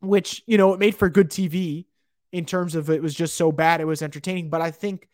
which, 0.00 0.42
you 0.46 0.58
know, 0.58 0.74
it 0.74 0.78
made 0.80 0.94
for 0.94 1.08
good 1.08 1.30
TV 1.30 1.86
in 2.32 2.44
terms 2.44 2.74
of 2.74 2.90
it 2.90 3.02
was 3.02 3.14
just 3.14 3.36
so 3.36 3.50
bad 3.50 3.80
it 3.80 3.86
was 3.86 4.02
entertaining. 4.02 4.50
But 4.50 4.60
I 4.60 4.70
think 4.70 5.08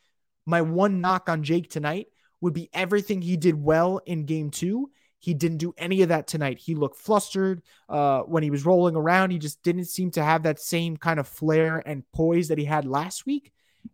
my 0.46 0.62
one 0.62 1.00
knock 1.00 1.28
on 1.28 1.42
Jake 1.42 1.70
tonight 1.70 2.08
would 2.40 2.52
be 2.52 2.68
everything 2.72 3.22
he 3.22 3.36
did 3.36 3.54
well 3.54 4.00
in 4.04 4.26
game 4.26 4.50
two. 4.50 4.90
He 5.18 5.32
didn't 5.34 5.58
do 5.58 5.74
any 5.78 6.02
of 6.02 6.10
that 6.10 6.26
tonight. 6.26 6.58
He 6.58 6.74
looked 6.74 6.96
flustered 6.96 7.62
uh, 7.88 8.20
when 8.22 8.42
he 8.42 8.50
was 8.50 8.66
rolling 8.66 8.96
around. 8.96 9.30
He 9.30 9.38
just 9.38 9.62
didn't 9.62 9.86
seem 9.86 10.10
to 10.12 10.22
have 10.22 10.42
that 10.42 10.60
same 10.60 10.96
kind 10.96 11.18
of 11.18 11.26
flair 11.26 11.82
and 11.84 12.04
poise 12.12 12.48
that 12.48 12.58
he 12.58 12.64
had 12.64 12.84
last 12.84 13.26
week. 13.26 13.52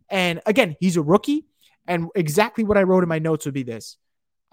And 0.09 0.41
again, 0.45 0.75
he's 0.79 0.97
a 0.97 1.01
rookie. 1.01 1.45
And 1.87 2.09
exactly 2.15 2.63
what 2.63 2.77
I 2.77 2.83
wrote 2.83 3.03
in 3.03 3.09
my 3.09 3.19
notes 3.19 3.45
would 3.45 3.53
be 3.53 3.63
this 3.63 3.97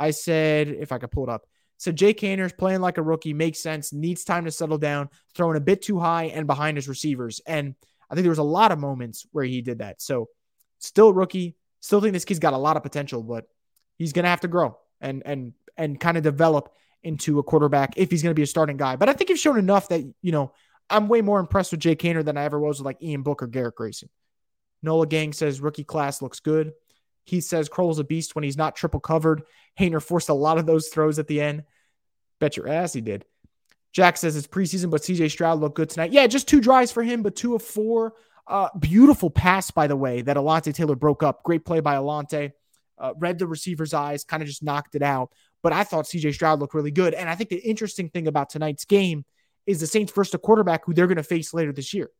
I 0.01 0.11
said, 0.11 0.69
if 0.69 0.91
I 0.91 0.99
could 0.99 1.11
pull 1.11 1.25
it 1.25 1.31
up, 1.31 1.47
so 1.77 1.93
Jake 1.93 2.21
Haener's 2.21 2.53
playing 2.53 2.81
like 2.81 2.99
a 2.99 3.03
rookie, 3.03 3.33
makes 3.33 3.59
sense, 3.59 3.93
needs 3.93 4.25
time 4.25 4.45
to 4.45 4.51
settle 4.51 4.77
down, 4.77 5.09
throwing 5.35 5.57
a 5.57 5.61
bit 5.61 5.81
too 5.81 5.99
high 5.99 6.25
and 6.25 6.47
behind 6.47 6.77
his 6.77 6.89
receivers. 6.89 7.41
And 7.47 7.75
I 8.11 8.15
think 8.15 8.25
there 8.25 8.31
was 8.31 8.39
a 8.39 8.43
lot 8.43 8.71
of 8.71 8.79
moments 8.79 9.27
where 9.33 9.45
he 9.45 9.63
did 9.63 9.79
that. 9.79 10.03
So 10.03 10.29
still 10.79 11.13
rookie, 11.13 11.57
still 11.81 12.01
think 12.01 12.13
this 12.13 12.27
kid's 12.27 12.41
got 12.41 12.53
a 12.53 12.59
lot 12.59 12.77
of 12.77 12.83
potential, 12.83 13.23
but 13.23 13.47
he's 13.97 14.13
gonna 14.13 14.29
have 14.29 14.41
to 14.41 14.49
grow 14.49 14.77
and 15.01 15.23
and 15.25 15.55
and 15.77 15.99
kind 15.99 16.19
of 16.19 16.23
develop 16.23 16.75
into 17.03 17.39
a 17.39 17.43
quarterback 17.43 17.95
if 17.97 18.11
he's 18.11 18.23
gonna 18.23 18.35
be 18.35 18.43
a 18.43 18.47
starting 18.47 18.77
guy. 18.77 18.97
But 18.97 19.09
I 19.09 19.15
think 19.15 19.31
he's 19.31 19.41
shown 19.41 19.59
enough 19.59 19.89
that, 19.89 20.03
you 20.21 20.33
know, 20.33 20.53
I'm 20.91 21.09
way 21.09 21.23
more 21.23 21.41
impressed 21.41 21.71
with 21.71 21.81
Jake 21.81 22.01
Haener 22.01 22.25
than 22.25 22.37
I 22.37 22.45
ever 22.45 22.61
was 22.61 22.79
with 22.79 22.85
like 22.85 23.03
Ian 23.03 23.23
Book 23.23 23.43
or 23.43 23.47
Garrett 23.47 23.77
Grayson. 23.77 24.11
Nola 24.83 25.07
Gang 25.07 25.33
says 25.33 25.63
rookie 25.63 25.85
class 25.85 26.21
looks 26.21 26.41
good. 26.41 26.73
He 27.25 27.41
says 27.41 27.69
Krull's 27.69 27.99
a 27.99 28.05
beast 28.05 28.35
when 28.35 28.45
he's 28.45 28.57
not 28.57 28.77
triple 28.77 29.01
covered. 29.01 29.43
Haener 29.79 30.03
forced 30.03 30.29
a 30.29 30.35
lot 30.35 30.59
of 30.59 30.67
those 30.67 30.89
throws 30.89 31.19
at 31.19 31.27
the 31.27 31.41
end. 31.41 31.65
Bet 32.39 32.57
your 32.57 32.69
ass 32.69 32.93
he 32.93 33.01
did. 33.01 33.25
Jack 33.93 34.17
says 34.17 34.37
it's 34.37 34.47
preseason, 34.47 34.91
but 34.91 35.03
CJ 35.03 35.31
Stroud 35.31 35.61
looked 35.61 35.77
good 35.77 35.91
tonight. 35.91 36.13
Yeah, 36.13 36.27
just 36.27 36.49
two 36.49 36.61
drives 36.61 36.93
for 36.93 37.03
him, 37.03 37.23
but 37.23 37.37
two 37.37 37.55
of 37.55 37.63
four. 37.63 38.15
Uh, 38.47 38.69
beautiful 38.79 39.31
pass, 39.31 39.71
by 39.71 39.87
the 39.87 39.97
way, 39.97 40.23
that 40.23 40.37
Alontae 40.37 40.75
Taylor 40.75 40.97
broke 40.97 41.23
up. 41.23 41.43
Great 41.43 41.65
play 41.65 41.81
by 41.81 41.97
Alontae. 41.97 42.53
Uh, 42.99 43.15
read 43.19 43.39
the 43.39 43.47
receiver's 43.47 43.95
eyes, 43.95 44.25
kind 44.25 44.43
of 44.43 44.49
just 44.49 44.63
knocked 44.63 44.95
it 44.95 45.03
out. 45.03 45.33
But 45.63 45.73
I 45.73 45.85
thought 45.85 46.05
CJ 46.05 46.35
Stroud 46.35 46.61
looked 46.61 46.75
really 46.75 46.91
good. 46.91 47.15
And 47.15 47.29
I 47.29 47.35
think 47.35 47.51
the 47.51 47.57
interesting 47.57 48.09
thing 48.09 48.27
about 48.27 48.51
tonight's 48.51 48.85
game 48.85 49.25
is 49.67 49.81
the 49.81 49.87
Saints 49.87 50.13
versus 50.13 50.35
a 50.35 50.39
quarterback 50.39 50.85
who 50.85 50.95
they're 50.95 51.07
going 51.07 51.17
to 51.17 51.23
face 51.23 51.53
later 51.55 51.73
this 51.73 51.95
year. 51.95 52.11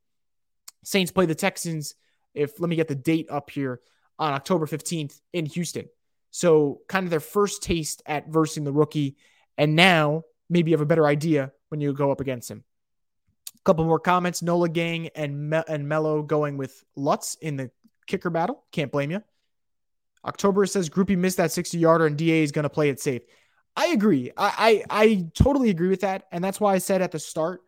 Saints 0.85 1.13
play 1.13 1.27
the 1.27 1.35
Texans. 1.35 1.95
If 2.35 2.61
let 2.61 2.71
me 2.71 2.77
get 2.77 2.89
the 2.89 2.95
date 2.95 3.27
up 3.31 3.51
here 3.51 3.81
on 4.21 4.33
October 4.35 4.67
15th 4.67 5.21
in 5.33 5.47
Houston. 5.47 5.89
So 6.31 6.83
kind 6.87 7.05
of 7.05 7.11
their 7.11 7.19
first 7.19 7.63
taste 7.63 8.03
at 8.07 8.29
versing 8.29 8.63
the 8.63 8.73
rookie. 8.73 9.17
And 9.59 9.75
now 9.75 10.23
maybe 10.49 10.71
you 10.71 10.77
have 10.77 10.83
a 10.83 10.87
better 10.87 11.07
idea 11.07 11.53
when 11.71 11.81
you 11.81 11.93
go 11.93 12.13
up 12.13 12.21
against 12.21 12.51
him. 12.51 12.63
A 13.57 13.63
couple 13.65 13.85
more 13.85 13.99
comments. 13.99 14.43
Nola 14.43 14.69
Gang 14.69 15.09
and 15.17 15.51
Me- 15.51 15.63
and 15.67 15.89
Mello 15.89 16.23
going 16.23 16.57
with 16.57 16.85
Lutz 16.95 17.35
in 17.37 17.57
the 17.57 17.71
kicker 18.07 18.31
battle. 18.31 18.63
Can't 18.71 18.93
blame 18.93 19.11
you. 19.11 19.23
October 20.25 20.67
says 20.67 20.91
Groupie 20.91 21.17
missed 21.17 21.39
that 21.39 21.51
60 21.51 21.79
yarder 21.79 22.07
and 22.07 22.17
DA 22.17 22.43
is 22.43 22.53
going 22.53 22.65
to 22.65 22.69
play 22.69 22.91
it 22.91 23.01
safe. 23.01 23.23
I 23.75 23.89
agree. 23.89 24.31
I, 24.37 24.85
I, 24.91 25.03
I 25.05 25.27
totally 25.35 25.71
agree 25.71 25.89
with 25.89 26.01
that, 26.01 26.25
and 26.33 26.45
that's 26.45 26.61
why 26.61 26.75
I 26.75 26.79
said 26.79 27.01
at 27.01 27.13
the 27.13 27.19
start, 27.19 27.63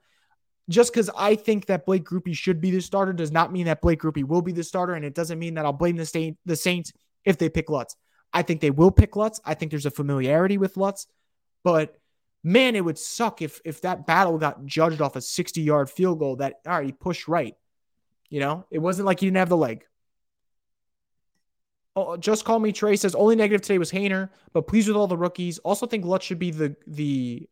just 0.68 0.92
because 0.92 1.10
I 1.16 1.34
think 1.34 1.66
that 1.66 1.86
Blake 1.86 2.04
Grupe 2.04 2.34
should 2.34 2.60
be 2.60 2.70
the 2.70 2.80
starter 2.80 3.12
does 3.12 3.32
not 3.32 3.52
mean 3.52 3.66
that 3.66 3.80
Blake 3.80 4.00
Grupe 4.00 4.24
will 4.24 4.42
be 4.42 4.52
the 4.52 4.64
starter, 4.64 4.94
and 4.94 5.04
it 5.04 5.14
doesn't 5.14 5.38
mean 5.38 5.54
that 5.54 5.64
I'll 5.64 5.72
blame 5.72 5.96
the 5.96 6.06
state 6.06 6.36
the 6.46 6.56
Saints 6.56 6.92
if 7.24 7.38
they 7.38 7.48
pick 7.48 7.70
Lutz. 7.70 7.96
I 8.32 8.42
think 8.42 8.60
they 8.60 8.70
will 8.70 8.90
pick 8.90 9.16
Lutz. 9.16 9.40
I 9.44 9.54
think 9.54 9.70
there's 9.70 9.86
a 9.86 9.90
familiarity 9.90 10.58
with 10.58 10.76
Lutz, 10.76 11.06
but 11.64 11.98
man, 12.44 12.76
it 12.76 12.84
would 12.84 12.98
suck 12.98 13.42
if 13.42 13.60
if 13.64 13.80
that 13.82 14.06
battle 14.06 14.38
got 14.38 14.64
judged 14.64 15.00
off 15.00 15.16
a 15.16 15.20
60 15.20 15.60
yard 15.60 15.90
field 15.90 16.18
goal 16.18 16.36
that 16.36 16.54
all 16.66 16.74
right, 16.74 16.86
he 16.86 16.92
pushed 16.92 17.28
right. 17.28 17.54
You 18.28 18.40
know, 18.40 18.64
it 18.70 18.78
wasn't 18.78 19.06
like 19.06 19.20
he 19.20 19.26
didn't 19.26 19.36
have 19.36 19.48
the 19.48 19.56
leg. 19.56 19.84
Oh, 21.94 22.16
just 22.16 22.46
call 22.46 22.58
me 22.58 22.72
Trey 22.72 22.96
says 22.96 23.14
only 23.14 23.36
negative 23.36 23.60
today 23.60 23.78
was 23.78 23.92
Haener, 23.92 24.30
but 24.54 24.66
pleased 24.66 24.88
with 24.88 24.96
all 24.96 25.06
the 25.06 25.16
rookies. 25.16 25.58
Also 25.58 25.86
think 25.86 26.04
Lutz 26.04 26.24
should 26.24 26.38
be 26.38 26.50
the 26.50 26.74
the 26.86 27.48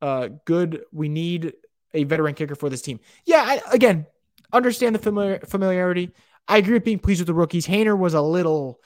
uh 0.00 0.28
good. 0.44 0.84
We 0.92 1.08
need 1.08 1.52
a 1.96 2.04
veteran 2.04 2.34
kicker 2.34 2.54
for 2.54 2.68
this 2.68 2.82
team. 2.82 3.00
Yeah, 3.24 3.42
I, 3.44 3.60
again, 3.72 4.06
understand 4.52 4.94
the 4.94 4.98
familiar, 4.98 5.40
familiarity. 5.40 6.12
I 6.46 6.58
agree 6.58 6.74
with 6.74 6.84
being 6.84 6.98
pleased 6.98 7.20
with 7.20 7.26
the 7.26 7.34
rookies. 7.34 7.66
Haener 7.66 7.98
was 7.98 8.14
a 8.14 8.22
little 8.22 8.80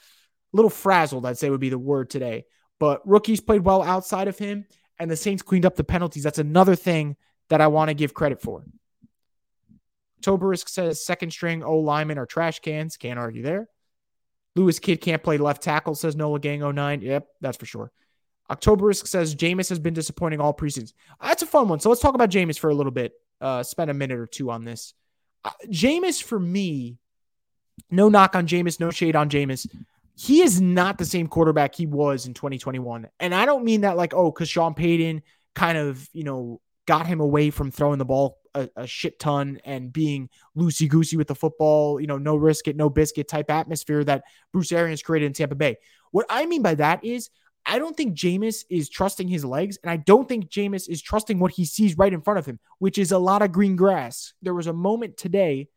little 0.52 0.70
frazzled, 0.70 1.26
I'd 1.26 1.38
say 1.38 1.50
would 1.50 1.60
be 1.60 1.68
the 1.68 1.78
word 1.78 2.10
today. 2.10 2.44
But 2.78 3.06
rookies 3.06 3.40
played 3.40 3.64
well 3.64 3.82
outside 3.82 4.26
of 4.26 4.38
him, 4.38 4.64
and 4.98 5.10
the 5.10 5.16
Saints 5.16 5.42
cleaned 5.42 5.66
up 5.66 5.76
the 5.76 5.84
penalties. 5.84 6.22
That's 6.22 6.38
another 6.38 6.74
thing 6.74 7.16
that 7.50 7.60
I 7.60 7.66
want 7.68 7.88
to 7.88 7.94
give 7.94 8.14
credit 8.14 8.40
for. 8.40 8.64
Toberisk 10.22 10.68
says 10.68 11.04
second 11.04 11.30
string 11.30 11.62
O 11.62 11.78
linemen 11.78 12.18
are 12.18 12.26
trash 12.26 12.60
cans. 12.60 12.96
Can't 12.96 13.18
argue 13.18 13.42
there. 13.42 13.68
Lewis 14.56 14.78
Kidd 14.78 15.00
can't 15.00 15.22
play 15.22 15.38
left 15.38 15.62
tackle, 15.62 15.94
says 15.94 16.16
Nola 16.16 16.40
Gang 16.40 16.60
09. 16.60 17.02
Yep, 17.02 17.26
that's 17.40 17.56
for 17.56 17.66
sure. 17.66 17.92
Octoberisk 18.50 19.06
says 19.06 19.34
Jameis 19.34 19.68
has 19.68 19.78
been 19.78 19.94
disappointing 19.94 20.40
all 20.40 20.52
preseasons. 20.52 20.92
That's 21.22 21.42
a 21.42 21.46
fun 21.46 21.68
one. 21.68 21.80
So 21.80 21.88
let's 21.88 22.00
talk 22.00 22.14
about 22.14 22.30
Jameis 22.30 22.58
for 22.58 22.70
a 22.70 22.74
little 22.74 22.92
bit. 22.92 23.12
Uh, 23.40 23.62
spend 23.62 23.90
a 23.90 23.94
minute 23.94 24.18
or 24.18 24.26
two 24.26 24.50
on 24.50 24.64
this. 24.64 24.94
Uh, 25.44 25.50
Jameis, 25.68 26.22
for 26.22 26.38
me, 26.38 26.98
no 27.90 28.08
knock 28.08 28.34
on 28.34 28.46
Jameis, 28.46 28.80
no 28.80 28.90
shade 28.90 29.16
on 29.16 29.30
Jameis. 29.30 29.66
He 30.16 30.42
is 30.42 30.60
not 30.60 30.98
the 30.98 31.04
same 31.04 31.28
quarterback 31.28 31.74
he 31.74 31.86
was 31.86 32.26
in 32.26 32.34
2021. 32.34 33.08
And 33.20 33.34
I 33.34 33.46
don't 33.46 33.64
mean 33.64 33.82
that 33.82 33.96
like, 33.96 34.12
oh, 34.12 34.30
because 34.30 34.48
Sean 34.50 34.74
Payton 34.74 35.22
kind 35.54 35.78
of, 35.78 36.08
you 36.12 36.24
know, 36.24 36.60
got 36.86 37.06
him 37.06 37.20
away 37.20 37.50
from 37.50 37.70
throwing 37.70 37.98
the 37.98 38.04
ball 38.04 38.38
a, 38.54 38.68
a 38.76 38.86
shit 38.86 39.18
ton 39.18 39.60
and 39.64 39.92
being 39.92 40.28
loosey 40.56 40.88
goosey 40.88 41.16
with 41.16 41.28
the 41.28 41.34
football, 41.34 42.00
you 42.00 42.06
know, 42.06 42.18
no 42.18 42.36
risk 42.36 42.68
it, 42.68 42.76
no 42.76 42.90
biscuit 42.90 43.28
type 43.28 43.50
atmosphere 43.50 44.02
that 44.04 44.24
Bruce 44.52 44.72
Arians 44.72 45.02
created 45.02 45.26
in 45.26 45.32
Tampa 45.32 45.54
Bay. 45.54 45.76
What 46.10 46.26
I 46.28 46.46
mean 46.46 46.62
by 46.62 46.74
that 46.74 47.04
is, 47.04 47.30
I 47.66 47.78
don't 47.78 47.96
think 47.96 48.16
Jameis 48.16 48.64
is 48.68 48.88
trusting 48.88 49.28
his 49.28 49.44
legs, 49.44 49.78
and 49.82 49.90
I 49.90 49.96
don't 49.96 50.28
think 50.28 50.50
Jameis 50.50 50.88
is 50.88 51.02
trusting 51.02 51.38
what 51.38 51.52
he 51.52 51.64
sees 51.64 51.96
right 51.96 52.12
in 52.12 52.22
front 52.22 52.38
of 52.38 52.46
him, 52.46 52.58
which 52.78 52.98
is 52.98 53.12
a 53.12 53.18
lot 53.18 53.42
of 53.42 53.52
green 53.52 53.76
grass. 53.76 54.32
There 54.42 54.54
was 54.54 54.66
a 54.66 54.72
moment 54.72 55.16
today 55.16 55.68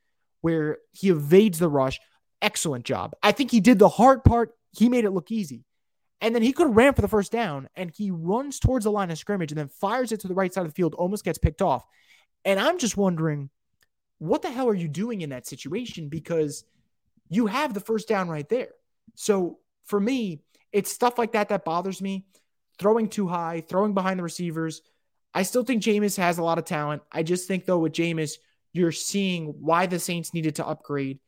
where 0.41 0.77
he 0.91 1.09
evades 1.09 1.59
the 1.59 1.69
rush. 1.69 1.99
Excellent 2.41 2.85
job. 2.85 3.13
I 3.21 3.31
think 3.31 3.51
he 3.51 3.59
did 3.59 3.79
the 3.79 3.89
hard 3.89 4.23
part. 4.23 4.51
He 4.71 4.89
made 4.89 5.05
it 5.05 5.11
look 5.11 5.31
easy. 5.31 5.65
And 6.19 6.33
then 6.33 6.41
he 6.41 6.53
could 6.53 6.67
have 6.67 6.77
ran 6.77 6.93
for 6.93 7.01
the 7.01 7.07
first 7.07 7.31
down, 7.31 7.67
and 7.75 7.91
he 7.91 8.09
runs 8.09 8.59
towards 8.59 8.85
the 8.85 8.91
line 8.91 9.11
of 9.11 9.17
scrimmage 9.17 9.51
and 9.51 9.59
then 9.59 9.67
fires 9.67 10.11
it 10.11 10.21
to 10.21 10.27
the 10.27 10.33
right 10.33 10.53
side 10.53 10.61
of 10.61 10.67
the 10.67 10.75
field, 10.75 10.95
almost 10.95 11.25
gets 11.25 11.37
picked 11.37 11.61
off. 11.61 11.85
And 12.45 12.59
I'm 12.59 12.79
just 12.79 12.97
wondering, 12.97 13.49
what 14.19 14.41
the 14.41 14.49
hell 14.49 14.69
are 14.69 14.73
you 14.73 14.87
doing 14.87 15.21
in 15.21 15.31
that 15.31 15.45
situation? 15.45 16.07
Because 16.07 16.63
you 17.29 17.47
have 17.47 17.73
the 17.73 17.81
first 17.81 18.07
down 18.07 18.29
right 18.29 18.47
there. 18.47 18.69
So 19.15 19.59
for 19.85 19.99
me, 19.99 20.41
it's 20.73 20.91
stuff 20.91 21.17
like 21.17 21.31
that 21.33 21.49
that 21.49 21.63
bothers 21.63 22.01
me. 22.01 22.25
Throwing 22.79 23.07
too 23.07 23.27
high, 23.27 23.61
throwing 23.61 23.93
behind 23.93 24.19
the 24.19 24.23
receivers. 24.23 24.81
I 25.33 25.43
still 25.43 25.63
think 25.63 25.83
Jameis 25.83 26.17
has 26.17 26.39
a 26.39 26.43
lot 26.43 26.57
of 26.57 26.65
talent. 26.65 27.03
I 27.11 27.23
just 27.23 27.47
think, 27.47 27.65
though, 27.65 27.77
with 27.77 27.93
Jameis, 27.93 28.33
you're 28.73 28.91
seeing 28.91 29.53
why 29.59 29.85
the 29.85 29.99
Saints 29.99 30.33
needed 30.33 30.55
to 30.55 30.67
upgrade. 30.67 31.19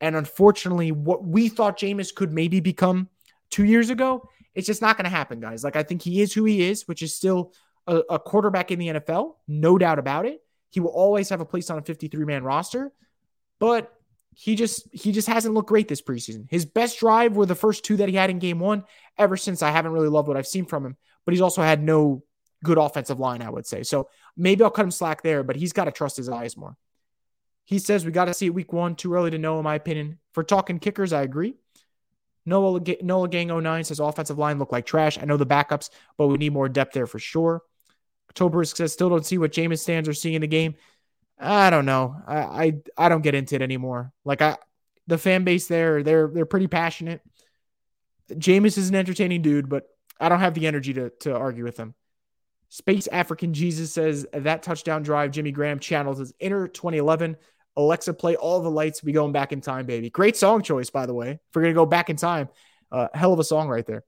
And 0.00 0.16
unfortunately, 0.16 0.90
what 0.92 1.24
we 1.24 1.48
thought 1.48 1.78
Jameis 1.78 2.14
could 2.14 2.32
maybe 2.32 2.60
become 2.60 3.08
two 3.50 3.64
years 3.64 3.90
ago, 3.90 4.28
it's 4.54 4.66
just 4.66 4.82
not 4.82 4.96
going 4.96 5.04
to 5.04 5.10
happen, 5.10 5.38
guys. 5.38 5.62
Like, 5.62 5.76
I 5.76 5.84
think 5.84 6.02
he 6.02 6.20
is 6.20 6.32
who 6.32 6.44
he 6.44 6.68
is, 6.68 6.86
which 6.88 7.02
is 7.02 7.14
still 7.14 7.52
a, 7.86 8.02
a 8.10 8.18
quarterback 8.18 8.70
in 8.70 8.78
the 8.78 8.88
NFL, 8.88 9.36
no 9.46 9.78
doubt 9.78 9.98
about 9.98 10.26
it. 10.26 10.40
He 10.70 10.80
will 10.80 10.90
always 10.90 11.28
have 11.30 11.40
a 11.40 11.46
place 11.46 11.70
on 11.70 11.78
a 11.78 11.82
53 11.82 12.24
man 12.24 12.44
roster, 12.44 12.92
but 13.58 13.92
he 14.40 14.54
just 14.54 14.86
he 14.92 15.10
just 15.10 15.26
hasn't 15.26 15.52
looked 15.52 15.68
great 15.68 15.88
this 15.88 16.00
preseason. 16.00 16.46
His 16.48 16.64
best 16.64 17.00
drive 17.00 17.34
were 17.34 17.44
the 17.44 17.56
first 17.56 17.84
two 17.84 17.96
that 17.96 18.08
he 18.08 18.14
had 18.14 18.30
in 18.30 18.38
game 18.38 18.60
one. 18.60 18.84
Ever 19.18 19.36
since 19.36 19.62
I 19.64 19.72
haven't 19.72 19.90
really 19.90 20.08
loved 20.08 20.28
what 20.28 20.36
I've 20.36 20.46
seen 20.46 20.64
from 20.64 20.86
him, 20.86 20.96
but 21.24 21.34
he's 21.34 21.40
also 21.40 21.60
had 21.60 21.82
no 21.82 22.22
good 22.62 22.78
offensive 22.78 23.18
line, 23.18 23.42
I 23.42 23.50
would 23.50 23.66
say. 23.66 23.82
So 23.82 24.10
maybe 24.36 24.62
I'll 24.62 24.70
cut 24.70 24.84
him 24.84 24.92
slack 24.92 25.22
there, 25.22 25.42
but 25.42 25.56
he's 25.56 25.72
got 25.72 25.86
to 25.86 25.90
trust 25.90 26.16
his 26.16 26.28
eyes 26.28 26.56
more. 26.56 26.76
He 27.64 27.80
says 27.80 28.04
we 28.04 28.12
got 28.12 28.26
to 28.26 28.34
see 28.34 28.46
it 28.46 28.54
week 28.54 28.72
one. 28.72 28.94
Too 28.94 29.12
early 29.12 29.32
to 29.32 29.38
know, 29.38 29.58
in 29.58 29.64
my 29.64 29.74
opinion. 29.74 30.20
For 30.30 30.44
talking 30.44 30.78
kickers, 30.78 31.12
I 31.12 31.22
agree. 31.22 31.56
Noah, 32.46 32.80
Noah 33.02 33.28
Gang 33.28 33.48
09 33.48 33.82
says 33.82 33.98
offensive 33.98 34.38
line 34.38 34.60
look 34.60 34.70
like 34.70 34.86
trash. 34.86 35.18
I 35.18 35.24
know 35.24 35.36
the 35.36 35.46
backups, 35.46 35.90
but 36.16 36.28
we 36.28 36.36
need 36.36 36.52
more 36.52 36.68
depth 36.68 36.92
there 36.92 37.08
for 37.08 37.18
sure. 37.18 37.62
October 38.30 38.62
says 38.64 38.92
still 38.92 39.08
don't 39.08 39.26
see 39.26 39.36
what 39.36 39.50
Jameis 39.50 39.80
stands 39.80 40.08
are 40.08 40.14
seeing 40.14 40.36
in 40.36 40.42
the 40.42 40.46
game. 40.46 40.76
I 41.38 41.70
don't 41.70 41.86
know. 41.86 42.16
I, 42.26 42.36
I 42.38 42.72
I 42.96 43.08
don't 43.08 43.22
get 43.22 43.34
into 43.34 43.54
it 43.54 43.62
anymore. 43.62 44.12
Like 44.24 44.42
I 44.42 44.56
the 45.06 45.18
fan 45.18 45.44
base 45.44 45.68
there, 45.68 46.02
they're 46.02 46.28
they're 46.28 46.46
pretty 46.46 46.66
passionate. 46.66 47.20
Jameis 48.30 48.76
is 48.76 48.88
an 48.88 48.94
entertaining 48.94 49.42
dude, 49.42 49.68
but 49.68 49.84
I 50.20 50.28
don't 50.28 50.40
have 50.40 50.54
the 50.54 50.66
energy 50.66 50.92
to 50.94 51.10
to 51.20 51.36
argue 51.36 51.64
with 51.64 51.76
him. 51.76 51.94
Space 52.70 53.06
African 53.06 53.54
Jesus 53.54 53.92
says 53.92 54.26
that 54.32 54.62
touchdown 54.62 55.02
drive 55.02 55.30
Jimmy 55.30 55.52
Graham 55.52 55.78
channels 55.78 56.18
his 56.18 56.34
inner 56.38 56.68
2011. 56.68 57.36
Alexa, 57.76 58.12
play 58.14 58.34
all 58.34 58.60
the 58.60 58.70
lights. 58.70 59.02
We 59.02 59.12
going 59.12 59.32
back 59.32 59.52
in 59.52 59.60
time, 59.60 59.86
baby. 59.86 60.10
Great 60.10 60.36
song 60.36 60.62
choice, 60.62 60.90
by 60.90 61.06
the 61.06 61.14
way. 61.14 61.30
If 61.30 61.40
we're 61.54 61.62
gonna 61.62 61.74
go 61.74 61.86
back 61.86 62.10
in 62.10 62.16
time, 62.16 62.48
uh, 62.90 63.08
hell 63.14 63.32
of 63.32 63.38
a 63.38 63.44
song 63.44 63.68
right 63.68 63.86
there. 63.86 64.04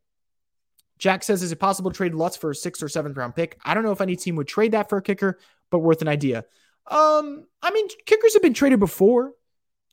Jack 0.98 1.22
says, 1.22 1.42
is 1.42 1.50
it 1.50 1.56
possible 1.56 1.90
to 1.90 1.96
trade 1.96 2.14
Lutz 2.14 2.36
for 2.36 2.50
a 2.50 2.54
sixth 2.54 2.82
or 2.82 2.88
seventh 2.88 3.16
round 3.16 3.34
pick? 3.34 3.58
I 3.64 3.72
don't 3.72 3.84
know 3.84 3.92
if 3.92 4.02
any 4.02 4.16
team 4.16 4.36
would 4.36 4.48
trade 4.48 4.72
that 4.72 4.90
for 4.90 4.98
a 4.98 5.02
kicker, 5.02 5.38
but 5.70 5.78
worth 5.78 6.02
an 6.02 6.08
idea. 6.08 6.44
Um, 6.90 7.46
I 7.62 7.70
mean, 7.70 7.88
kickers 8.04 8.34
have 8.34 8.42
been 8.42 8.54
traded 8.54 8.80
before. 8.80 9.32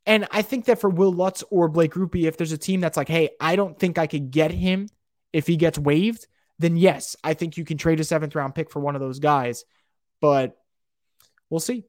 And 0.08 0.26
I 0.32 0.42
think 0.42 0.66
that 0.66 0.80
for 0.80 0.90
Wil 0.90 1.12
Lutz 1.12 1.44
or 1.50 1.68
Blake 1.68 1.92
Grupe, 1.92 2.24
if 2.24 2.38
there's 2.38 2.54
a 2.54 2.58
team 2.58 2.80
that's 2.80 2.96
like, 2.96 3.10
hey, 3.10 3.32
I 3.42 3.58
don't 3.58 3.78
think 3.78 3.98
I 3.98 4.08
could 4.08 4.32
get 4.32 4.52
him 4.52 4.88
if 5.34 5.48
he 5.48 5.58
gets 5.58 5.78
waived, 5.78 6.28
then 6.60 6.78
yes, 6.78 7.18
I 7.26 7.34
think 7.34 7.58
you 7.58 7.66
can 7.66 7.78
trade 7.78 8.00
a 8.00 8.06
seventh 8.06 8.34
round 8.34 8.56
pick 8.56 8.72
for 8.72 8.80
one 8.80 8.96
of 8.96 9.02
those 9.02 9.20
guys. 9.20 9.66
But 10.22 10.58
we'll 11.50 11.60
see. 11.60 11.84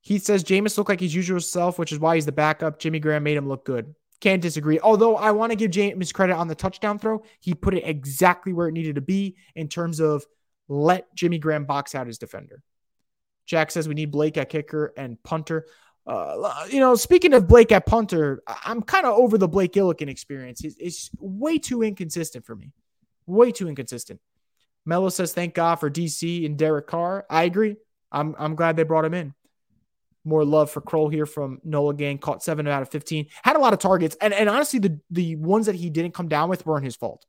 He 0.00 0.18
says 0.18 0.42
Jameis 0.42 0.76
looked 0.76 0.90
like 0.90 1.00
his 1.00 1.14
usual 1.14 1.40
self, 1.40 1.78
which 1.78 1.92
is 1.92 2.00
why 2.00 2.16
he's 2.16 2.26
the 2.26 2.32
backup. 2.32 2.80
Jimmy 2.80 2.98
Graham 2.98 3.22
made 3.22 3.36
him 3.36 3.48
look 3.48 3.64
good. 3.64 3.94
Can't 4.20 4.42
disagree. 4.42 4.80
Although 4.80 5.16
I 5.16 5.30
want 5.30 5.52
to 5.52 5.56
give 5.56 5.70
Jameis 5.70 6.12
credit 6.12 6.34
on 6.34 6.48
the 6.48 6.54
touchdown 6.56 6.98
throw. 6.98 7.22
He 7.40 7.54
put 7.54 7.74
it 7.74 7.86
exactly 7.86 8.52
where 8.52 8.66
it 8.66 8.72
needed 8.72 8.96
to 8.96 9.00
be 9.00 9.36
in 9.54 9.68
terms 9.68 10.00
of 10.00 10.26
let 10.68 11.14
Jimmy 11.14 11.38
Graham 11.38 11.66
box 11.66 11.94
out 11.94 12.08
his 12.08 12.18
defender. 12.18 12.62
Jack 13.46 13.70
says 13.70 13.88
we 13.88 13.94
need 13.94 14.10
Blake 14.10 14.36
at 14.36 14.48
kicker 14.48 14.92
and 14.96 15.22
punter. 15.22 15.66
Uh, 16.06 16.66
you 16.70 16.80
know, 16.80 16.94
speaking 16.94 17.32
of 17.32 17.48
Blake 17.48 17.72
at 17.72 17.86
punter, 17.86 18.42
I'm 18.46 18.82
kind 18.82 19.06
of 19.06 19.18
over 19.18 19.38
the 19.38 19.48
Blake 19.48 19.72
Gillikin 19.72 20.08
experience. 20.08 20.60
He's, 20.60 20.76
he's 20.76 21.10
way 21.18 21.58
too 21.58 21.82
inconsistent 21.82 22.44
for 22.44 22.54
me. 22.54 22.72
Way 23.26 23.52
too 23.52 23.68
inconsistent. 23.68 24.20
Mello 24.84 25.08
says, 25.08 25.32
thank 25.32 25.54
God 25.54 25.76
for 25.76 25.90
DC 25.90 26.44
and 26.44 26.58
Derek 26.58 26.86
Carr. 26.86 27.24
I 27.30 27.44
agree. 27.44 27.76
I'm, 28.12 28.34
I'm 28.38 28.54
glad 28.54 28.76
they 28.76 28.82
brought 28.82 29.06
him 29.06 29.14
in. 29.14 29.34
More 30.26 30.44
love 30.44 30.70
for 30.70 30.80
Krull 30.80 31.12
here 31.12 31.26
from 31.26 31.60
Nola 31.64 31.94
Gang. 31.94 32.18
Caught 32.18 32.42
seven 32.42 32.66
out 32.66 32.82
of 32.82 32.90
15. 32.90 33.26
Had 33.42 33.56
a 33.56 33.58
lot 33.58 33.72
of 33.72 33.78
targets. 33.78 34.16
And, 34.20 34.32
and 34.32 34.48
honestly, 34.48 34.78
the, 34.78 35.00
the 35.10 35.36
ones 35.36 35.66
that 35.66 35.74
he 35.74 35.90
didn't 35.90 36.14
come 36.14 36.28
down 36.28 36.48
with 36.48 36.64
weren't 36.66 36.84
his 36.84 36.96
fault. 36.96 37.26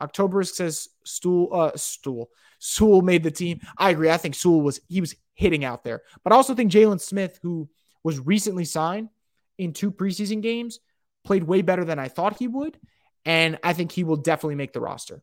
October 0.00 0.42
says 0.44 0.88
Stool, 1.04 1.48
uh, 1.52 1.72
Stool, 1.76 2.30
Sewell 2.58 3.02
made 3.02 3.22
the 3.22 3.30
team. 3.30 3.60
I 3.76 3.90
agree. 3.90 4.10
I 4.10 4.16
think 4.16 4.34
Sewell 4.34 4.60
was, 4.60 4.80
he 4.88 5.00
was 5.00 5.14
hitting 5.38 5.64
out 5.64 5.84
there. 5.84 6.02
But 6.24 6.32
I 6.32 6.36
also 6.36 6.54
think 6.54 6.70
Jaylon 6.70 7.00
Smith, 7.00 7.38
who 7.42 7.70
was 8.02 8.18
recently 8.18 8.64
signed 8.64 9.08
in 9.56 9.72
two 9.72 9.90
preseason 9.90 10.42
games, 10.42 10.80
played 11.24 11.44
way 11.44 11.62
better 11.62 11.84
than 11.84 11.98
I 11.98 12.08
thought 12.08 12.38
he 12.38 12.48
would. 12.48 12.76
And 13.24 13.58
I 13.62 13.72
think 13.72 13.92
he 13.92 14.04
will 14.04 14.16
definitely 14.16 14.56
make 14.56 14.72
the 14.72 14.80
roster. 14.80 15.22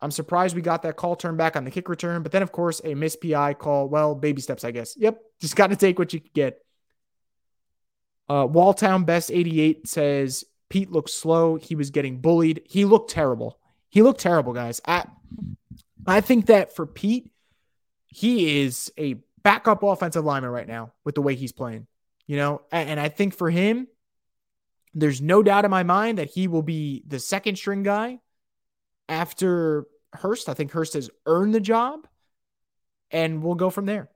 I'm 0.00 0.10
surprised 0.10 0.56
we 0.56 0.62
got 0.62 0.82
that 0.82 0.96
call 0.96 1.16
turned 1.16 1.38
back 1.38 1.56
on 1.56 1.64
the 1.64 1.70
kick 1.70 1.88
return, 1.88 2.22
but 2.22 2.32
then 2.32 2.42
of 2.42 2.52
course 2.52 2.80
a 2.84 2.94
missed 2.94 3.22
PI 3.22 3.54
call. 3.54 3.88
Well, 3.88 4.14
baby 4.14 4.42
steps, 4.42 4.64
I 4.64 4.72
guess. 4.72 4.96
Yep, 4.96 5.20
just 5.40 5.56
got 5.56 5.70
to 5.70 5.76
take 5.76 5.98
what 5.98 6.12
you 6.12 6.20
can 6.20 6.30
get. 6.34 6.58
Uh, 8.28 8.46
Walltown 8.46 9.06
Best 9.06 9.30
88 9.30 9.86
says 9.86 10.44
Pete 10.68 10.90
looked 10.90 11.10
slow. 11.10 11.56
He 11.56 11.76
was 11.76 11.90
getting 11.90 12.20
bullied. 12.20 12.62
He 12.66 12.84
looked 12.84 13.10
terrible. 13.10 13.58
He 13.88 14.02
looked 14.02 14.20
terrible, 14.20 14.52
guys. 14.52 14.80
I, 14.84 15.04
I 16.06 16.20
think 16.20 16.46
that 16.46 16.74
for 16.74 16.86
Pete, 16.86 17.30
he 18.16 18.62
is 18.62 18.90
a 18.96 19.16
backup 19.42 19.82
offensive 19.82 20.24
lineman 20.24 20.50
right 20.50 20.66
now 20.66 20.90
with 21.04 21.14
the 21.14 21.20
way 21.20 21.34
he's 21.34 21.52
playing. 21.52 21.86
You 22.26 22.38
know, 22.38 22.62
and, 22.72 22.88
and 22.88 22.98
I 23.00 23.10
think 23.10 23.34
for 23.34 23.50
him, 23.50 23.88
there's 24.94 25.20
no 25.20 25.42
doubt 25.42 25.66
in 25.66 25.70
my 25.70 25.82
mind 25.82 26.16
that 26.16 26.30
he 26.30 26.48
will 26.48 26.62
be 26.62 27.04
the 27.06 27.18
second 27.18 27.56
string 27.56 27.82
guy 27.82 28.20
after 29.06 29.84
Hurst. 30.14 30.48
I 30.48 30.54
think 30.54 30.72
Hurst 30.72 30.94
has 30.94 31.10
earned 31.26 31.54
the 31.54 31.60
job, 31.60 32.08
and 33.10 33.42
we'll 33.42 33.54
go 33.54 33.68
from 33.68 33.84
there. 33.84 34.08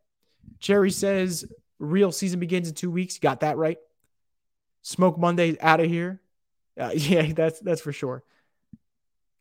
Cherry 0.60 0.90
says 0.90 1.44
real 1.78 2.10
season 2.10 2.40
begins 2.40 2.70
in 2.70 2.74
two 2.74 2.90
weeks. 2.90 3.18
Got 3.18 3.40
that 3.40 3.58
right. 3.58 3.76
Smoke 4.80 5.18
Monday 5.18 5.58
out 5.60 5.80
of 5.80 5.90
here. 5.90 6.22
Uh, 6.80 6.92
yeah, 6.94 7.34
that's 7.34 7.60
that's 7.60 7.82
for 7.82 7.92
sure. 7.92 8.24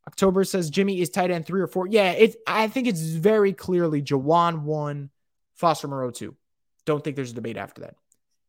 October 0.10 0.43
says 0.43 0.72
Jimmy 0.72 1.02
is 1.02 1.12
tight 1.12 1.30
end 1.30 1.45
three 1.45 1.62
or 1.62 1.67
four. 1.67 1.86
Yeah, 1.86 2.12
it. 2.13 2.36
I 2.48 2.67
think 2.67 2.88
it's 2.88 3.02
very 3.02 3.54
clearly 3.54 4.02
Juwan 4.02 4.63
one, 4.63 5.12
Foster 5.54 5.88
Moreau 5.88 6.10
two. 6.10 6.36
Don't 6.86 7.04
think 7.04 7.15
there's 7.15 7.32
a 7.32 7.36
debate 7.36 7.58
after 7.58 7.82
that. 7.82 7.93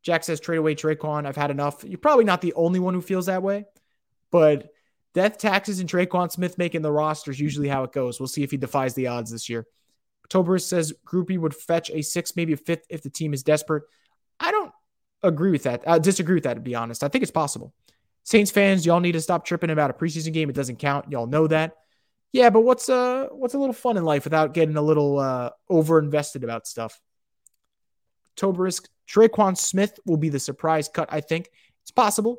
Jack 0.03 0.25
says 0.25 0.41
trade 0.41 0.57
away 0.57 0.75
Tre'Quan. 0.75 1.27
I've 1.27 1.37
had 1.37 1.51
enough. 1.51 1.85
You're 1.85 1.99
probably 1.99 2.25
not 2.25 2.41
the 2.41 2.55
only 2.55 2.81
one 2.81 2.95
who 2.95 3.03
feels 3.03 3.27
that 3.27 3.43
way, 3.43 3.67
but 4.31 4.71
death 5.13 5.37
taxes 5.37 5.81
and 5.81 5.89
Tre'Quan 5.89 6.33
Smith 6.33 6.57
making 6.57 6.81
the 6.81 6.91
roster 6.91 7.31
is 7.31 7.39
usually 7.39 7.69
how 7.69 7.85
it 7.85 7.93
goes. 7.93 8.19
We'll 8.19 8.27
see 8.27 8.43
if 8.43 8.51
he 8.51 8.57
defies 8.57 8.95
the 8.95 9.09
odds 9.09 9.31
this 9.31 9.51
year. 9.51 9.67
October 10.25 10.59
says 10.59 10.95
Groupie 11.05 11.39
would 11.39 11.55
fetch 11.55 11.91
a 11.91 12.01
six, 12.01 12.37
maybe 12.37 12.55
a 12.55 12.57
fifth 12.57 12.87
if 12.89 13.03
the 13.03 13.11
team 13.11 13.35
is 13.35 13.43
desperate. 13.43 13.83
I 14.39 14.51
don't 14.51 14.73
agree 15.23 15.51
with 15.51 15.65
that. 15.65 15.83
I 15.87 15.99
disagree 15.99 16.37
with 16.37 16.45
that, 16.45 16.55
to 16.55 16.61
be 16.61 16.75
honest. 16.75 17.05
I 17.05 17.09
think 17.09 17.21
it's 17.21 17.31
possible. 17.31 17.75
Saints 18.31 18.53
fans, 18.53 18.87
y'all 18.87 19.01
need 19.01 19.13
to 19.13 19.21
stop 19.21 19.45
tripping 19.45 19.71
about 19.71 19.91
a 19.91 19.93
preseason 19.93 20.33
game. 20.33 20.49
It 20.49 20.55
doesn't 20.55 20.77
count. 20.77 21.11
Y'all 21.11 21.27
know 21.27 21.49
that. 21.49 21.75
Yeah, 22.31 22.51
but 22.51 22.61
what's 22.61 22.89
uh 22.89 23.27
what's 23.33 23.55
a 23.55 23.59
little 23.59 23.73
fun 23.73 23.97
in 23.97 24.05
life 24.05 24.23
without 24.23 24.55
getting 24.55 24.77
a 24.77 24.83
little 24.83 25.19
uh 25.19 25.51
over 25.69 25.99
invested 25.99 26.45
about 26.45 26.69
stuff? 26.69 27.01
Tobrisk, 28.37 28.87
Tre'Quan 29.09 29.59
Smith 29.59 29.99
will 30.07 30.17
be 30.17 30.29
the 30.29 30.39
surprise 30.39 30.89
cut, 30.89 31.09
I 31.11 31.23
think. 31.23 31.51
It's 31.83 31.91
possible. 31.91 32.39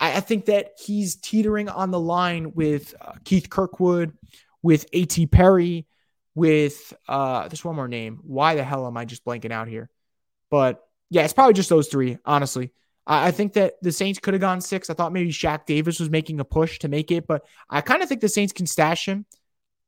I, 0.00 0.16
I 0.16 0.20
think 0.20 0.46
that 0.46 0.70
he's 0.82 1.16
teetering 1.16 1.68
on 1.68 1.90
the 1.90 2.00
line 2.00 2.54
with 2.54 2.94
uh, 2.98 3.12
Keith 3.22 3.50
Kirkwood, 3.50 4.16
with 4.62 4.86
A.T. 4.94 5.26
Perry, 5.26 5.86
with 6.34 6.94
uh 7.06 7.48
there's 7.48 7.62
one 7.62 7.76
more 7.76 7.86
name. 7.86 8.20
Why 8.22 8.54
the 8.54 8.64
hell 8.64 8.86
am 8.86 8.96
I 8.96 9.04
just 9.04 9.26
blanking 9.26 9.52
out 9.52 9.68
here? 9.68 9.90
But 10.48 10.82
yeah, 11.10 11.24
it's 11.24 11.34
probably 11.34 11.52
just 11.52 11.68
those 11.68 11.88
three, 11.88 12.16
honestly. 12.24 12.72
I, 13.06 13.28
I 13.28 13.30
think 13.30 13.54
that 13.54 13.74
the 13.82 13.92
Saints 13.92 14.18
could 14.18 14.34
have 14.34 14.40
gone 14.40 14.60
six. 14.60 14.90
I 14.90 14.94
thought 14.94 15.12
maybe 15.12 15.30
Shaq 15.30 15.66
Davis 15.66 16.00
was 16.00 16.10
making 16.10 16.40
a 16.40 16.44
push 16.44 16.78
to 16.80 16.88
make 16.88 17.10
it, 17.10 17.26
but 17.26 17.44
I 17.68 17.80
kind 17.80 18.02
of 18.02 18.08
think 18.08 18.20
the 18.20 18.28
Saints 18.28 18.52
can 18.52 18.66
stash 18.66 19.06
him 19.06 19.26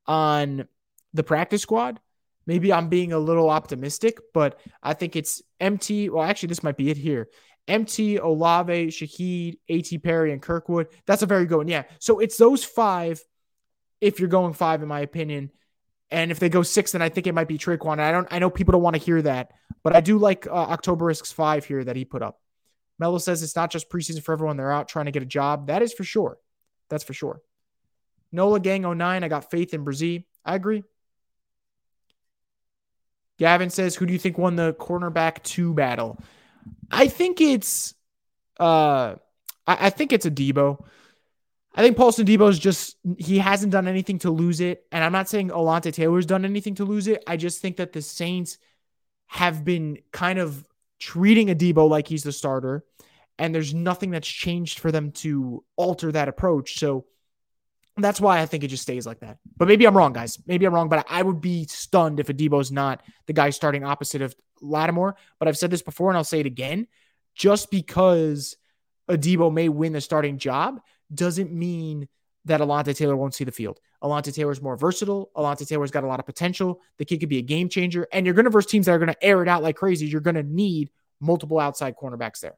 on 0.07 0.67
the 1.13 1.23
practice 1.23 1.63
squad. 1.63 2.01
Maybe 2.47 2.73
I'm 2.73 2.89
being 2.89 3.13
a 3.13 3.19
little 3.19 3.49
optimistic, 3.49 4.19
but 4.35 4.61
I 4.83 4.93
think 4.95 5.17
it's 5.17 5.43
MT. 5.61 6.11
Well, 6.11 6.25
actually, 6.25 6.49
this 6.49 6.63
might 6.63 6.77
be 6.77 6.91
it 6.91 6.97
here. 6.99 7.29
MT, 7.67 8.19
Olave, 8.19 8.89
Shaheed, 8.89 9.59
AT 9.71 10.03
Perry, 10.03 10.33
and 10.33 10.43
Kirkwood. 10.43 10.89
That's 11.07 11.23
a 11.23 11.27
very 11.27 11.47
good 11.47 11.57
one. 11.57 11.69
Yeah. 11.69 11.85
So 11.99 12.19
it's 12.19 12.37
those 12.37 12.63
five 12.63 13.23
if 14.01 14.21
you're 14.21 14.29
going 14.29 14.53
five, 14.53 14.83
in 14.83 14.89
my 14.89 15.01
opinion. 15.01 15.51
And 16.11 16.31
if 16.31 16.39
they 16.39 16.51
go 16.51 16.63
six, 16.63 16.93
then 16.93 17.01
I 17.01 17.09
think 17.09 17.27
it 17.27 17.35
might 17.35 17.49
be 17.49 17.57
Tre'Quan. 17.57 17.99
I 17.99 18.13
don't. 18.13 18.29
I 18.31 18.39
know 18.39 18.51
people 18.51 18.73
don't 18.73 18.83
want 18.83 18.97
to 18.97 19.03
hear 19.03 19.23
that, 19.23 19.53
but 19.83 19.97
I 19.97 20.01
do 20.01 20.19
like 20.19 20.47
uh, 20.47 20.77
Octoberisk's 20.77 21.33
five 21.33 21.65
here 21.65 21.83
that 21.83 21.97
he 21.97 22.05
put 22.05 22.23
up. 22.23 22.39
Mello 23.05 23.19
says 23.19 23.43
it's 23.43 23.55
not 23.55 23.71
just 23.71 23.91
preseason 23.91 24.23
for 24.23 24.33
everyone; 24.33 24.57
they're 24.57 24.73
out 24.73 24.89
trying 24.89 25.05
to 25.05 25.11
get 25.11 25.23
a 25.23 25.27
job. 25.27 25.67
That 25.67 25.83
is 25.83 25.93
for 25.93 26.05
sure. 26.05 26.39
That's 26.89 27.05
for 27.05 27.13
sure. 27.13 27.43
Nola 28.33 28.61
Gang 28.61 28.81
09, 28.81 29.23
I 29.23 29.29
got 29.29 29.51
faith 29.51 29.75
in 29.75 29.85
Brazil. 29.85 30.21
I 30.43 30.55
agree. 30.55 30.85
Gavin 33.39 33.69
says, 33.69 33.95
"Who 33.95 34.07
do 34.07 34.15
you 34.15 34.19
think 34.19 34.39
won 34.39 34.57
the 34.57 34.73
cornerback 34.73 35.43
two 35.43 35.75
battle?" 35.75 36.17
I 36.91 37.09
think 37.09 37.43
it's, 37.43 37.93
uh, 38.59 39.17
I, 39.67 39.87
I 39.87 39.91
think 39.91 40.15
it's 40.15 40.25
Adebo. 40.25 40.83
I 41.75 41.83
think 41.83 41.99
Paulson 41.99 42.27
Debo 42.27 42.49
is 42.49 42.59
just 42.59 42.97
he 43.19 43.37
hasn't 43.39 43.73
done 43.73 43.87
anything 43.87 44.19
to 44.21 44.31
lose 44.31 44.63
it, 44.63 44.87
and 44.91 45.05
I'm 45.05 45.13
not 45.13 45.29
saying 45.29 45.51
Alontae 45.51 45.93
Taylor's 45.93 46.25
done 46.25 46.47
anything 46.47 46.77
to 46.77 46.87
lose 46.87 47.07
it. 47.07 47.23
I 47.27 47.37
just 47.37 47.61
think 47.61 47.77
that 47.77 47.93
the 47.93 48.01
Saints 48.01 48.57
have 49.27 49.63
been 49.63 49.99
kind 50.11 50.39
of 50.39 50.65
treating 51.05 51.49
Adebo 51.49 51.87
like 51.89 52.09
he's 52.09 52.23
the 52.23 52.33
starter, 52.33 52.83
and 53.39 53.55
there's 53.55 53.75
nothing 53.75 54.11
that's 54.11 54.27
changed 54.27 54.79
for 54.79 54.91
them 54.91 55.13
to 55.13 55.63
alter 55.77 56.11
that 56.11 56.29
approach. 56.29 56.79
So 56.79 57.05
that's 57.99 58.21
why 58.21 58.41
I 58.41 58.47
think 58.47 58.65
it 58.65 58.69
just 58.69 58.83
stays 58.83 59.07
like 59.07 59.21
that. 59.21 59.37
But 59.59 59.69
maybe 59.69 59.87
I'm 59.87 59.97
wrong, 59.97 60.15
guys. 60.15 60.39
Maybe 60.47 60.65
I'm 60.65 60.75
wrong, 60.75 60.89
but 60.89 61.07
I 61.11 61.21
would 61.21 61.43
be 61.43 61.67
stunned 61.67 62.21
if 62.21 62.29
Adebo's 62.29 62.73
not 62.73 63.03
the 63.27 63.35
guy 63.35 63.51
starting 63.51 63.85
opposite 63.85 64.23
of 64.23 64.35
Lattimore. 64.63 65.17
But 65.39 65.49
I've 65.49 65.59
said 65.59 65.71
this 65.71 65.83
before, 65.83 66.09
and 66.09 66.17
I'll 66.17 66.25
say 66.25 66.41
it 66.41 66.47
again. 66.47 66.87
Just 67.35 67.71
because 67.71 68.57
Adebo 69.11 69.53
may 69.53 69.69
win 69.69 69.93
the 69.93 70.01
starting 70.01 70.39
job 70.39 70.81
doesn't 71.13 71.53
mean 71.53 72.09
that 72.47 72.61
Alontae 72.61 72.97
Taylor 72.97 73.17
won't 73.17 73.35
see 73.35 73.45
the 73.45 73.53
field. 73.53 73.81
Alontae 74.03 74.35
Taylor's 74.35 74.61
more 74.61 74.77
versatile. 74.77 75.31
Alontae 75.37 75.67
Taylor's 75.67 75.91
got 75.91 76.05
a 76.05 76.07
lot 76.07 76.21
of 76.21 76.27
potential. 76.27 76.81
The 76.99 77.05
kid 77.05 77.21
could 77.21 77.29
be 77.29 77.39
a 77.39 77.43
game 77.43 77.69
changer. 77.69 78.07
And 78.13 78.27
you're 78.27 78.35
going 78.35 78.45
to 78.45 78.51
verse 78.51 78.67
teams 78.67 78.87
that 78.87 78.93
are 78.93 78.99
going 78.99 79.13
to 79.13 79.25
air 79.25 79.43
it 79.43 79.49
out 79.49 79.63
like 79.63 79.77
crazy. 79.77 80.07
You're 80.07 80.21
going 80.21 80.35
to 80.35 80.43
need 80.43 80.91
multiple 81.21 81.59
outside 81.59 81.97
cornerbacks 81.97 82.41
there. 82.41 82.57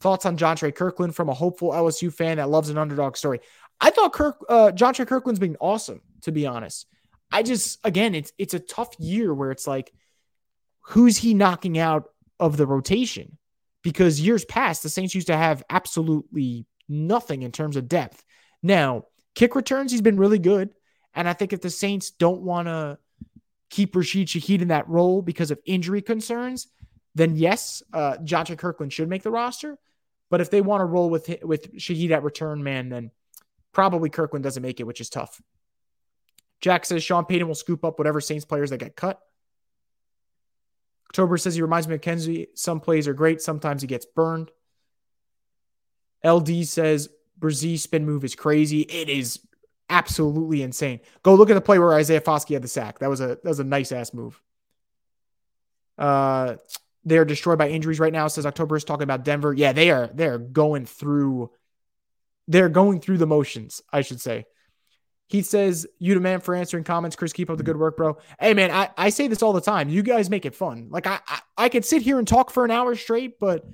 Thoughts 0.00 0.26
on 0.26 0.36
Jontre 0.36 0.74
Kirkland 0.74 1.14
from 1.14 1.28
a 1.28 1.34
hopeful 1.34 1.70
LSU 1.70 2.12
fan 2.12 2.36
that 2.36 2.50
loves 2.50 2.68
an 2.68 2.76
underdog 2.76 3.16
story. 3.16 3.40
I 3.80 3.90
thought 3.90 4.12
Kirk, 4.12 4.36
uh, 4.48 4.72
Jontre 4.74 5.06
Kirkland's 5.06 5.40
been 5.40 5.56
awesome, 5.60 6.02
to 6.22 6.32
be 6.32 6.46
honest. 6.46 6.86
I 7.30 7.42
just, 7.42 7.78
again, 7.84 8.14
it's 8.14 8.32
it's 8.36 8.52
a 8.52 8.58
tough 8.58 8.94
year 8.98 9.32
where 9.32 9.50
it's 9.50 9.66
like, 9.66 9.92
who's 10.80 11.16
he 11.16 11.34
knocking 11.34 11.78
out 11.78 12.10
of 12.38 12.56
the 12.56 12.66
rotation? 12.66 13.38
Because 13.82 14.20
years 14.20 14.44
past, 14.44 14.82
the 14.82 14.88
Saints 14.88 15.14
used 15.14 15.28
to 15.28 15.36
have 15.36 15.62
absolutely 15.70 16.66
nothing 16.88 17.42
in 17.42 17.52
terms 17.52 17.76
of 17.76 17.88
depth. 17.88 18.22
Now, 18.62 19.06
kick 19.34 19.54
returns, 19.54 19.90
he's 19.90 20.02
been 20.02 20.16
really 20.16 20.38
good. 20.38 20.70
And 21.14 21.28
I 21.28 21.32
think 21.32 21.52
if 21.52 21.60
the 21.60 21.70
Saints 21.70 22.10
don't 22.10 22.42
want 22.42 22.68
to 22.68 22.98
keep 23.70 23.94
Rashid 23.96 24.28
Shaheed 24.28 24.62
in 24.62 24.68
that 24.68 24.88
role 24.88 25.22
because 25.22 25.50
of 25.50 25.58
injury 25.64 26.02
concerns, 26.02 26.68
then 27.14 27.36
yes, 27.36 27.82
uh, 27.92 28.16
Kirkland 28.56 28.92
should 28.92 29.08
make 29.08 29.22
the 29.22 29.30
roster. 29.30 29.78
But 30.30 30.40
if 30.40 30.50
they 30.50 30.62
want 30.62 30.80
to 30.80 30.86
roll 30.86 31.10
with 31.10 31.28
with 31.42 31.74
Shaheed 31.74 32.10
at 32.10 32.22
return 32.22 32.62
man, 32.62 32.88
then 32.88 33.10
probably 33.72 34.08
Kirkland 34.08 34.42
doesn't 34.42 34.62
make 34.62 34.80
it, 34.80 34.86
which 34.86 35.00
is 35.00 35.10
tough. 35.10 35.40
Jack 36.60 36.86
says 36.86 37.02
Sean 37.02 37.26
Payton 37.26 37.48
will 37.48 37.54
scoop 37.54 37.84
up 37.84 37.98
whatever 37.98 38.20
Saints 38.20 38.44
players 38.44 38.70
that 38.70 38.78
get 38.78 38.96
cut. 38.96 39.20
October 41.10 41.36
says 41.36 41.54
he 41.54 41.60
reminds 41.60 41.86
me 41.86 41.96
of 41.96 42.00
Kenzie. 42.00 42.46
Some 42.54 42.80
plays 42.80 43.06
are 43.06 43.12
great, 43.12 43.42
sometimes 43.42 43.82
he 43.82 43.88
gets 43.88 44.06
burned. 44.06 44.50
LD 46.24 46.66
says 46.66 47.10
Brazil 47.42 47.76
spin 47.76 48.06
move 48.06 48.24
is 48.24 48.34
crazy. 48.34 48.80
It 48.82 49.10
is 49.10 49.40
absolutely 49.90 50.62
insane. 50.62 51.00
Go 51.22 51.34
look 51.34 51.50
at 51.50 51.54
the 51.54 51.60
play 51.60 51.78
where 51.78 51.92
Isaiah 51.92 52.22
Foskey 52.22 52.54
had 52.54 52.62
the 52.62 52.68
sack. 52.68 53.00
That 53.00 53.10
was 53.10 53.20
a 53.20 53.26
that 53.26 53.44
was 53.44 53.58
a 53.58 53.64
nice 53.64 53.92
ass 53.92 54.14
move. 54.14 54.40
Uh, 55.98 56.56
they 57.04 57.18
are 57.18 57.26
destroyed 57.26 57.58
by 57.58 57.68
injuries 57.68 58.00
right 58.00 58.12
now. 58.12 58.28
Says 58.28 58.46
October 58.46 58.76
is 58.76 58.84
talking 58.84 59.02
about 59.02 59.24
Denver. 59.24 59.52
Yeah, 59.52 59.72
they 59.72 59.90
are. 59.90 60.06
They 60.06 60.26
are 60.26 60.38
going 60.38 60.86
through. 60.86 61.50
They're 62.48 62.70
going 62.70 63.00
through 63.00 63.18
the 63.18 63.26
motions. 63.26 63.82
I 63.92 64.00
should 64.00 64.20
say. 64.20 64.46
He 65.28 65.42
says, 65.42 65.86
"You 65.98 66.14
demand 66.14 66.44
for 66.44 66.54
answering 66.54 66.84
comments, 66.84 67.16
Chris. 67.16 67.32
Keep 67.32 67.50
up 67.50 67.58
the 67.58 67.64
good 67.64 67.76
work, 67.76 67.96
bro. 67.96 68.18
Hey, 68.40 68.54
man, 68.54 68.70
I, 68.70 68.90
I 68.96 69.08
say 69.10 69.28
this 69.28 69.42
all 69.42 69.52
the 69.52 69.60
time. 69.60 69.88
You 69.88 70.02
guys 70.02 70.30
make 70.30 70.46
it 70.46 70.54
fun. 70.54 70.88
Like 70.90 71.06
I, 71.06 71.20
I 71.26 71.40
I 71.58 71.68
could 71.68 71.84
sit 71.84 72.02
here 72.02 72.18
and 72.18 72.28
talk 72.28 72.50
for 72.50 72.64
an 72.64 72.70
hour 72.70 72.94
straight, 72.94 73.40
but 73.40 73.64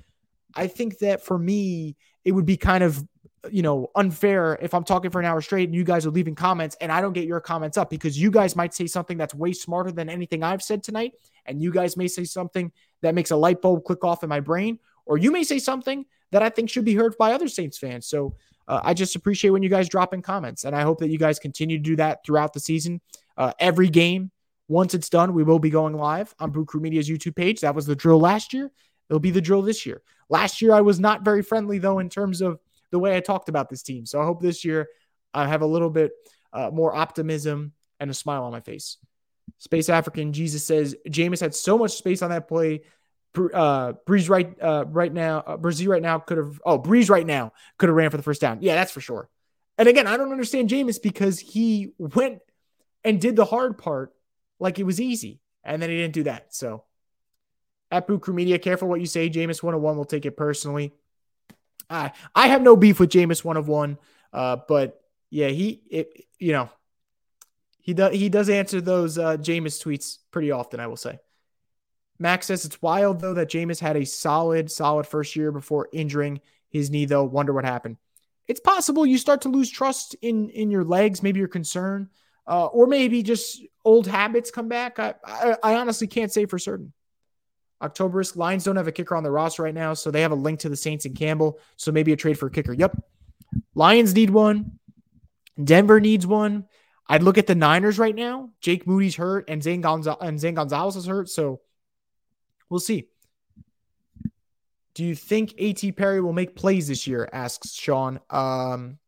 I 0.55 0.67
think 0.67 0.99
that 0.99 1.23
for 1.23 1.37
me, 1.37 1.97
it 2.25 2.31
would 2.31 2.45
be 2.45 2.57
kind 2.57 2.83
of 2.83 3.05
you 3.51 3.61
know 3.61 3.89
unfair 3.95 4.57
if 4.61 4.73
I'm 4.73 4.83
talking 4.83 5.11
for 5.11 5.19
an 5.19 5.25
hour 5.25 5.41
straight 5.41 5.69
and 5.69 5.75
you 5.75 5.83
guys 5.83 6.05
are 6.05 6.11
leaving 6.11 6.35
comments 6.35 6.75
and 6.81 6.91
I 6.91 7.01
don't 7.01 7.13
get 7.13 7.25
your 7.25 7.39
comments 7.39 7.77
up 7.77 7.89
because 7.89 8.19
you 8.19 8.31
guys 8.31 8.55
might 8.55 8.73
say 8.73 8.87
something 8.87 9.17
that's 9.17 9.33
way 9.33 9.53
smarter 9.53 9.91
than 9.91 10.09
anything 10.09 10.43
I've 10.43 10.61
said 10.61 10.83
tonight, 10.83 11.13
and 11.45 11.61
you 11.61 11.71
guys 11.71 11.97
may 11.97 12.07
say 12.07 12.23
something 12.23 12.71
that 13.01 13.15
makes 13.15 13.31
a 13.31 13.35
light 13.35 13.61
bulb 13.61 13.85
click 13.85 14.03
off 14.03 14.23
in 14.23 14.29
my 14.29 14.39
brain, 14.39 14.79
or 15.05 15.17
you 15.17 15.31
may 15.31 15.43
say 15.43 15.59
something 15.59 16.05
that 16.31 16.43
I 16.43 16.49
think 16.49 16.69
should 16.69 16.85
be 16.85 16.95
heard 16.95 17.17
by 17.17 17.33
other 17.33 17.47
Saints 17.47 17.77
fans. 17.77 18.07
So 18.07 18.35
uh, 18.67 18.81
I 18.83 18.93
just 18.93 19.15
appreciate 19.15 19.49
when 19.49 19.63
you 19.63 19.69
guys 19.69 19.89
drop 19.89 20.13
in 20.13 20.21
comments, 20.21 20.63
and 20.63 20.75
I 20.75 20.81
hope 20.81 20.99
that 20.99 21.09
you 21.09 21.17
guys 21.17 21.39
continue 21.39 21.77
to 21.77 21.83
do 21.83 21.95
that 21.95 22.23
throughout 22.25 22.53
the 22.53 22.59
season. 22.59 23.01
Uh, 23.35 23.51
every 23.59 23.89
game, 23.89 24.31
once 24.67 24.93
it's 24.93 25.09
done, 25.09 25.33
we 25.33 25.43
will 25.43 25.59
be 25.59 25.71
going 25.71 25.95
live 25.95 26.35
on 26.39 26.51
Brew 26.51 26.65
Crew 26.65 26.81
Media's 26.81 27.09
YouTube 27.09 27.35
page. 27.35 27.61
That 27.61 27.73
was 27.73 27.85
the 27.85 27.95
drill 27.95 28.19
last 28.19 28.53
year. 28.53 28.71
It'll 29.09 29.19
be 29.19 29.31
the 29.31 29.41
drill 29.41 29.63
this 29.63 29.85
year. 29.85 30.03
Last 30.29 30.61
year, 30.61 30.73
I 30.73 30.81
was 30.81 30.99
not 30.99 31.25
very 31.25 31.41
friendly, 31.41 31.79
though, 31.79 31.97
in 31.97 32.09
terms 32.09 32.41
of 32.41 32.59
the 32.91 32.99
way 32.99 33.15
I 33.15 33.19
talked 33.19 33.49
about 33.49 33.69
this 33.69 33.83
team. 33.83 34.05
So 34.05 34.21
I 34.21 34.25
hope 34.25 34.41
this 34.41 34.65
year 34.65 34.87
I 35.33 35.47
have 35.47 35.61
a 35.61 35.67
little 35.67 35.89
bit 35.89 36.11
uh, 36.53 36.71
more 36.71 36.95
optimism, 36.95 37.73
and 37.99 38.09
a 38.09 38.13
smile 38.13 38.43
on 38.43 38.51
my 38.51 38.61
face. 38.61 38.97
Space 39.57 39.89
African 39.89 40.31
Jesus 40.33 40.65
says 40.65 40.95
Jameis 41.07 41.41
had 41.41 41.53
so 41.53 41.77
much 41.77 41.91
space 41.91 42.21
on 42.21 42.29
that 42.29 42.47
play. 42.47 42.81
Uh, 43.35 43.93
Brees 44.07 44.29
right 44.29 44.55
uh, 44.61 44.85
right 44.87 45.13
now, 45.13 45.39
uh, 45.39 45.57
Brees 45.57 45.85
right 45.87 46.01
now 46.01 46.19
could 46.19 46.37
have. 46.37 46.61
Oh, 46.65 46.79
Brees 46.79 47.09
right 47.09 47.25
now 47.25 47.53
could 47.77 47.89
have 47.89 47.95
ran 47.95 48.09
for 48.09 48.17
the 48.17 48.23
first 48.23 48.41
down. 48.41 48.59
Yeah, 48.61 48.75
that's 48.75 48.91
for 48.91 49.01
sure. 49.01 49.29
And 49.77 49.87
again, 49.87 50.07
I 50.07 50.17
don't 50.17 50.31
understand 50.31 50.69
Jameis 50.69 51.01
because 51.01 51.39
he 51.39 51.93
went 51.97 52.39
and 53.03 53.21
did 53.21 53.35
the 53.35 53.45
hard 53.45 53.77
part 53.77 54.13
like 54.59 54.79
it 54.79 54.83
was 54.83 54.99
easy, 54.99 55.39
and 55.63 55.81
then 55.81 55.89
he 55.89 55.97
didn't 55.97 56.13
do 56.13 56.23
that. 56.23 56.53
So 56.53 56.83
at 57.91 58.07
Crew 58.07 58.33
Media, 58.33 58.59
careful 58.59 58.87
what 58.87 58.99
you 58.99 59.05
say. 59.05 59.29
Jameis 59.29 59.61
one 59.63 59.73
of 59.73 59.81
one 59.81 59.97
will 59.97 60.05
take 60.05 60.25
it 60.25 60.35
personally. 60.37 60.93
I 61.89 62.11
I 62.35 62.47
have 62.47 62.61
no 62.61 62.75
beef 62.75 62.99
with 62.99 63.09
Jameis 63.09 63.43
one 63.43 63.57
of 63.57 63.67
one, 63.67 63.97
uh, 64.33 64.57
but 64.67 65.01
yeah, 65.29 65.47
he 65.47 65.81
it, 65.89 66.25
you 66.37 66.53
know 66.53 66.69
he 67.79 67.93
does 67.93 68.13
he 68.13 68.29
does 68.29 68.49
answer 68.49 68.81
those 68.81 69.17
uh, 69.17 69.37
Jameis 69.37 69.83
tweets 69.83 70.17
pretty 70.31 70.51
often. 70.51 70.79
I 70.79 70.87
will 70.87 70.97
say. 70.97 71.19
Max 72.19 72.47
says 72.47 72.65
it's 72.65 72.81
wild 72.81 73.21
though 73.21 73.33
that 73.33 73.49
Jameis 73.49 73.79
had 73.79 73.97
a 73.97 74.05
solid 74.05 74.69
solid 74.69 75.07
first 75.07 75.35
year 75.35 75.51
before 75.51 75.89
injuring 75.93 76.41
his 76.69 76.91
knee. 76.91 77.05
Though, 77.05 77.23
wonder 77.23 77.53
what 77.53 77.65
happened. 77.65 77.97
It's 78.47 78.59
possible 78.59 79.05
you 79.05 79.17
start 79.17 79.41
to 79.41 79.49
lose 79.49 79.69
trust 79.69 80.15
in 80.21 80.49
in 80.49 80.69
your 80.69 80.83
legs. 80.83 81.23
Maybe 81.23 81.39
you're 81.39 81.47
concerned, 81.47 82.09
uh, 82.45 82.65
or 82.65 82.87
maybe 82.87 83.23
just 83.23 83.61
old 83.85 84.07
habits 84.07 84.51
come 84.51 84.67
back. 84.67 84.99
I, 84.99 85.15
I 85.25 85.57
I 85.63 85.75
honestly 85.75 86.07
can't 86.07 86.31
say 86.31 86.45
for 86.45 86.59
certain. 86.59 86.93
Octoberist 87.81 88.35
Lions 88.35 88.63
don't 88.63 88.75
have 88.75 88.87
a 88.87 88.91
kicker 88.91 89.15
on 89.15 89.23
the 89.23 89.31
roster 89.31 89.63
right 89.63 89.73
now, 89.73 89.93
so 89.93 90.11
they 90.11 90.21
have 90.21 90.31
a 90.31 90.35
link 90.35 90.59
to 90.59 90.69
the 90.69 90.75
Saints 90.75 91.05
and 91.05 91.15
Campbell. 91.15 91.59
So 91.77 91.91
maybe 91.91 92.11
a 92.11 92.17
trade 92.17 92.37
for 92.37 92.47
a 92.47 92.51
kicker. 92.51 92.73
Yep. 92.73 93.01
Lions 93.73 94.13
need 94.13 94.29
one. 94.29 94.79
Denver 95.61 95.99
needs 95.99 96.27
one. 96.27 96.65
I'd 97.07 97.23
look 97.23 97.37
at 97.37 97.47
the 97.47 97.55
Niners 97.55 97.97
right 97.97 98.15
now. 98.15 98.49
Jake 98.61 98.85
Moody's 98.85 99.15
hurt 99.15 99.45
and 99.49 99.63
Zane, 99.63 99.83
and 99.83 100.39
Zane 100.39 100.53
Gonzalez 100.53 100.95
is 100.95 101.07
hurt. 101.07 101.29
So 101.29 101.61
we'll 102.69 102.79
see. 102.79 103.07
Do 104.93 105.03
you 105.03 105.15
think 105.15 105.53
A.T. 105.57 105.93
Perry 105.93 106.21
will 106.21 106.33
make 106.33 106.55
plays 106.55 106.87
this 106.87 107.07
year? 107.07 107.29
asks 107.31 107.71
Sean. 107.71 108.19
Um, 108.29 108.99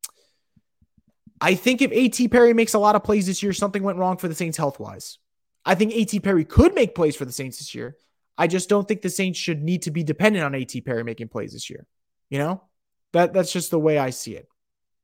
I 1.39 1.55
think 1.55 1.81
if 1.81 1.91
A.T. 1.91 2.27
Perry 2.29 2.53
makes 2.53 2.73
a 2.73 2.79
lot 2.79 2.95
of 2.95 3.03
plays 3.03 3.27
this 3.27 3.43
year, 3.43 3.51
something 3.51 3.83
went 3.83 3.97
wrong 3.97 4.17
for 4.17 4.27
the 4.27 4.35
Saints 4.35 4.57
health 4.57 4.79
wise. 4.79 5.17
I 5.65 5.75
think 5.75 5.93
A.T. 5.93 6.21
Perry 6.21 6.45
could 6.45 6.73
make 6.73 6.95
plays 6.95 7.15
for 7.15 7.25
the 7.25 7.31
Saints 7.31 7.59
this 7.59 7.75
year. 7.75 7.97
I 8.37 8.47
just 8.47 8.69
don't 8.69 8.87
think 8.87 9.01
the 9.01 9.09
Saints 9.09 9.37
should 9.37 9.61
need 9.61 9.83
to 9.83 9.91
be 9.91 10.03
dependent 10.03 10.45
on 10.45 10.55
A.T. 10.55 10.81
Perry 10.81 11.03
making 11.03 11.27
plays 11.27 11.53
this 11.53 11.69
year. 11.69 11.85
You 12.29 12.39
know, 12.39 12.63
that 13.13 13.33
that's 13.33 13.51
just 13.51 13.71
the 13.71 13.79
way 13.79 13.97
I 13.97 14.09
see 14.09 14.35
it. 14.35 14.47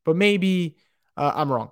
But 0.05 0.15
maybe 0.15 0.77
uh, 1.15 1.31
I'm 1.35 1.51
wrong. 1.51 1.71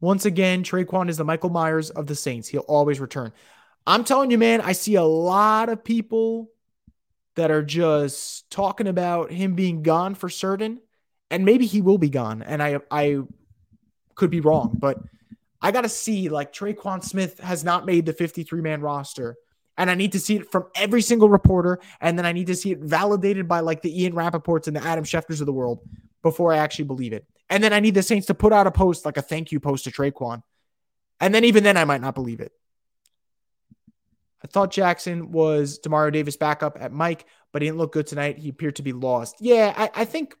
Once 0.00 0.24
again, 0.24 0.64
Tre'Quan 0.64 1.08
is 1.08 1.16
the 1.16 1.24
Michael 1.24 1.50
Myers 1.50 1.90
of 1.90 2.06
the 2.06 2.14
Saints. 2.14 2.48
He'll 2.48 2.60
always 2.62 2.98
return. 2.98 3.32
I'm 3.86 4.04
telling 4.04 4.30
you, 4.30 4.38
man, 4.38 4.60
I 4.60 4.72
see 4.72 4.94
a 4.94 5.04
lot 5.04 5.68
of 5.68 5.84
people 5.84 6.50
that 7.34 7.50
are 7.50 7.62
just 7.62 8.50
talking 8.50 8.86
about 8.86 9.32
him 9.32 9.54
being 9.54 9.82
gone 9.82 10.14
for 10.14 10.28
certain, 10.28 10.80
and 11.30 11.44
maybe 11.44 11.66
he 11.66 11.80
will 11.80 11.98
be 11.98 12.10
gone. 12.10 12.42
And 12.42 12.62
I 12.62 12.80
I 12.90 13.20
could 14.14 14.30
be 14.30 14.40
wrong, 14.40 14.76
but 14.78 14.98
I 15.62 15.70
got 15.70 15.82
to 15.82 15.88
see 15.88 16.28
like 16.28 16.52
Tre'Quan 16.52 17.02
Smith 17.02 17.38
has 17.38 17.62
not 17.62 17.86
made 17.86 18.04
the 18.04 18.12
53 18.12 18.60
man 18.60 18.80
roster. 18.80 19.36
And 19.78 19.90
I 19.90 19.94
need 19.94 20.12
to 20.12 20.20
see 20.20 20.36
it 20.36 20.50
from 20.52 20.66
every 20.74 21.00
single 21.00 21.30
reporter. 21.30 21.78
And 22.00 22.18
then 22.18 22.26
I 22.26 22.32
need 22.32 22.48
to 22.48 22.54
see 22.54 22.72
it 22.72 22.80
validated 22.80 23.48
by 23.48 23.60
like 23.60 23.80
the 23.80 24.02
Ian 24.02 24.12
Rappaports 24.12 24.66
and 24.66 24.76
the 24.76 24.84
Adam 24.84 25.04
Schefters 25.04 25.40
of 25.40 25.46
the 25.46 25.52
world 25.52 25.80
before 26.22 26.52
I 26.52 26.58
actually 26.58 26.84
believe 26.86 27.12
it. 27.12 27.26
And 27.48 27.62
then 27.62 27.72
I 27.72 27.80
need 27.80 27.94
the 27.94 28.02
Saints 28.02 28.26
to 28.26 28.34
put 28.34 28.52
out 28.52 28.66
a 28.66 28.70
post, 28.70 29.04
like 29.06 29.16
a 29.16 29.22
thank 29.22 29.50
you 29.50 29.60
post 29.60 29.84
to 29.84 29.90
Tre'Quan. 29.90 30.42
And 31.20 31.34
then 31.34 31.44
even 31.44 31.64
then, 31.64 31.76
I 31.76 31.84
might 31.84 32.00
not 32.00 32.14
believe 32.14 32.40
it. 32.40 32.52
I 34.44 34.48
thought 34.48 34.72
Jackson 34.72 35.30
was 35.30 35.78
Demario 35.78 36.12
Davis 36.12 36.36
backup 36.36 36.76
at 36.80 36.92
Mike, 36.92 37.26
but 37.52 37.62
he 37.62 37.68
didn't 37.68 37.78
look 37.78 37.92
good 37.92 38.08
tonight. 38.08 38.38
He 38.38 38.48
appeared 38.48 38.76
to 38.76 38.82
be 38.82 38.92
lost. 38.92 39.36
Yeah, 39.38 39.72
I, 39.76 39.90
I 39.94 40.04
think 40.04 40.36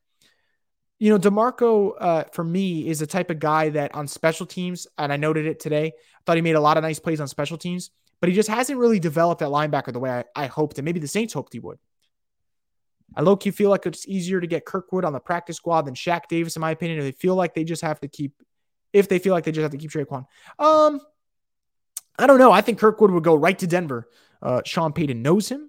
you 1.02 1.10
know, 1.10 1.18
DeMarco, 1.18 1.94
uh, 1.98 2.24
for 2.32 2.44
me, 2.44 2.86
is 2.86 3.00
the 3.00 3.08
type 3.08 3.28
of 3.28 3.40
guy 3.40 3.70
that 3.70 3.92
on 3.92 4.06
special 4.06 4.46
teams, 4.46 4.86
and 4.98 5.12
I 5.12 5.16
noted 5.16 5.46
it 5.46 5.58
today, 5.58 5.86
I 5.86 6.20
thought 6.24 6.36
he 6.36 6.42
made 6.42 6.54
a 6.54 6.60
lot 6.60 6.76
of 6.76 6.84
nice 6.84 7.00
plays 7.00 7.20
on 7.20 7.26
special 7.26 7.58
teams, 7.58 7.90
but 8.20 8.28
he 8.28 8.36
just 8.36 8.48
hasn't 8.48 8.78
really 8.78 9.00
developed 9.00 9.40
that 9.40 9.48
linebacker 9.48 9.92
the 9.92 9.98
way 9.98 10.10
I, 10.10 10.44
I 10.44 10.46
hoped, 10.46 10.78
and 10.78 10.84
maybe 10.84 11.00
the 11.00 11.08
Saints 11.08 11.32
hoped 11.32 11.54
he 11.54 11.58
would. 11.58 11.80
I 13.16 13.22
low 13.22 13.36
key 13.36 13.50
feel 13.50 13.68
like 13.68 13.84
it's 13.84 14.06
easier 14.06 14.40
to 14.40 14.46
get 14.46 14.64
Kirkwood 14.64 15.04
on 15.04 15.12
the 15.12 15.18
practice 15.18 15.56
squad 15.56 15.86
than 15.86 15.94
Shaq 15.94 16.28
Davis, 16.28 16.54
in 16.54 16.60
my 16.60 16.70
opinion. 16.70 17.00
If 17.00 17.04
they 17.04 17.18
feel 17.18 17.34
like 17.34 17.52
they 17.52 17.64
just 17.64 17.82
have 17.82 17.98
to 17.98 18.06
keep, 18.06 18.40
if 18.92 19.08
they 19.08 19.18
feel 19.18 19.34
like 19.34 19.42
they 19.42 19.50
just 19.50 19.62
have 19.62 19.72
to 19.72 19.78
keep 19.78 19.90
Tre'Quan. 19.90 20.24
Um, 20.60 21.00
I 22.16 22.28
don't 22.28 22.38
know. 22.38 22.52
I 22.52 22.60
think 22.60 22.78
Kirkwood 22.78 23.10
would 23.10 23.24
go 23.24 23.34
right 23.34 23.58
to 23.58 23.66
Denver. 23.66 24.08
Uh, 24.40 24.62
Sean 24.64 24.92
Payton 24.92 25.20
knows 25.20 25.48
him. 25.48 25.68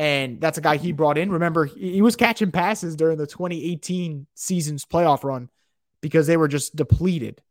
And 0.00 0.40
that's 0.40 0.56
a 0.56 0.62
guy 0.62 0.78
he 0.78 0.92
brought 0.92 1.18
in. 1.18 1.30
Remember, 1.30 1.66
he 1.66 2.00
was 2.00 2.16
catching 2.16 2.50
passes 2.50 2.96
during 2.96 3.18
the 3.18 3.26
2018 3.26 4.26
season's 4.34 4.86
playoff 4.86 5.24
run 5.24 5.50
because 6.00 6.26
they 6.26 6.38
were 6.38 6.48
just 6.48 6.74
depleted. 6.74 7.42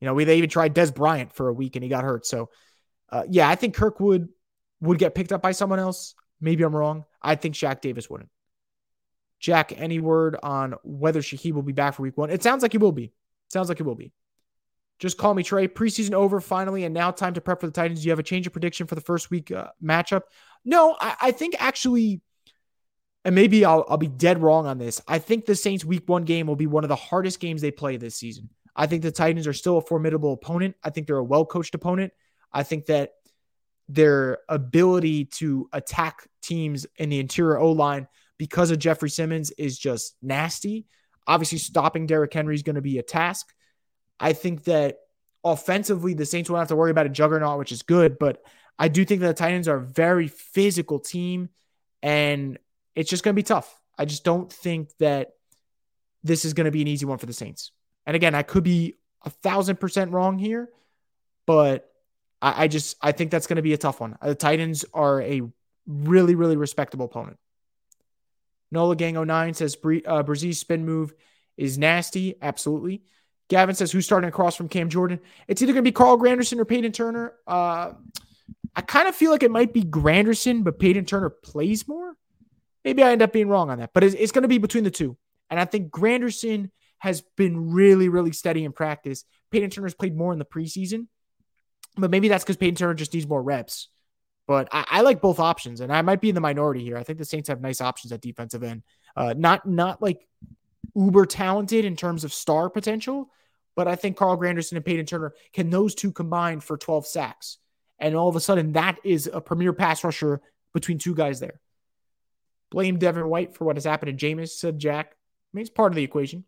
You 0.00 0.06
know, 0.06 0.14
we 0.14 0.22
they 0.22 0.38
even 0.38 0.48
tried 0.48 0.72
Dez 0.72 0.94
Bryant 0.94 1.32
for 1.32 1.48
a 1.48 1.52
week 1.52 1.74
and 1.74 1.82
he 1.82 1.88
got 1.88 2.04
hurt. 2.04 2.24
So, 2.24 2.50
uh, 3.10 3.24
yeah, 3.28 3.48
I 3.48 3.56
think 3.56 3.74
Kirkwood 3.74 4.28
would 4.82 5.00
get 5.00 5.16
picked 5.16 5.32
up 5.32 5.42
by 5.42 5.50
someone 5.50 5.80
else. 5.80 6.14
Maybe 6.40 6.62
I'm 6.62 6.76
wrong. 6.76 7.06
I 7.20 7.34
think 7.34 7.56
Shaq 7.56 7.80
Davis 7.80 8.08
wouldn't. 8.08 8.30
Jack, 9.40 9.72
any 9.76 9.98
word 9.98 10.36
on 10.44 10.76
whether 10.84 11.22
Shaheed 11.22 11.54
will 11.54 11.62
be 11.62 11.72
back 11.72 11.94
for 11.94 12.04
week 12.04 12.16
one? 12.16 12.30
It 12.30 12.40
sounds 12.40 12.62
like 12.62 12.70
he 12.70 12.78
will 12.78 12.92
be. 12.92 13.10
Sounds 13.48 13.68
like 13.68 13.78
he 13.78 13.82
will 13.82 13.96
be. 13.96 14.12
Just 15.00 15.18
call 15.18 15.34
me 15.34 15.42
Trey. 15.42 15.66
Preseason 15.66 16.12
over 16.12 16.40
finally, 16.40 16.84
and 16.84 16.94
now 16.94 17.10
time 17.10 17.34
to 17.34 17.40
prep 17.40 17.60
for 17.60 17.66
the 17.66 17.72
Titans. 17.72 18.00
Do 18.00 18.06
you 18.06 18.12
have 18.12 18.20
a 18.20 18.22
change 18.22 18.46
of 18.46 18.52
prediction 18.52 18.86
for 18.86 18.94
the 18.94 19.00
first 19.00 19.28
week 19.30 19.50
uh, 19.50 19.70
matchup? 19.82 20.22
No, 20.66 20.96
I, 21.00 21.16
I, 21.20 21.30
think 21.30 21.54
actually, 21.58 22.20
and 23.24 23.34
maybe 23.34 23.64
I'll, 23.64 23.86
I'll 23.88 23.96
be 23.96 24.08
dead 24.08 24.42
wrong 24.42 24.66
on 24.66 24.78
this. 24.78 25.00
I 25.06 25.20
think 25.20 25.46
the 25.46 25.54
Saints' 25.54 25.84
week 25.84 26.08
one 26.08 26.24
game 26.24 26.48
will 26.48 26.56
be 26.56 26.66
one 26.66 26.84
of 26.84 26.88
the 26.88 26.96
hardest 26.96 27.38
games 27.38 27.62
they 27.62 27.70
play 27.70 27.96
this 27.96 28.16
season. 28.16 28.50
I 28.74 28.86
think 28.86 29.02
the 29.02 29.12
Titans 29.12 29.46
are 29.46 29.52
still 29.52 29.78
a 29.78 29.80
formidable 29.80 30.32
opponent. 30.32 30.74
I 30.82 30.90
think 30.90 31.06
they're 31.06 31.16
a 31.16 31.24
well 31.24 31.46
coached 31.46 31.74
opponent. 31.76 32.12
I 32.52 32.64
think 32.64 32.86
that 32.86 33.12
their 33.88 34.38
ability 34.48 35.26
to 35.26 35.68
attack 35.72 36.26
teams 36.42 36.84
in 36.96 37.08
the 37.08 37.20
interior 37.20 37.58
O 37.58 37.70
line 37.70 38.08
because 38.36 38.72
of 38.72 38.80
Jeffrey 38.80 39.08
Simmons 39.08 39.52
is 39.52 39.78
just 39.78 40.16
nasty. 40.20 40.86
Obviously, 41.28 41.58
stopping 41.58 42.06
Derrick 42.06 42.32
Henry 42.32 42.56
is 42.56 42.64
going 42.64 42.76
to 42.76 42.82
be 42.82 42.98
a 42.98 43.02
task. 43.02 43.52
I 44.18 44.32
think 44.32 44.64
that 44.64 44.98
offensively, 45.44 46.14
the 46.14 46.26
Saints 46.26 46.50
won't 46.50 46.60
have 46.60 46.68
to 46.68 46.76
worry 46.76 46.90
about 46.90 47.06
a 47.06 47.10
juggernaut, 47.10 47.58
which 47.58 47.72
is 47.72 47.82
good. 47.82 48.18
But 48.18 48.42
I 48.78 48.88
do 48.88 49.04
think 49.04 49.20
that 49.20 49.28
the 49.28 49.34
Titans 49.34 49.68
are 49.68 49.76
a 49.76 49.80
very 49.80 50.28
physical 50.28 50.98
team, 50.98 51.48
and 52.02 52.58
it's 52.94 53.10
just 53.10 53.24
going 53.24 53.34
to 53.34 53.38
be 53.38 53.42
tough. 53.42 53.80
I 53.98 54.04
just 54.04 54.24
don't 54.24 54.52
think 54.52 54.90
that 54.98 55.32
this 56.22 56.44
is 56.44 56.52
going 56.52 56.66
to 56.66 56.70
be 56.70 56.82
an 56.82 56.88
easy 56.88 57.06
one 57.06 57.18
for 57.18 57.26
the 57.26 57.32
Saints. 57.32 57.72
And 58.04 58.14
again, 58.14 58.34
I 58.34 58.42
could 58.42 58.64
be 58.64 58.94
a 59.24 59.30
thousand 59.30 59.80
percent 59.80 60.12
wrong 60.12 60.38
here, 60.38 60.68
but 61.46 61.90
I, 62.42 62.64
I 62.64 62.68
just 62.68 62.96
I 63.00 63.12
think 63.12 63.30
that's 63.30 63.46
going 63.46 63.56
to 63.56 63.62
be 63.62 63.72
a 63.72 63.78
tough 63.78 64.00
one. 64.00 64.16
The 64.22 64.34
Titans 64.34 64.84
are 64.92 65.22
a 65.22 65.42
really 65.86 66.34
really 66.34 66.56
respectable 66.56 67.06
opponent. 67.06 67.38
Nola 68.70 68.96
Gang 68.96 69.14
09 69.14 69.54
says 69.54 69.74
uh, 69.74 70.22
Bresee's 70.22 70.58
spin 70.58 70.84
move 70.84 71.14
is 71.56 71.78
nasty. 71.78 72.34
Absolutely. 72.42 73.02
Gavin 73.48 73.74
says, 73.74 73.92
who's 73.92 74.04
starting 74.04 74.28
across 74.28 74.56
from 74.56 74.68
Cam 74.68 74.88
Jordan? 74.88 75.20
It's 75.46 75.62
either 75.62 75.72
going 75.72 75.84
to 75.84 75.88
be 75.88 75.92
Carl 75.92 76.18
Granderson 76.18 76.58
or 76.58 76.64
Payton 76.64 76.92
Turner. 76.92 77.34
Uh, 77.46 77.92
I 78.76 78.82
kind 78.82 79.08
of 79.08 79.16
feel 79.16 79.30
like 79.30 79.42
it 79.42 79.50
might 79.50 79.72
be 79.72 79.82
Granderson, 79.82 80.62
but 80.62 80.78
Payton 80.78 81.06
Turner 81.06 81.30
plays 81.30 81.88
more. 81.88 82.14
Maybe 82.84 83.02
I 83.02 83.10
end 83.10 83.22
up 83.22 83.32
being 83.32 83.48
wrong 83.48 83.70
on 83.70 83.78
that, 83.78 83.90
but 83.94 84.04
it's, 84.04 84.14
it's 84.14 84.32
going 84.32 84.42
to 84.42 84.48
be 84.48 84.58
between 84.58 84.84
the 84.84 84.90
two. 84.90 85.16
And 85.48 85.58
I 85.58 85.64
think 85.64 85.90
Granderson 85.90 86.70
has 86.98 87.22
been 87.36 87.72
really, 87.72 88.08
really 88.10 88.32
steady 88.32 88.64
in 88.64 88.72
practice. 88.72 89.24
Payton 89.50 89.70
Turner's 89.70 89.94
played 89.94 90.14
more 90.14 90.32
in 90.32 90.38
the 90.38 90.44
preseason, 90.44 91.06
but 91.96 92.10
maybe 92.10 92.28
that's 92.28 92.44
because 92.44 92.58
Payton 92.58 92.76
Turner 92.76 92.94
just 92.94 93.14
needs 93.14 93.26
more 93.26 93.42
reps. 93.42 93.88
But 94.46 94.68
I, 94.70 94.84
I, 94.88 95.00
like 95.00 95.20
both 95.20 95.40
options, 95.40 95.80
and 95.80 95.92
I 95.92 96.02
might 96.02 96.20
be 96.20 96.28
in 96.28 96.34
the 96.36 96.40
minority 96.40 96.84
here. 96.84 96.96
I 96.96 97.02
think 97.02 97.18
the 97.18 97.24
Saints 97.24 97.48
have 97.48 97.60
nice 97.60 97.80
options 97.80 98.12
at 98.12 98.20
defensive 98.20 98.62
end. 98.62 98.82
Uh, 99.16 99.34
not 99.36 99.66
not 99.66 100.00
like 100.00 100.24
uber 100.94 101.26
talented 101.26 101.84
in 101.84 101.96
terms 101.96 102.22
of 102.22 102.32
star 102.32 102.70
potential, 102.70 103.30
but 103.74 103.88
I 103.88 103.96
think 103.96 104.16
Carl 104.16 104.36
Granderson 104.36 104.76
and 104.76 104.84
Payton 104.84 105.06
Turner 105.06 105.34
can 105.52 105.70
those 105.70 105.94
two 105.94 106.12
combine 106.12 106.60
for 106.60 106.76
12 106.76 107.06
sacks. 107.06 107.58
And 107.98 108.14
all 108.14 108.28
of 108.28 108.36
a 108.36 108.40
sudden, 108.40 108.72
that 108.72 108.98
is 109.04 109.28
a 109.32 109.40
premier 109.40 109.72
pass 109.72 110.04
rusher 110.04 110.40
between 110.74 110.98
two 110.98 111.14
guys 111.14 111.40
there. 111.40 111.60
Blame 112.70 112.98
Devin 112.98 113.28
White 113.28 113.54
for 113.54 113.64
what 113.64 113.76
has 113.76 113.84
happened 113.84 114.18
to 114.18 114.26
Jameis, 114.26 114.50
said 114.50 114.78
Jack. 114.78 115.12
I 115.12 115.50
mean, 115.52 115.62
it's 115.62 115.70
part 115.70 115.92
of 115.92 115.96
the 115.96 116.02
equation. 116.02 116.44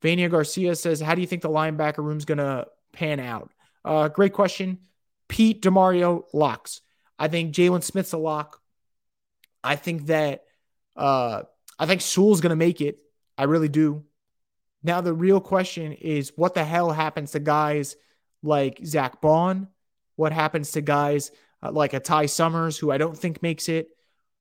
Vania 0.00 0.28
Garcia 0.28 0.74
says, 0.74 1.00
How 1.00 1.14
do 1.14 1.20
you 1.20 1.26
think 1.26 1.42
the 1.42 1.50
linebacker 1.50 1.98
room's 1.98 2.24
going 2.24 2.38
to 2.38 2.66
pan 2.92 3.20
out? 3.20 3.50
Uh, 3.84 4.08
great 4.08 4.32
question. 4.32 4.78
Pete 5.28 5.60
DeMario 5.60 6.24
locks. 6.32 6.80
I 7.18 7.28
think 7.28 7.54
Jalen 7.54 7.82
Smith's 7.82 8.12
a 8.12 8.18
lock. 8.18 8.60
I 9.62 9.76
think 9.76 10.06
that 10.06 10.44
uh, 10.96 11.42
I 11.78 11.86
think 11.86 12.00
Sewell's 12.00 12.40
going 12.40 12.50
to 12.50 12.56
make 12.56 12.80
it. 12.80 12.98
I 13.36 13.44
really 13.44 13.68
do. 13.68 14.04
Now, 14.82 15.00
the 15.00 15.12
real 15.12 15.40
question 15.40 15.92
is 15.92 16.32
what 16.36 16.54
the 16.54 16.64
hell 16.64 16.90
happens 16.90 17.32
to 17.32 17.40
guys 17.40 17.96
like 18.42 18.80
Zach 18.84 19.20
Baun? 19.20 19.68
What 20.18 20.32
happens 20.32 20.72
to 20.72 20.80
guys 20.80 21.30
uh, 21.62 21.70
like 21.70 21.92
a 21.92 22.00
Ty 22.00 22.26
Summers, 22.26 22.76
who 22.76 22.90
I 22.90 22.98
don't 22.98 23.16
think 23.16 23.40
makes 23.40 23.68
it? 23.68 23.88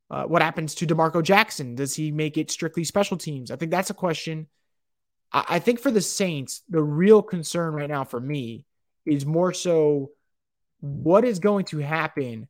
Uh, 0.09 0.23
what 0.23 0.41
happens 0.41 0.73
to 0.75 0.88
DeMarco 0.88 1.21
Jackson? 1.21 1.75
Does 1.75 1.93
he 1.93 2.11
make 2.11 2.36
it 2.36 2.49
strictly 2.49 2.84
special 2.84 3.15
teams? 3.15 3.51
I 3.51 3.57
think 3.57 3.69
that's 3.69 3.91
a 3.91 3.93
question. 3.93 4.47
I, 5.32 5.45
I 5.49 5.59
think 5.59 5.80
for 5.80 5.91
the 5.91 6.01
Saints, 6.01 6.63
the 6.67 6.82
real 6.82 7.21
concern 7.21 7.75
right 7.75 7.89
now 7.89 8.05
for 8.05 8.19
me 8.19 8.65
is 9.05 9.23
more 9.23 9.53
so 9.53 10.09
what 10.80 11.23
is 11.23 11.38
going 11.38 11.65
to 11.65 11.78
happen 11.78 12.47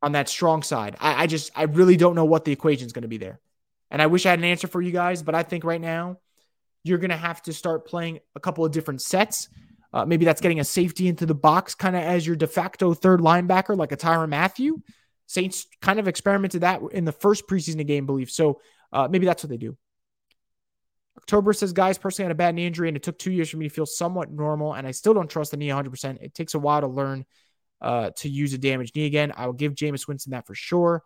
on 0.00 0.12
that 0.12 0.28
strong 0.28 0.62
side. 0.62 0.96
I, 1.00 1.24
I 1.24 1.26
just, 1.26 1.50
I 1.56 1.64
really 1.64 1.96
don't 1.96 2.14
know 2.14 2.24
what 2.24 2.44
the 2.44 2.52
equation 2.52 2.86
is 2.86 2.92
going 2.92 3.02
to 3.02 3.08
be 3.08 3.18
there. 3.18 3.40
And 3.90 4.00
I 4.00 4.06
wish 4.06 4.26
I 4.26 4.30
had 4.30 4.38
an 4.38 4.44
answer 4.44 4.68
for 4.68 4.80
you 4.80 4.92
guys, 4.92 5.24
but 5.24 5.34
I 5.34 5.42
think 5.42 5.64
right 5.64 5.80
now 5.80 6.18
you're 6.84 6.98
going 6.98 7.10
to 7.10 7.16
have 7.16 7.42
to 7.42 7.52
start 7.52 7.88
playing 7.88 8.20
a 8.36 8.40
couple 8.40 8.64
of 8.64 8.70
different 8.70 9.02
sets. 9.02 9.48
Uh, 9.92 10.06
maybe 10.06 10.24
that's 10.24 10.40
getting 10.40 10.60
a 10.60 10.64
safety 10.64 11.08
into 11.08 11.26
the 11.26 11.34
box 11.34 11.74
kind 11.74 11.94
of 11.94 12.02
as 12.02 12.26
your 12.26 12.36
de 12.36 12.46
facto 12.46 12.94
third 12.94 13.20
linebacker, 13.20 13.76
like 13.76 13.92
a 13.92 13.96
Tyrann 13.96 14.30
Mathieu. 14.30 14.82
Saints 15.26 15.66
kind 15.80 15.98
of 15.98 16.08
experimented 16.08 16.62
that 16.62 16.80
in 16.92 17.04
the 17.04 17.12
first 17.12 17.46
preseason 17.46 17.86
game, 17.86 18.06
believe. 18.06 18.30
So 18.30 18.60
uh, 18.92 19.08
maybe 19.10 19.26
that's 19.26 19.42
what 19.42 19.50
they 19.50 19.56
do. 19.56 19.76
October 21.18 21.52
says, 21.52 21.72
guys, 21.72 21.98
personally 21.98 22.26
had 22.26 22.32
a 22.32 22.36
bad 22.36 22.54
knee 22.54 22.66
injury 22.66 22.88
and 22.88 22.96
it 22.96 23.02
took 23.02 23.18
two 23.18 23.30
years 23.30 23.50
for 23.50 23.58
me 23.58 23.68
to 23.68 23.74
feel 23.74 23.86
somewhat 23.86 24.30
normal, 24.30 24.74
and 24.74 24.86
I 24.86 24.92
still 24.92 25.14
don't 25.14 25.30
trust 25.30 25.50
the 25.50 25.56
knee 25.56 25.68
100%. 25.68 26.22
It 26.22 26.34
takes 26.34 26.54
a 26.54 26.58
while 26.58 26.80
to 26.80 26.86
learn 26.86 27.24
uh, 27.80 28.10
to 28.16 28.28
use 28.28 28.54
a 28.54 28.58
damaged 28.58 28.96
knee 28.96 29.06
again. 29.06 29.32
I 29.36 29.46
will 29.46 29.52
give 29.52 29.74
Jameis 29.74 30.08
Winston 30.08 30.30
that 30.30 30.46
for 30.46 30.54
sure. 30.54 31.02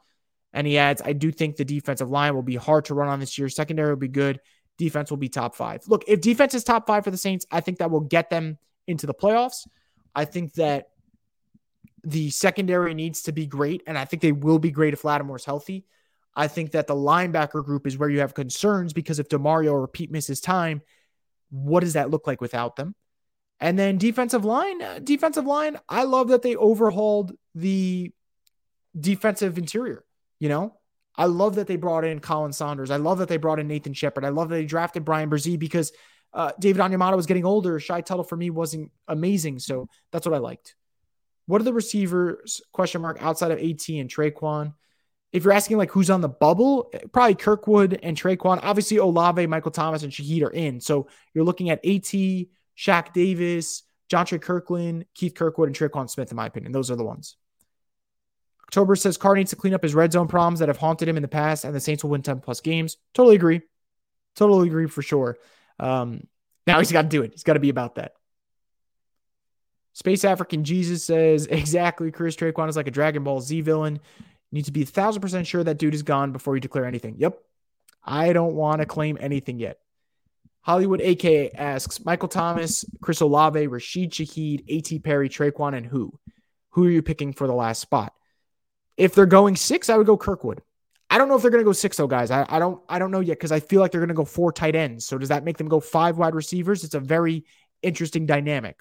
And 0.53 0.67
he 0.67 0.79
adds, 0.79 1.03
I 1.05 1.13
do 1.13 1.33
think 1.33 1.57
the 1.57 1.65
defensive 1.65 2.11
line 2.11 2.35
will 2.35 2.43
be 2.43 2.57
hard 2.57 2.87
to 2.87 2.95
run 2.95 3.09
on 3.09 3.21
this 3.21 3.37
year. 3.37 3.49
Secondary 3.49 3.91
will 3.91 3.97
be 3.97 4.09
good. 4.09 4.41
Defense 4.79 5.11
will 5.11 5.17
be 5.17 5.29
top 5.29 5.55
five. 5.55 5.83
Look, 5.89 6.05
if 6.07 6.21
defense 6.21 6.55
is 6.55 6.65
top 6.65 6.87
five 6.87 7.05
for 7.05 7.11
the 7.11 7.17
Saints, 7.17 7.47
I 7.51 7.61
think 7.61 7.79
that 7.79 7.91
will 7.91 8.01
get 8.01 8.31
them 8.31 8.59
into 8.87 9.07
the 9.07 9.15
playoffs. 9.15 9.67
I 10.15 10.25
think 10.25 10.55
that 10.55 10.89
the 12.05 12.31
secondary 12.31 12.95
needs 12.95 13.23
to 13.23 13.33
be 13.33 13.47
great, 13.47 13.83
and 13.87 13.99
I 13.99 14.05
think 14.05 14.23
they 14.23 14.33
will 14.33 14.59
be 14.59 14.71
great 14.71 14.95
if 14.95 15.05
Lattimore's 15.05 15.45
healthy. 15.45 15.85
I 16.35 16.49
think 16.49 16.73
that 16.73 16.87
the 16.87 16.95
linebacker 16.95 17.65
group 17.65 17.87
is 17.87 17.97
where 17.97 18.11
you 18.11 18.21
have 18.21 18.35
concerns 18.35 18.93
because 18.93 19.19
if 19.19 19.29
Demario 19.29 19.73
or 19.73 19.89
Pete 19.89 20.11
misses 20.11 20.41
time, 20.41 20.83
what 21.51 21.81
does 21.81 21.95
that 21.95 22.11
look 22.11 22.27
like 22.27 22.41
without 22.41 22.77
them? 22.77 22.95
And 23.59 23.79
then 23.79 23.97
defensive 23.97 24.45
line, 24.45 24.83
uh, 24.83 25.01
defensive 25.03 25.47
line, 25.47 25.79
I 25.89 26.03
love 26.03 26.29
that 26.29 26.43
they 26.43 26.55
overhauled 26.57 27.33
the 27.55 28.13
defensive 28.99 29.57
interior. 29.57 30.05
You 30.39 30.51
know, 30.51 30.77
I 31.17 31.25
love 31.25 31.55
that 31.55 31.67
they 31.67 31.77
brought 31.77 32.05
in 32.05 32.21
Khalen 32.21 32.53
Saunders. 32.53 32.91
I 32.91 32.97
love 32.97 33.19
that 33.19 33.29
they 33.29 33.39
brought 33.39 33.59
in 33.59 33.69
Nathan 33.69 33.95
Shepard. 33.95 34.25
I 34.25 34.29
love 34.29 34.51
that 34.51 34.57
they 34.57 34.67
drafted 34.67 35.07
Bryan 35.07 35.31
Bresee 35.31 35.59
because 35.59 35.93
uh, 36.37 36.53
David 36.61 36.81
Onyemata 36.81 37.17
was 37.17 37.27
getting 37.27 37.45
older. 37.45 37.81
Shy 37.81 38.01
Tuttle 38.01 38.23
for 38.23 38.37
me 38.37 38.51
wasn't 38.51 38.93
amazing. 39.09 39.59
So 39.59 39.89
that's 40.13 40.25
what 40.25 40.35
I 40.35 40.39
liked. 40.39 40.77
What 41.47 41.61
are 41.61 41.65
the 41.65 41.73
receivers, 41.73 42.61
question 42.73 43.03
mark, 43.03 43.19
outside 43.21 43.51
of 43.51 43.59
AT 43.59 43.89
and 43.89 44.09
Tre'Quan? 44.09 44.75
if 45.33 45.45
you're 45.45 45.53
asking 45.53 45.77
like 45.77 45.91
who's 45.91 46.09
on 46.09 46.23
the 46.23 46.29
bubble, 46.29 46.91
probably 47.13 47.35
Kirkwood 47.35 47.99
and 48.03 48.17
Tre'Quan. 48.17 48.61
Obviously, 48.63 48.97
Olave, 48.97 49.47
Michael 49.47 49.71
Thomas, 49.71 50.03
and 50.03 50.11
Shaheed 50.11 50.43
are 50.43 50.51
in. 50.51 50.81
So 50.81 51.09
you're 51.35 51.45
looking 51.45 51.69
at 51.69 51.85
AT, 51.85 52.03
Shaq 52.79 53.13
Davis, 53.13 53.83
Jontre 54.11 54.41
Kirklin, 54.41 55.05
Keith 55.15 55.35
Kirkwood, 55.35 55.69
and 55.69 55.77
Tre'Quan 55.77 56.09
Smith, 56.09 56.31
in 56.31 56.37
my 56.37 56.47
opinion. 56.47 56.73
Those 56.73 56.91
are 56.91 56.97
the 56.97 57.05
ones. 57.05 57.37
October 58.69 58.97
says 58.97 59.17
Carr 59.17 59.35
needs 59.35 59.51
to 59.51 59.57
clean 59.57 59.75
up 59.75 59.83
his 59.83 59.95
red 59.95 60.13
zone 60.13 60.27
problems 60.27 60.61
that 60.61 60.69
have 60.69 60.79
haunted 60.79 61.07
him 61.07 61.17
in 61.17 61.23
the 61.23 61.29
past, 61.29 61.65
and 61.65 61.75
the 61.75 61.81
Saints 61.81 62.03
will 62.03 62.11
win 62.11 62.23
10 62.23 62.41
plus 62.41 62.61
games. 62.61 62.97
Totally 63.13 63.37
agree. 63.37 63.61
Totally 64.37 64.69
agree 64.69 64.87
for 64.87 65.03
sure. 65.03 65.37
Um, 65.79 66.27
now 66.67 66.79
he's 66.79 66.93
got 66.93 67.03
to 67.03 67.09
do 67.09 67.23
it. 67.23 67.33
He's 67.33 67.43
got 67.43 67.55
to 67.55 67.61
be 67.61 67.69
about 67.69 67.97
that. 67.97 68.13
Space 69.93 70.25
African 70.25 70.65
Jesus 70.65 71.05
says, 71.05 71.47
exactly. 71.51 72.11
Chris 72.11 72.37
Tre'Quan 72.37 72.69
is 72.69 72.77
like 72.77 72.89
a 72.89 72.93
Dragon 72.93 73.25
Ball 73.25 73.41
Z 73.41 73.61
villain. 73.63 74.01
You 74.51 74.57
need 74.57 74.67
to 74.67 74.73
be 74.73 74.83
a 74.83 74.87
thousand 74.87 75.23
percent 75.23 75.47
sure 75.47 75.65
that 75.65 75.79
dude 75.79 75.95
is 75.95 76.03
gone 76.03 76.33
before 76.33 76.55
you 76.55 76.61
declare 76.61 76.85
anything. 76.85 77.17
Yep. 77.19 77.39
I 78.05 78.33
don't 78.33 78.55
want 78.55 78.81
to 78.81 78.87
claim 78.87 79.19
anything 79.21 79.59
yet. 79.59 79.79
Hollywood 80.61 81.01
AK 81.01 81.55
asks 81.55 82.05
Michael 82.05 82.29
Thomas, 82.29 82.85
Chris 83.01 83.21
Olave, 83.21 83.69
Rashid 83.69 84.11
Shaheed, 84.11 84.65
A.T. 84.69 84.99
Perry, 84.99 85.29
Tre'Quan, 85.29 85.77
and 85.77 85.87
who? 85.87 86.13
Who 86.71 86.87
are 86.87 86.91
you 86.91 87.03
picking 87.03 87.33
for 87.33 87.47
the 87.47 87.55
last 87.55 87.81
spot? 87.81 88.13
If 88.97 89.15
they're 89.15 89.27
going 89.27 89.57
six, 89.57 89.89
I 89.89 89.97
would 89.97 90.07
go 90.07 90.17
Kirkwood. 90.17 90.63
I 91.09 91.19
don't 91.19 91.29
know 91.29 91.37
if 91.37 91.43
they're 91.43 91.51
going 91.51 91.63
to 91.63 91.69
go 91.69 91.73
six 91.73 91.97
though, 91.97 92.07
guys. 92.07 92.31
I, 92.31 92.45
I 92.49 92.59
don't 92.59 92.83
I 92.89 92.99
don't 92.99 93.11
know 93.11 93.21
yet 93.21 93.39
because 93.39 93.53
I 93.53 93.61
feel 93.61 93.81
like 93.81 93.93
they're 93.93 94.01
going 94.01 94.09
to 94.09 94.15
go 94.15 94.25
four 94.25 94.53
tight 94.53 94.75
ends. 94.75 95.07
So 95.07 95.19
does 95.19 95.29
that 95.29 95.45
make 95.45 95.57
them 95.57 95.69
go 95.69 95.81
five 95.81 96.19
wide 96.19 96.35
receivers? 96.35 96.85
It's 96.85 96.95
a 96.95 97.01
very 97.01 97.45
interesting 97.83 98.27
dynamic. 98.27 98.81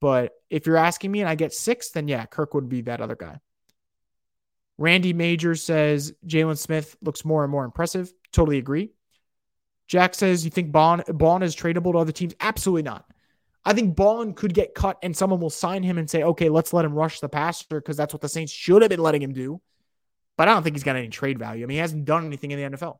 But 0.00 0.32
if 0.50 0.66
you're 0.66 0.76
asking 0.76 1.12
me 1.12 1.20
and 1.20 1.28
I 1.28 1.34
get 1.34 1.52
six, 1.52 1.90
then 1.90 2.08
yeah, 2.08 2.24
Kirkwood 2.26 2.68
be 2.68 2.82
that 2.82 3.00
other 3.00 3.16
guy. 3.16 3.40
Randy 4.78 5.12
Major 5.12 5.54
says 5.54 6.12
Jalen 6.26 6.58
Smith 6.58 6.96
looks 7.00 7.24
more 7.24 7.44
and 7.44 7.50
more 7.50 7.64
impressive. 7.64 8.12
Totally 8.32 8.58
agree. 8.58 8.92
Jack 9.88 10.14
says, 10.14 10.44
You 10.44 10.50
think 10.50 10.72
Bond 10.72 11.04
Baun 11.08 11.42
is 11.42 11.56
tradable 11.56 11.92
to 11.92 11.98
other 11.98 12.12
teams? 12.12 12.34
Absolutely 12.40 12.82
not. 12.82 13.04
I 13.66 13.72
think 13.72 13.96
Baun 13.96 14.32
could 14.32 14.54
get 14.54 14.76
cut 14.76 14.96
and 15.02 15.16
someone 15.16 15.40
will 15.40 15.50
sign 15.50 15.82
him 15.82 15.98
and 15.98 16.08
say, 16.08 16.22
okay, 16.22 16.48
let's 16.48 16.72
let 16.72 16.84
him 16.84 16.94
rush 16.94 17.18
the 17.18 17.28
passer 17.28 17.80
because 17.80 17.96
that's 17.96 18.14
what 18.14 18.20
the 18.20 18.28
Saints 18.28 18.52
should 18.52 18.80
have 18.80 18.90
been 18.90 19.00
letting 19.00 19.20
him 19.20 19.32
do. 19.32 19.60
But 20.36 20.48
I 20.48 20.54
don't 20.54 20.62
think 20.62 20.76
he's 20.76 20.84
got 20.84 20.96
any 20.96 21.08
trade 21.08 21.38
value. 21.38 21.64
I 21.64 21.66
mean, 21.66 21.76
he 21.76 21.80
hasn't 21.80 22.04
done 22.04 22.26
anything 22.26 22.50
in 22.50 22.70
the 22.70 22.76
NFL. 22.76 22.98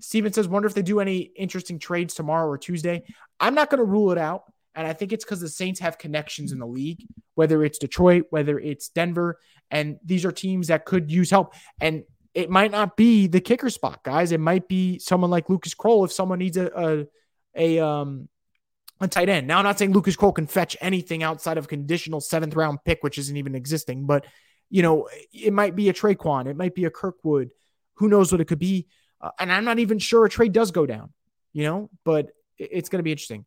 Steven 0.00 0.32
says, 0.32 0.48
wonder 0.48 0.66
if 0.66 0.74
they 0.74 0.82
do 0.82 1.00
any 1.00 1.18
interesting 1.18 1.78
trades 1.78 2.14
tomorrow 2.14 2.48
or 2.48 2.58
Tuesday. 2.58 3.02
I'm 3.38 3.54
not 3.54 3.70
going 3.70 3.78
to 3.78 3.84
rule 3.84 4.12
it 4.12 4.18
out. 4.18 4.44
And 4.74 4.86
I 4.86 4.92
think 4.92 5.12
it's 5.12 5.24
because 5.24 5.40
the 5.40 5.48
Saints 5.48 5.80
have 5.80 5.98
connections 5.98 6.52
in 6.52 6.58
the 6.58 6.66
league, 6.66 7.04
whether 7.34 7.64
it's 7.64 7.78
Detroit, 7.78 8.26
whether 8.30 8.58
it's 8.58 8.88
Denver. 8.88 9.38
And 9.70 9.98
these 10.04 10.24
are 10.24 10.32
teams 10.32 10.68
that 10.68 10.84
could 10.84 11.10
use 11.10 11.30
help. 11.30 11.54
And 11.80 12.04
it 12.34 12.50
might 12.50 12.70
not 12.70 12.96
be 12.96 13.26
the 13.26 13.40
kicker 13.40 13.70
spot, 13.70 14.04
guys. 14.04 14.32
It 14.32 14.40
might 14.40 14.68
be 14.68 14.98
someone 14.98 15.30
like 15.30 15.50
Lucas 15.50 15.74
Krull 15.74 16.04
if 16.04 16.12
someone 16.12 16.38
needs 16.38 16.56
a, 16.56 17.06
a, 17.56 17.78
a 17.78 17.84
um 17.84 18.28
a 19.00 19.08
tight 19.08 19.28
end. 19.28 19.46
Now, 19.46 19.58
I'm 19.58 19.64
not 19.64 19.78
saying 19.78 19.92
Lucas 19.92 20.16
Krull 20.16 20.34
can 20.34 20.46
fetch 20.46 20.76
anything 20.80 21.22
outside 21.22 21.58
of 21.58 21.68
conditional 21.68 22.20
seventh 22.20 22.54
round 22.54 22.78
pick, 22.84 23.02
which 23.02 23.18
isn't 23.18 23.36
even 23.36 23.54
existing, 23.54 24.06
but 24.06 24.26
you 24.70 24.82
know, 24.82 25.08
it 25.32 25.52
might 25.52 25.76
be 25.76 25.88
a 25.88 25.92
Tre'Quan, 25.92 26.46
it 26.46 26.56
might 26.56 26.74
be 26.74 26.84
a 26.84 26.90
Kirkwood. 26.90 27.50
Who 27.94 28.08
knows 28.08 28.32
what 28.32 28.40
it 28.40 28.46
could 28.46 28.58
be? 28.58 28.86
Uh, 29.20 29.30
and 29.38 29.52
I'm 29.52 29.64
not 29.64 29.78
even 29.78 29.98
sure 29.98 30.24
a 30.24 30.30
trade 30.30 30.52
does 30.52 30.70
go 30.70 30.86
down, 30.86 31.12
you 31.52 31.64
know, 31.64 31.90
but 32.04 32.30
it's 32.56 32.88
going 32.88 33.00
to 33.00 33.02
be 33.02 33.12
interesting. 33.12 33.44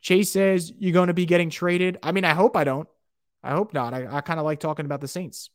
Chase 0.00 0.32
says 0.32 0.72
you're 0.78 0.92
going 0.92 1.08
to 1.08 1.14
be 1.14 1.26
getting 1.26 1.50
traded. 1.50 1.98
I 2.02 2.12
mean, 2.12 2.24
I 2.24 2.34
hope 2.34 2.56
I 2.56 2.64
don't. 2.64 2.88
I 3.42 3.52
hope 3.52 3.72
not. 3.72 3.94
I, 3.94 4.06
I 4.10 4.20
kind 4.22 4.40
of 4.40 4.44
like 4.44 4.60
talking 4.60 4.86
about 4.86 5.00
the 5.00 5.08
Saints. 5.08 5.50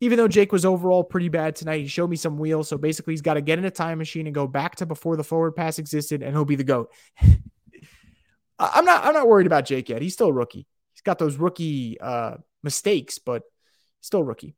Even 0.00 0.18
though 0.18 0.28
Jake 0.28 0.52
was 0.52 0.64
overall 0.64 1.04
pretty 1.04 1.28
bad 1.28 1.56
tonight, 1.56 1.80
he 1.80 1.86
showed 1.86 2.10
me 2.10 2.16
some 2.16 2.36
wheels. 2.36 2.68
So 2.68 2.76
basically, 2.76 3.12
he's 3.12 3.22
got 3.22 3.34
to 3.34 3.40
get 3.40 3.58
in 3.58 3.64
a 3.64 3.70
time 3.70 3.98
machine 3.98 4.26
and 4.26 4.34
go 4.34 4.46
back 4.46 4.76
to 4.76 4.86
before 4.86 5.16
the 5.16 5.24
forward 5.24 5.52
pass 5.52 5.78
existed, 5.78 6.22
and 6.22 6.34
he'll 6.34 6.44
be 6.44 6.56
the 6.56 6.64
goat. 6.64 6.92
I'm 8.58 8.84
not. 8.84 9.04
I'm 9.04 9.14
not 9.14 9.28
worried 9.28 9.46
about 9.46 9.66
Jake 9.66 9.88
yet. 9.88 10.02
He's 10.02 10.14
still 10.14 10.28
a 10.28 10.32
rookie. 10.32 10.66
He's 10.92 11.02
got 11.02 11.18
those 11.18 11.36
rookie 11.36 11.98
uh, 12.00 12.36
mistakes, 12.64 13.18
but 13.18 13.42
still 14.00 14.24
rookie. 14.24 14.56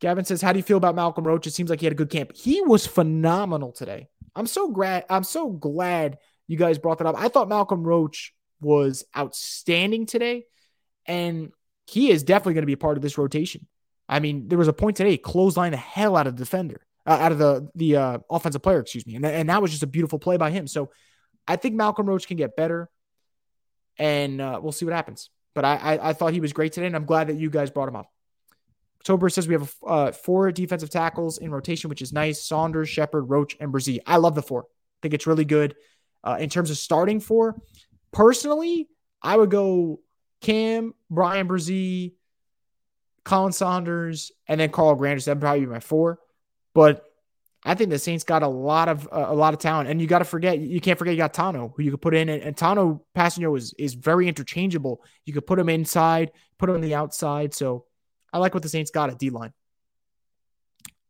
Gavin 0.00 0.24
says, 0.24 0.42
"How 0.42 0.52
do 0.52 0.58
you 0.58 0.62
feel 0.62 0.76
about 0.76 0.94
Malcolm 0.94 1.26
Roach? 1.26 1.46
It 1.46 1.54
seems 1.54 1.70
like 1.70 1.80
he 1.80 1.86
had 1.86 1.92
a 1.92 1.96
good 1.96 2.10
camp. 2.10 2.32
He 2.34 2.60
was 2.60 2.86
phenomenal 2.86 3.72
today. 3.72 4.08
I'm 4.34 4.46
so 4.46 4.70
glad. 4.70 5.06
I'm 5.10 5.24
so 5.24 5.50
glad 5.50 6.18
you 6.46 6.56
guys 6.56 6.78
brought 6.78 6.98
that 6.98 7.06
up. 7.06 7.16
I 7.18 7.28
thought 7.28 7.48
Malcolm 7.48 7.82
Roach 7.82 8.34
was 8.60 9.04
outstanding 9.16 10.06
today, 10.06 10.44
and 11.06 11.50
he 11.86 12.10
is 12.10 12.22
definitely 12.22 12.54
going 12.54 12.62
to 12.62 12.66
be 12.66 12.74
a 12.74 12.78
part 12.78 12.96
of 12.96 13.02
this 13.02 13.18
rotation. 13.18 13.66
I 14.08 14.20
mean, 14.20 14.48
there 14.48 14.58
was 14.58 14.68
a 14.68 14.72
point 14.72 14.96
today, 14.96 15.16
clothesline 15.16 15.72
the 15.72 15.78
hell 15.78 16.16
out 16.16 16.26
of 16.26 16.36
the 16.36 16.44
defender, 16.44 16.80
uh, 17.06 17.18
out 17.20 17.32
of 17.32 17.38
the 17.38 17.68
the 17.74 17.96
uh, 17.96 18.18
offensive 18.30 18.62
player, 18.62 18.80
excuse 18.80 19.06
me, 19.06 19.16
and 19.16 19.24
and 19.24 19.48
that 19.48 19.62
was 19.62 19.70
just 19.70 19.82
a 19.82 19.88
beautiful 19.88 20.18
play 20.18 20.36
by 20.36 20.50
him. 20.50 20.66
So 20.66 20.90
I 21.48 21.56
think 21.56 21.74
Malcolm 21.74 22.06
Roach 22.06 22.26
can 22.26 22.36
get 22.36 22.56
better, 22.56 22.88
and 23.98 24.40
uh, 24.40 24.60
we'll 24.62 24.72
see 24.72 24.84
what 24.84 24.94
happens. 24.94 25.30
But 25.56 25.64
I, 25.64 25.74
I, 25.76 26.10
I 26.10 26.12
thought 26.12 26.32
he 26.32 26.40
was 26.40 26.52
great 26.52 26.72
today, 26.72 26.86
and 26.86 26.94
I'm 26.94 27.06
glad 27.06 27.26
that 27.26 27.36
you 27.36 27.50
guys 27.50 27.72
brought 27.72 27.88
him 27.88 27.96
up. 27.96 28.12
October 29.00 29.28
says 29.28 29.48
we 29.48 29.54
have 29.54 29.74
uh, 29.84 30.12
four 30.12 30.52
defensive 30.52 30.90
tackles 30.90 31.38
in 31.38 31.50
rotation, 31.50 31.90
which 31.90 32.02
is 32.02 32.12
nice. 32.12 32.44
Saunders, 32.44 32.88
Shepard, 32.88 33.28
Roach, 33.28 33.56
and 33.58 33.72
Bresee. 33.72 33.98
I 34.06 34.18
love 34.18 34.36
the 34.36 34.42
four. 34.42 34.62
I 34.62 34.98
think 35.02 35.14
it's 35.14 35.26
really 35.26 35.44
good. 35.44 35.74
Uh, 36.22 36.36
in 36.38 36.48
terms 36.48 36.70
of 36.70 36.76
starting 36.76 37.18
four, 37.18 37.56
Personally, 38.16 38.88
I 39.20 39.36
would 39.36 39.50
go 39.50 40.00
Cam, 40.40 40.94
Bryan 41.10 41.46
Bresee, 41.46 42.14
Khalen 43.26 43.52
Saunders, 43.52 44.32
and 44.48 44.58
then 44.58 44.70
Carl 44.70 44.96
Granderson. 44.96 45.26
That'd 45.26 45.42
probably 45.42 45.60
be 45.60 45.66
my 45.66 45.80
four. 45.80 46.18
But 46.72 47.04
I 47.66 47.74
think 47.74 47.90
the 47.90 47.98
Saints 47.98 48.22
got 48.22 48.44
a 48.44 48.48
lot 48.48 48.88
of 48.88 49.08
uh, 49.10 49.26
a 49.28 49.34
lot 49.34 49.52
of 49.52 49.58
talent, 49.58 49.90
and 49.90 50.00
you 50.00 50.06
got 50.06 50.20
to 50.20 50.24
forget 50.24 50.60
you 50.60 50.80
can't 50.80 50.96
forget 50.96 51.14
you 51.14 51.18
got 51.18 51.34
Tano 51.34 51.72
who 51.74 51.82
you 51.82 51.90
could 51.90 52.00
put 52.00 52.14
in, 52.14 52.28
and, 52.28 52.42
and 52.42 52.56
Tanoh 52.56 53.00
Kpassagnon 53.16 53.56
is 53.56 53.74
is 53.76 53.94
very 53.94 54.28
interchangeable. 54.28 55.02
You 55.24 55.32
could 55.32 55.46
put 55.46 55.58
him 55.58 55.68
inside, 55.68 56.30
put 56.58 56.68
him 56.68 56.76
on 56.76 56.80
the 56.80 56.94
outside. 56.94 57.54
So 57.54 57.84
I 58.32 58.38
like 58.38 58.54
what 58.54 58.62
the 58.62 58.68
Saints 58.68 58.92
got 58.92 59.10
at 59.10 59.18
D 59.18 59.30
line. 59.30 59.52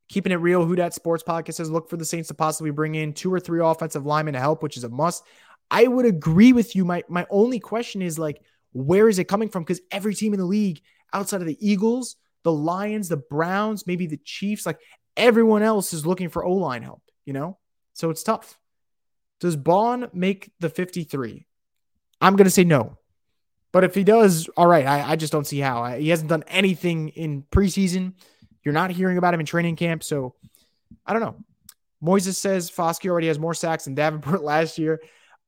Keeping 0.08 0.32
it 0.32 0.36
real, 0.36 0.64
Who 0.64 0.90
Sports 0.92 1.24
Podcast 1.24 1.54
says 1.54 1.70
look 1.70 1.90
for 1.90 1.98
the 1.98 2.04
Saints 2.04 2.28
to 2.28 2.34
possibly 2.34 2.70
bring 2.70 2.94
in 2.94 3.12
two 3.12 3.32
or 3.32 3.40
three 3.40 3.60
offensive 3.60 4.06
linemen 4.06 4.34
to 4.34 4.40
help, 4.40 4.62
which 4.62 4.78
is 4.78 4.84
a 4.84 4.88
must. 4.88 5.24
I 5.70 5.86
would 5.86 6.06
agree 6.06 6.54
with 6.54 6.74
you. 6.74 6.86
My 6.86 7.02
my 7.08 7.26
only 7.28 7.60
question 7.60 8.00
is 8.00 8.18
like, 8.18 8.40
where 8.72 9.10
is 9.10 9.18
it 9.18 9.24
coming 9.24 9.50
from? 9.50 9.62
Because 9.62 9.82
every 9.90 10.14
team 10.14 10.32
in 10.32 10.40
the 10.40 10.46
league, 10.46 10.80
outside 11.12 11.42
of 11.42 11.46
the 11.46 11.58
Eagles, 11.60 12.16
the 12.44 12.52
Lions, 12.52 13.08
the 13.08 13.16
Browns, 13.16 13.86
maybe 13.86 14.06
the 14.06 14.18
Chiefs, 14.18 14.64
like 14.64 14.78
everyone 15.16 15.62
else 15.62 15.92
is 15.92 16.06
looking 16.06 16.28
for 16.28 16.44
O 16.44 16.52
line 16.52 16.82
help. 16.82 17.02
You 17.24 17.32
know, 17.32 17.58
so 17.94 18.10
it's 18.10 18.22
tough. 18.22 18.58
Does 19.40 19.56
Baun 19.56 20.08
make 20.12 20.50
the 20.60 20.68
53? 20.68 21.46
I'm 22.20 22.36
gonna 22.36 22.50
say 22.50 22.64
no. 22.64 22.98
But 23.72 23.84
if 23.84 23.94
he 23.94 24.04
does, 24.04 24.48
all 24.56 24.66
right, 24.66 24.86
I, 24.86 25.12
I 25.12 25.16
just 25.16 25.32
don't 25.32 25.46
see 25.46 25.58
how. 25.58 25.82
I, 25.82 26.00
he 26.00 26.08
hasn't 26.08 26.30
done 26.30 26.44
anything 26.46 27.08
in 27.10 27.42
preseason. 27.42 28.14
You're 28.62 28.72
not 28.72 28.90
hearing 28.90 29.18
about 29.18 29.34
him 29.34 29.40
in 29.40 29.46
training 29.46 29.76
camp. 29.76 30.02
So 30.02 30.34
I 31.04 31.12
don't 31.12 31.22
know. 31.22 31.36
Moises 32.02 32.36
says 32.36 32.70
Foskey 32.70 33.10
already 33.10 33.26
has 33.26 33.38
more 33.38 33.54
sacks 33.54 33.84
than 33.84 33.94
Davenport 33.94 34.42
last 34.42 34.78
year. 34.78 35.00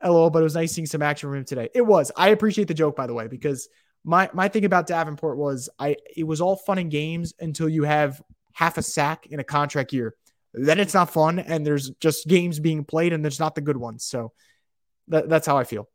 LOL, 0.03 0.31
but 0.31 0.41
it 0.41 0.45
was 0.45 0.55
nice 0.55 0.73
seeing 0.73 0.87
some 0.87 1.03
action 1.03 1.29
from 1.29 1.39
him 1.39 1.45
today. 1.45 1.69
It 1.75 1.83
was. 1.83 2.13
I 2.17 2.29
appreciate 2.29 2.69
the 2.69 2.75
joke, 2.75 2.97
by 2.97 3.07
the 3.07 3.15
way, 3.15 3.27
because 3.27 3.69
my 4.05 4.31
my 4.33 4.49
thing 4.49 4.65
about 4.65 4.87
Davenport 4.87 5.39
was 5.39 5.69
I 5.79 5.97
it 6.17 6.25
was 6.25 6.41
all 6.41 6.57
fun 6.57 6.79
and 6.79 6.91
games 6.91 7.35
until 7.41 7.69
you 7.69 7.83
have 7.85 8.23
half 8.59 8.77
a 8.77 8.83
sack 8.83 9.29
in 9.29 9.39
a 9.39 9.45
contract 9.45 9.93
year. 9.93 10.17
Then 10.53 10.81
it's 10.81 10.95
not 10.95 11.13
fun, 11.13 11.39
and 11.39 11.65
there's 11.65 11.91
just 12.01 12.27
games 12.27 12.59
being 12.59 12.85
played, 12.85 13.13
and 13.13 13.25
there's 13.25 13.39
not 13.39 13.55
the 13.55 13.61
good 13.61 13.77
ones. 13.77 14.05
So 14.05 14.33
that, 15.07 15.29
that's 15.29 15.47
how 15.47 15.57
I 15.57 15.63
feel. 15.63 15.89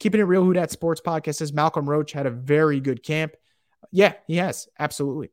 Keeping 0.00 0.20
it 0.20 0.24
real, 0.24 0.42
Who 0.42 0.52
Dat 0.52 0.72
sports 0.72 1.00
podcast 1.00 1.36
says 1.36 1.52
Malcolm 1.52 1.88
Roach 1.88 2.10
had 2.10 2.26
a 2.26 2.30
very 2.30 2.80
good 2.80 3.04
camp. 3.04 3.36
Yeah, 3.92 4.14
he 4.26 4.38
has 4.38 4.66
absolutely. 4.76 5.30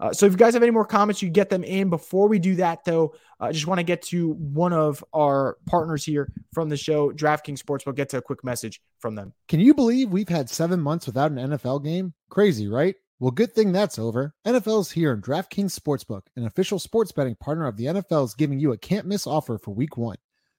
Uh, 0.00 0.12
so 0.12 0.24
if 0.24 0.32
you 0.32 0.38
guys 0.38 0.54
have 0.54 0.62
any 0.62 0.72
more 0.72 0.86
comments, 0.86 1.20
you 1.20 1.28
get 1.28 1.50
them 1.50 1.62
in. 1.62 1.90
Before 1.90 2.26
we 2.26 2.38
do 2.38 2.56
that, 2.56 2.84
though, 2.84 3.14
I 3.38 3.52
just 3.52 3.66
want 3.66 3.78
to 3.80 3.84
get 3.84 4.02
to 4.02 4.32
one 4.32 4.72
of 4.72 5.04
our 5.12 5.58
partners 5.66 6.04
here 6.04 6.32
from 6.54 6.70
the 6.70 6.76
show, 6.76 7.12
DraftKings 7.12 7.62
Sportsbook. 7.62 7.96
Get 7.96 8.08
to 8.10 8.18
a 8.18 8.22
quick 8.22 8.42
message 8.42 8.80
from 8.98 9.14
them. 9.14 9.34
Can 9.48 9.60
you 9.60 9.74
believe 9.74 10.08
we've 10.08 10.28
had 10.28 10.48
seven 10.48 10.80
months 10.80 11.06
without 11.06 11.32
an 11.32 11.36
NFL 11.36 11.84
game? 11.84 12.14
Crazy, 12.30 12.66
right? 12.66 12.94
Well, 13.20 13.30
good 13.30 13.54
thing 13.54 13.70
that's 13.70 13.98
over. 13.98 14.34
NFL's 14.44 14.90
here, 14.90 15.12
and 15.12 15.22
DraftKings 15.22 15.78
Sportsbook, 15.78 16.22
an 16.34 16.46
official 16.46 16.80
sports 16.80 17.12
betting 17.12 17.36
partner 17.36 17.66
of 17.66 17.76
the 17.76 17.84
NFL, 17.84 18.24
is 18.24 18.34
giving 18.34 18.58
you 18.58 18.72
a 18.72 18.78
can't 18.78 19.06
miss 19.06 19.24
offer 19.24 19.56
for 19.56 19.70
Week 19.70 19.96
One. 19.96 20.16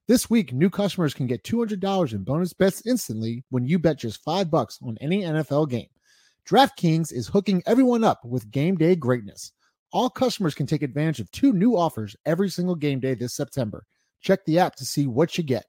This 0.07 0.29
week, 0.29 0.53
new 0.53 0.69
customers 0.69 1.13
can 1.13 1.27
get 1.27 1.43
$200 1.43 2.13
in 2.13 2.23
bonus 2.23 2.53
bets 2.53 2.81
instantly 2.85 3.43
when 3.49 3.65
you 3.65 3.77
bet 3.77 3.99
just 3.99 4.23
five 4.23 4.49
bucks 4.49 4.79
on 4.81 4.97
any 5.01 5.23
NFL 5.23 5.69
game. 5.69 5.89
DraftKings 6.47 7.11
is 7.11 7.27
hooking 7.27 7.61
everyone 7.65 8.05
up 8.05 8.23
with 8.23 8.51
game 8.51 8.77
day 8.77 8.95
greatness. 8.95 9.51
All 9.91 10.09
customers 10.09 10.55
can 10.55 10.65
take 10.65 10.83
advantage 10.83 11.19
of 11.19 11.31
two 11.31 11.51
new 11.51 11.75
offers 11.75 12.15
every 12.25 12.49
single 12.49 12.75
game 12.75 13.01
day 13.01 13.15
this 13.15 13.35
September. 13.35 13.83
Check 14.21 14.45
the 14.45 14.59
app 14.59 14.75
to 14.75 14.85
see 14.85 15.07
what 15.07 15.37
you 15.37 15.43
get. 15.43 15.65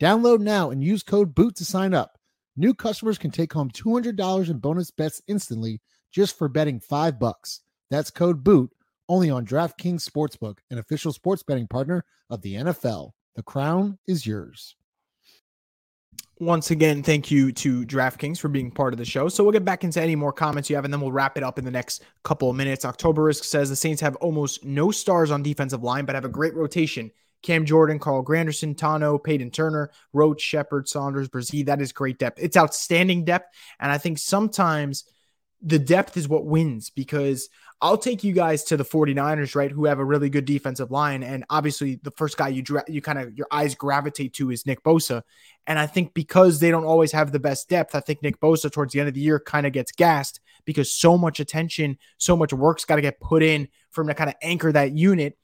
Download 0.00 0.38
now 0.38 0.70
and 0.70 0.84
use 0.84 1.02
code 1.02 1.34
BOOT 1.34 1.56
to 1.56 1.64
sign 1.64 1.94
up. 1.94 2.16
New 2.56 2.74
customers 2.74 3.18
can 3.18 3.30
take 3.30 3.52
home 3.52 3.70
$200 3.70 4.50
in 4.50 4.58
bonus 4.58 4.90
bets 4.92 5.20
instantly 5.26 5.80
just 6.12 6.36
for 6.38 6.48
betting 6.48 6.80
5 6.80 7.18
bucks. 7.18 7.60
That's 7.90 8.10
code 8.10 8.44
BOOT 8.44 8.70
only 9.08 9.30
on 9.30 9.46
DraftKings 9.46 10.08
Sportsbook, 10.08 10.58
an 10.70 10.78
official 10.78 11.12
sports 11.12 11.42
betting 11.42 11.66
partner 11.66 12.04
of 12.30 12.42
the 12.42 12.54
NFL. 12.54 13.12
The 13.36 13.42
crown 13.42 13.98
is 14.06 14.26
yours 14.26 14.76
once 16.40 16.70
again, 16.70 17.02
thank 17.02 17.30
you 17.30 17.50
to 17.50 17.84
DraftKings 17.84 18.38
for 18.38 18.48
being 18.48 18.70
part 18.70 18.92
of 18.92 18.98
the 18.98 19.04
show. 19.04 19.28
So 19.28 19.42
we'll 19.42 19.52
get 19.52 19.64
back 19.64 19.84
into 19.84 20.00
any 20.00 20.14
more 20.14 20.32
comments 20.32 20.70
you 20.70 20.76
have, 20.76 20.84
and 20.84 20.92
then 20.92 21.00
we'll 21.00 21.12
wrap 21.12 21.36
it 21.36 21.42
up 21.42 21.58
in 21.58 21.64
the 21.64 21.70
next 21.70 22.02
couple 22.22 22.48
of 22.48 22.56
minutes. 22.56 22.84
October 22.84 23.24
Risk 23.24 23.44
says 23.44 23.68
the 23.68 23.76
Saints 23.76 24.00
have 24.00 24.16
almost 24.16 24.64
no 24.64 24.90
stars 24.90 25.30
on 25.30 25.42
defensive 25.42 25.82
line, 25.82 26.04
but 26.04 26.14
have 26.14 26.24
a 26.24 26.28
great 26.28 26.54
rotation. 26.54 27.10
Cam 27.42 27.64
Jordan, 27.64 27.98
Carl 27.98 28.24
Granderson, 28.24 28.74
Tano, 28.74 29.22
Payton 29.22 29.50
Turner, 29.50 29.90
Roach, 30.12 30.40
Shepard, 30.40 30.88
Saunders, 30.88 31.28
Bresee. 31.28 31.66
That 31.66 31.80
is 31.80 31.92
great 31.92 32.18
depth. 32.18 32.38
It's 32.40 32.56
outstanding 32.56 33.24
depth. 33.24 33.54
And 33.78 33.92
I 33.92 33.98
think 33.98 34.18
sometimes 34.18 35.04
the 35.60 35.78
depth 35.78 36.16
is 36.16 36.28
what 36.28 36.46
wins 36.46 36.90
because 36.90 37.48
I'll 37.80 37.98
take 37.98 38.24
you 38.24 38.32
guys 38.32 38.64
to 38.64 38.76
the 38.76 38.84
49ers, 38.84 39.54
right, 39.54 39.70
who 39.70 39.84
have 39.84 39.98
a 39.98 40.04
really 40.04 40.28
good 40.28 40.44
defensive 40.44 40.90
line. 40.90 41.22
And 41.22 41.44
obviously, 41.48 42.00
the 42.02 42.10
first 42.12 42.36
guy 42.36 42.48
you 42.48 42.62
dra- 42.62 42.84
you 42.88 43.00
kind 43.00 43.18
of 43.18 43.36
your 43.36 43.46
eyes 43.50 43.74
gravitate 43.74 44.34
to 44.34 44.50
is 44.50 44.66
Nick 44.66 44.82
Bosa. 44.82 45.22
And 45.66 45.78
I 45.78 45.86
think 45.86 46.14
because 46.14 46.58
they 46.58 46.70
don't 46.70 46.84
always 46.84 47.12
have 47.12 47.30
the 47.30 47.38
best 47.38 47.68
depth, 47.68 47.94
I 47.94 48.00
think 48.00 48.22
Nick 48.22 48.40
Bosa 48.40 48.70
towards 48.70 48.92
the 48.92 49.00
end 49.00 49.08
of 49.08 49.14
the 49.14 49.20
year 49.20 49.38
kind 49.38 49.66
of 49.66 49.72
gets 49.72 49.92
gassed 49.92 50.40
because 50.64 50.92
so 50.92 51.16
much 51.16 51.40
attention, 51.40 51.98
so 52.18 52.36
much 52.36 52.52
work's 52.52 52.84
got 52.84 52.96
to 52.96 53.02
get 53.02 53.20
put 53.20 53.42
in 53.42 53.68
for 53.90 54.02
him 54.02 54.08
to 54.08 54.14
kind 54.14 54.30
of 54.30 54.36
anchor 54.42 54.72
that 54.72 54.92
unit. 54.92 55.36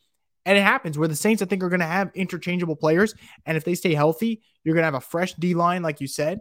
And 0.46 0.58
it 0.58 0.62
happens 0.62 0.98
where 0.98 1.08
the 1.08 1.16
Saints, 1.16 1.40
I 1.40 1.46
think, 1.46 1.62
are 1.62 1.68
going 1.68 1.80
to 1.80 1.86
have 1.86 2.10
interchangeable 2.14 2.76
players. 2.76 3.14
And 3.46 3.56
if 3.56 3.64
they 3.64 3.74
stay 3.74 3.94
healthy, 3.94 4.42
you're 4.62 4.74
going 4.74 4.82
to 4.82 4.86
have 4.86 4.94
a 4.94 5.00
fresh 5.00 5.34
D 5.34 5.54
line, 5.54 5.82
like 5.82 6.00
you 6.00 6.08
said, 6.08 6.40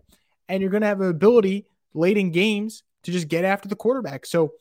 and 0.49 0.61
you're 0.61 0.71
going 0.71 0.82
to 0.82 0.88
have 0.88 1.01
an 1.01 1.09
ability 1.09 1.67
late 1.93 2.17
in 2.17 2.32
games 2.32 2.84
to 3.04 3.12
just 3.12 3.28
get 3.28 3.45
after 3.45 3.68
the 3.68 3.76
quarterback. 3.76 4.26
So 4.26 4.54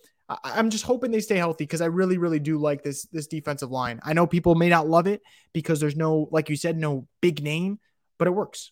I'm 0.45 0.71
just 0.71 0.85
hoping 0.85 1.11
they 1.11 1.21
stay 1.21 1.37
healthy 1.37 1.65
because 1.65 1.81
I 1.81 1.87
really, 1.87 2.19
really 2.19 2.39
do 2.39 2.59
like 2.59 2.83
this 2.83 3.05
this 3.07 3.27
defensive 3.27 3.71
line. 3.71 4.01
I 4.03 4.13
know 4.13 4.27
people 4.27 4.55
may 4.55 4.69
not 4.69 4.89
love 4.89 5.07
it 5.07 5.23
because 5.53 5.81
there's 5.81 5.97
no, 5.97 6.29
like 6.31 6.49
you 6.49 6.57
said, 6.57 6.77
no 6.77 7.07
big 7.21 7.43
name, 7.43 7.79
but 8.19 8.29
it 8.29 8.33
works. 8.33 8.71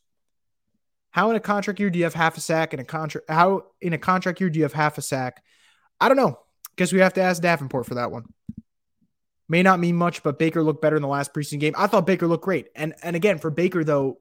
How 1.11 1.31
in 1.31 1.37
a 1.37 1.41
contract 1.41 1.81
year 1.81 1.91
do 1.91 1.99
you 1.99 2.05
have 2.05 2.14
half 2.14 2.37
a 2.37 2.41
sack? 2.41 2.73
In 2.73 2.81
a 2.81 2.85
contract, 2.85 3.29
how 3.29 3.64
in 3.81 3.93
a 3.93 3.99
contract 3.99 4.41
year 4.41 4.49
do 4.49 4.59
you 4.59 4.64
have 4.64 4.73
half 4.73 4.97
a 4.97 5.03
sack? 5.03 5.43
I 6.01 6.09
don't 6.09 6.16
know. 6.16 6.39
Guess 6.77 6.93
we 6.93 7.01
have 7.01 7.14
to 7.14 7.21
ask 7.21 7.43
Davenport 7.43 7.87
for 7.87 7.97
that 7.97 8.12
one. 8.12 8.25
May 9.49 9.62
not 9.62 9.81
mean 9.81 9.97
much, 9.97 10.23
but 10.23 10.39
Baker 10.39 10.62
looked 10.62 10.81
better 10.81 10.95
in 10.95 11.03
the 11.03 11.09
last 11.09 11.35
preseason 11.35 11.59
game. 11.59 11.75
I 11.77 11.89
thought 11.89 12.07
Baker 12.07 12.29
looked 12.29 12.45
great, 12.45 12.68
and 12.77 12.95
and 13.03 13.16
again 13.16 13.39
for 13.39 13.51
Baker 13.51 13.83
though, 13.83 14.18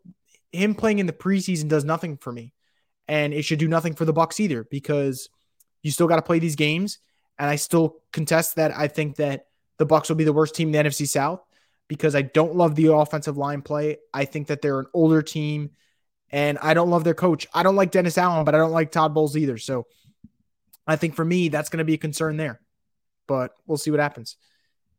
him 0.52 0.74
playing 0.74 1.00
in 1.00 1.06
the 1.06 1.14
preseason 1.14 1.68
does 1.68 1.86
nothing 1.86 2.18
for 2.18 2.32
me, 2.32 2.54
and 3.08 3.34
it 3.34 3.44
should 3.44 3.60
do 3.60 3.68
nothing 3.68 3.94
for 3.94 4.06
the 4.06 4.14
Bucks 4.14 4.40
either 4.40 4.64
because 4.64 5.30
you 5.82 5.92
still 5.92 6.08
got 6.08 6.18
to 6.18 6.22
play 6.22 6.40
these 6.40 6.56
games 6.56 7.00
and 7.40 7.50
I 7.50 7.56
still 7.56 7.96
contest 8.12 8.58
that. 8.58 8.76
I 8.76 8.88
think 8.88 9.16
that 9.16 9.48
the 9.78 9.86
Bucks 9.86 10.10
will 10.10 10.18
be 10.18 10.26
the 10.26 10.34
worst 10.34 10.54
team 10.54 10.68
in 10.68 10.72
the 10.74 10.90
NFC 10.90 11.08
South 11.08 11.42
because 11.88 12.14
I 12.14 12.22
don't 12.22 12.56
love 12.56 12.76
the 12.76 12.94
offensive 12.94 13.38
line 13.38 13.62
play. 13.62 13.98
I 14.14 14.26
think 14.26 14.48
that 14.48 14.62
they're 14.62 14.82
an 14.82 14.88
older 14.94 15.22
team, 15.22 15.72
and 16.30 16.60
I 16.60 16.74
don't 16.74 16.90
love 16.90 17.06
their 17.06 17.14
coach. 17.14 17.48
I 17.54 17.64
don't 17.64 17.78
like 17.78 17.92
Dennis 17.92 18.18
Allen, 18.18 18.44
but 18.44 18.54
I 18.54 18.58
don't 18.58 18.72
like 18.72 18.92
Todd 18.92 19.14
Bowles 19.14 19.38
either. 19.38 19.58
So 19.58 19.88
I 20.86 20.98
think 20.98 21.16
for 21.16 21.24
me, 21.24 21.48
that's 21.48 21.70
going 21.70 21.80
to 21.80 21.86
be 21.86 21.94
a 21.94 21.98
concern 21.98 22.36
there. 22.36 22.60
But 23.26 23.54
we'll 23.66 23.78
see 23.78 23.90
what 23.90 24.02
happens. 24.02 24.36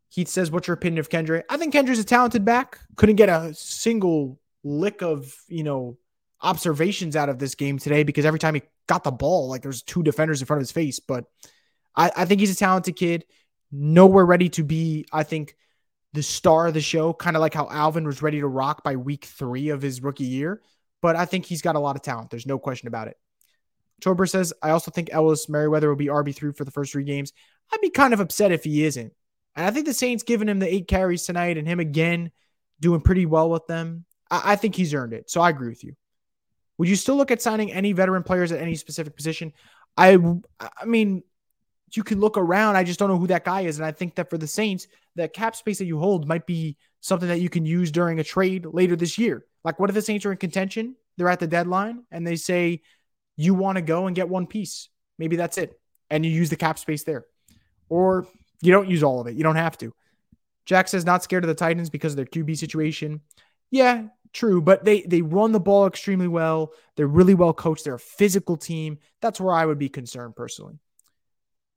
Heath 0.09 0.29
says, 0.29 0.51
"What's 0.51 0.67
your 0.67 0.75
opinion 0.75 0.99
of 0.99 1.11
Kendre?" 1.11 1.43
I 1.49 1.57
think 1.57 1.75
Kendre's 1.75 1.99
a 1.99 2.05
talented 2.05 2.45
back. 2.45 2.79
Couldn't 2.97 3.17
get 3.17 3.29
a 3.29 3.55
single 3.55 4.41
lick 4.65 5.03
of 5.03 5.35
you 5.47 5.63
know 5.63 5.99
observations 6.41 7.17
out 7.17 7.29
of 7.29 7.39
this 7.39 7.55
game 7.55 7.79
today 7.79 8.03
because 8.03 8.25
every 8.25 8.39
time 8.39 8.55
he 8.55 8.63
got 8.91 9.05
the 9.05 9.13
ball, 9.13 9.49
like 9.49 9.63
there's 9.63 9.83
two 9.83 10.03
defenders 10.03 10.43
in 10.43 10.47
front 10.47 10.59
of 10.59 10.63
his 10.63 10.73
face. 10.73 10.99
But 10.99 11.27
I, 11.97 12.11
I 12.17 12.25
think 12.25 12.41
he's 12.41 12.53
a 12.53 12.57
talented 12.57 12.97
kid. 12.97 13.25
Nowhere 13.71 14.27
ready 14.27 14.49
to 14.51 14.65
be, 14.65 15.07
I 15.13 15.23
think, 15.23 15.55
the 16.13 16.25
star 16.25 16.67
of 16.67 16.75
the 16.75 16.81
show, 16.81 17.13
kind 17.13 17.37
of 17.37 17.41
like 17.41 17.55
how 17.55 17.69
Alvin 17.71 18.05
was 18.05 18.21
ready 18.21 18.41
to 18.41 18.49
rock 18.49 18.83
by 18.83 18.97
week 18.97 19.27
three 19.27 19.69
of 19.69 19.81
his 19.81 20.03
rookie 20.03 20.25
year. 20.25 20.61
But 21.03 21.15
I 21.15 21.25
think 21.25 21.47
he's 21.47 21.63
got 21.63 21.77
a 21.77 21.79
lot 21.79 21.95
of 21.95 22.03
talent. 22.03 22.31
There's 22.31 22.49
no 22.49 22.59
question 22.59 22.89
about 22.89 23.07
it. 23.07 23.17
Tober 24.01 24.27
says, 24.27 24.53
I 24.61 24.71
also 24.71 24.91
think 24.91 25.11
Ellis 25.13 25.49
Merriweather 25.49 25.89
will 25.89 25.95
be 25.95 26.07
RB3 26.07 26.57
for 26.57 26.65
the 26.65 26.73
first 26.73 26.91
three 26.91 27.05
games. 27.05 27.33
I'd 27.73 27.81
be 27.81 27.91
kind 27.91 28.13
of 28.13 28.19
upset 28.19 28.51
if 28.51 28.65
he 28.65 28.85
isn't. 28.85 29.13
And 29.55 29.67
I 29.67 29.71
think 29.71 29.87
the 29.87 29.95
Saints 29.95 30.25
giving 30.25 30.49
him 30.49 30.59
the 30.59 30.73
eight 30.73 30.89
carries 30.89 31.25
tonight 31.25 31.59
and 31.59 31.69
him 31.69 31.79
again 31.79 32.33
doing 32.81 33.03
pretty 33.03 33.27
well 33.27 33.51
with 33.51 33.69
them. 33.69 34.05
I, 34.31 34.53
I 34.53 34.57
think 34.57 34.75
he's 34.75 34.95
earned 34.95 35.13
it. 35.13 35.31
So 35.31 35.41
I 35.41 35.51
agree 35.51 35.69
with 35.69 35.85
you. 35.85 35.95
Would 36.81 36.89
you 36.89 36.97
still 36.97 37.17
look 37.17 37.31
at 37.31 37.43
signing 37.43 37.71
any 37.71 37.93
veteran 37.93 38.23
players 38.23 38.53
at 38.53 38.61
any 38.63 38.75
specific 38.75 39.15
position? 39.15 39.53
I 39.99 40.17
I 40.59 40.87
mean, 40.87 41.23
you 41.93 42.03
can 42.03 42.21
look 42.21 42.39
around. 42.39 42.77
I 42.77 42.85
just 42.85 42.99
don't 42.99 43.11
know 43.11 43.19
who 43.19 43.27
that 43.27 43.45
guy 43.45 43.61
is. 43.61 43.79
And 43.79 43.85
I 43.85 43.93
think 43.93 44.15
that 44.15 44.31
for 44.31 44.39
the 44.39 44.47
Saints, 44.47 44.87
that 45.17 45.35
cap 45.35 45.55
space 45.55 45.77
that 45.77 45.85
you 45.85 45.99
hold 45.99 46.27
might 46.27 46.47
be 46.47 46.79
something 47.03 47.29
that 47.29 47.43
you 47.43 47.51
can 47.51 47.67
use 47.67 47.91
during 47.91 48.19
a 48.19 48.25
trade 48.25 48.65
later 48.65 48.97
this 48.97 49.19
year. 49.19 49.45
Like, 49.63 49.79
what 49.79 49.91
if 49.91 49.95
the 49.95 50.01
Saints 50.01 50.25
are 50.25 50.33
in 50.33 50.39
contention? 50.39 50.97
They're 51.19 51.29
at 51.29 51.39
the 51.39 51.47
deadline 51.47 52.05
and 52.11 52.27
they 52.27 52.37
say, 52.37 52.81
you 53.37 53.53
want 53.53 53.77
to 53.77 53.83
go 53.83 54.07
and 54.07 54.17
get 54.17 54.31
one 54.31 54.47
piece. 54.47 54.89
Maybe 55.19 55.37
that's 55.37 55.59
it. 55.59 55.79
And 56.09 56.25
you 56.25 56.33
use 56.33 56.49
the 56.49 56.57
cap 56.57 56.79
space 56.79 57.05
there. 57.05 57.27
Or 57.91 58.27
you 58.63 58.73
don't 58.73 58.89
use 58.89 59.03
all 59.03 59.21
of 59.21 59.27
it. 59.27 59.35
You 59.35 59.43
don't 59.43 59.57
have 59.57 59.77
to. 59.79 59.93
Jack 60.65 60.89
says, 60.89 61.05
not 61.05 61.23
scared 61.23 61.45
of 61.45 61.49
the 61.49 61.55
Titans 61.55 61.91
because 61.91 62.15
of 62.15 62.17
their 62.17 62.25
QB 62.25 62.57
situation. 62.57 63.21
Yeah, 63.71 64.05
true. 64.33 64.61
But 64.61 64.85
they 64.85 65.03
they 65.03 65.23
run 65.23 65.53
the 65.53 65.61
ball 65.61 65.87
extremely 65.87 66.29
well. 66.29 66.73
They're 66.97 67.07
really 67.07 67.35
well 67.35 67.53
coached. 67.53 67.85
They're 67.85 67.95
a 67.95 67.99
physical 67.99 68.57
team. 68.57 68.99
That's 69.21 69.41
where 69.41 69.55
I 69.55 69.67
would 69.67 69.79
be 69.79 69.89
concerned 69.89 70.37
personally. 70.37 70.79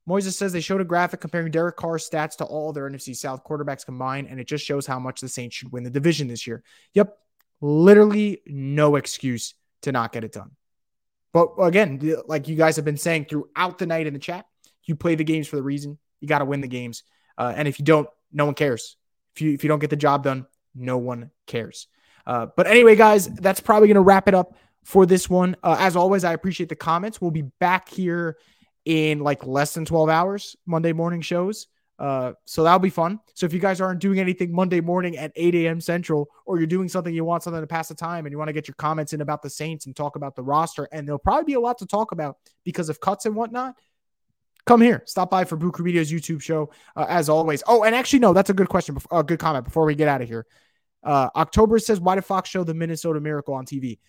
Moises 0.07 0.33
says 0.33 0.51
they 0.51 0.59
showed 0.59 0.81
a 0.81 0.85
graphic 0.85 1.21
comparing 1.21 1.51
Derek 1.51 1.77
Carr's 1.77 2.09
stats 2.09 2.35
to 2.37 2.43
all 2.43 2.73
their 2.73 2.89
NFC 2.89 3.15
South 3.15 3.43
quarterbacks 3.45 3.85
combined, 3.85 4.27
and 4.29 4.39
it 4.39 4.47
just 4.47 4.65
shows 4.65 4.85
how 4.85 4.99
much 4.99 5.21
the 5.21 5.29
Saints 5.29 5.55
should 5.55 5.71
win 5.71 5.83
the 5.83 5.89
division 5.89 6.27
this 6.27 6.45
year. 6.45 6.61
Yep, 6.93 7.17
literally 7.61 8.41
no 8.45 8.97
excuse 8.97 9.53
to 9.83 9.93
not 9.93 10.11
get 10.11 10.25
it 10.25 10.33
done. 10.33 10.51
But 11.31 11.53
again, 11.59 11.99
like 12.27 12.47
you 12.47 12.55
guys 12.55 12.75
have 12.75 12.85
been 12.85 12.97
saying 12.97 13.25
throughout 13.25 13.79
the 13.79 13.85
night 13.85 14.05
in 14.05 14.13
the 14.13 14.19
chat, 14.19 14.45
you 14.83 14.95
play 14.95 15.15
the 15.15 15.23
games 15.23 15.47
for 15.47 15.55
the 15.55 15.63
reason. 15.63 15.97
You 16.19 16.27
got 16.27 16.39
to 16.39 16.45
win 16.45 16.61
the 16.61 16.67
games. 16.67 17.03
Uh, 17.37 17.53
and 17.55 17.67
if 17.67 17.79
you 17.79 17.85
don't, 17.85 18.07
no 18.31 18.45
one 18.45 18.53
cares. 18.55 18.97
If 19.35 19.41
you 19.41 19.53
if 19.53 19.63
you 19.63 19.67
don't 19.67 19.79
get 19.79 19.89
the 19.89 19.95
job 19.95 20.23
done, 20.23 20.45
no 20.75 20.97
one 20.97 21.31
cares. 21.47 21.87
Uh, 22.25 22.47
but 22.55 22.67
anyway, 22.67 22.95
guys, 22.95 23.27
that's 23.27 23.59
probably 23.59 23.87
going 23.87 23.95
to 23.95 24.01
wrap 24.01 24.27
it 24.27 24.33
up 24.33 24.55
for 24.83 25.05
this 25.05 25.29
one. 25.29 25.55
Uh, 25.63 25.75
as 25.79 25.95
always, 25.95 26.23
I 26.23 26.33
appreciate 26.33 26.69
the 26.69 26.75
comments. 26.75 27.21
We'll 27.21 27.31
be 27.31 27.43
back 27.59 27.89
here 27.89 28.37
in 28.85 29.19
like 29.19 29.45
less 29.45 29.73
than 29.73 29.85
12 29.85 30.09
hours, 30.09 30.55
Monday 30.65 30.93
morning 30.93 31.21
shows. 31.21 31.67
Uh, 31.99 32.33
so 32.45 32.63
that'll 32.63 32.79
be 32.79 32.89
fun. 32.89 33.19
So 33.33 33.45
if 33.45 33.53
you 33.53 33.59
guys 33.59 33.79
aren't 33.79 34.01
doing 34.01 34.19
anything 34.19 34.53
Monday 34.53 34.81
morning 34.81 35.15
at 35.17 35.31
8 35.35 35.55
a.m. 35.55 35.79
Central, 35.79 36.27
or 36.45 36.57
you're 36.57 36.67
doing 36.67 36.89
something 36.89 37.13
you 37.13 37.23
want 37.23 37.43
something 37.43 37.61
to 37.61 37.67
pass 37.67 37.87
the 37.87 37.95
time 37.95 38.25
and 38.25 38.33
you 38.33 38.37
want 38.37 38.49
to 38.49 38.53
get 38.53 38.67
your 38.67 38.75
comments 38.75 39.13
in 39.13 39.21
about 39.21 39.41
the 39.41 39.49
Saints 39.49 39.85
and 39.85 39.95
talk 39.95 40.15
about 40.15 40.35
the 40.35 40.43
roster, 40.43 40.89
and 40.91 41.07
there'll 41.07 41.19
probably 41.19 41.45
be 41.45 41.53
a 41.53 41.59
lot 41.59 41.77
to 41.77 41.85
talk 41.85 42.11
about 42.11 42.37
because 42.65 42.89
of 42.89 42.99
cuts 42.99 43.25
and 43.25 43.35
whatnot. 43.35 43.75
Come 44.65 44.81
here, 44.81 45.03
stop 45.05 45.29
by 45.29 45.43
for 45.43 45.55
Boo 45.55 45.71
Crew 45.71 45.85
Media's 45.85 46.11
YouTube 46.11 46.41
show 46.41 46.71
uh, 46.95 47.05
as 47.07 47.29
always. 47.29 47.63
Oh, 47.67 47.83
and 47.83 47.93
actually, 47.93 48.19
no, 48.19 48.33
that's 48.33 48.49
a 48.49 48.53
good 48.53 48.69
question. 48.69 48.97
A 49.11 49.15
uh, 49.15 49.21
good 49.21 49.39
comment 49.39 49.65
before 49.65 49.85
we 49.85 49.93
get 49.93 50.07
out 50.07 50.21
of 50.21 50.27
here. 50.27 50.45
Uh, 51.03 51.29
October 51.35 51.79
says, 51.79 51.99
"Why 51.99 52.15
did 52.15 52.25
Fox 52.25 52.49
show 52.49 52.63
the 52.63 52.73
Minnesota 52.73 53.19
Miracle 53.19 53.53
on 53.53 53.65
TV?" 53.65 53.99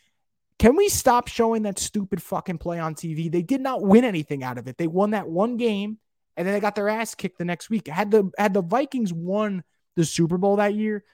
Can 0.59 0.77
we 0.77 0.89
stop 0.89 1.27
showing 1.29 1.63
that 1.65 1.79
stupid 1.79 2.23
fucking 2.23 2.59
play 2.59 2.79
on 2.79 2.95
TV? 2.95 3.31
They 3.31 3.43
did 3.43 3.61
not 3.61 3.83
win 3.83 4.05
anything 4.05 4.45
out 4.45 4.57
of 4.57 4.69
it. 4.69 4.79
They 4.79 4.87
won 4.87 5.11
that 5.11 5.29
one 5.29 5.57
game 5.57 5.99
and 6.37 6.47
then 6.47 6.55
they 6.55 6.61
got 6.61 6.75
their 6.75 6.89
ass 6.89 7.15
kicked 7.15 7.39
the 7.39 7.45
next 7.45 7.71
week. 7.71 7.89
Had 7.89 8.11
the 8.11 8.31
had 8.39 8.55
the 8.55 8.63
Vikings 8.63 9.13
won 9.13 9.63
the 9.97 10.05
Super 10.05 10.39
Bowl 10.39 10.57
that 10.57 10.75
year, 10.75 11.05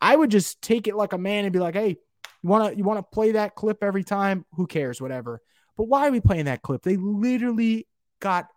I 0.00 0.16
would 0.16 0.30
just 0.30 0.62
take 0.62 0.86
it 0.86 0.96
like 0.96 1.12
a 1.12 1.18
man 1.18 1.44
and 1.44 1.52
be 1.52 1.58
like, 1.58 1.74
"Hey, 1.74 1.98
you 2.42 2.48
want 2.48 2.72
to 2.72 2.76
you 2.76 2.84
want 2.84 2.98
to 2.98 3.02
play 3.02 3.32
that 3.32 3.54
clip 3.54 3.82
every 3.82 4.04
time? 4.04 4.44
Who 4.54 4.66
cares, 4.66 5.00
whatever." 5.00 5.42
But 5.76 5.84
why 5.84 6.08
are 6.08 6.10
we 6.10 6.20
playing 6.20 6.46
that 6.46 6.62
clip? 6.62 6.82
They 6.82 6.96
literally 6.96 7.86
got 8.20 8.48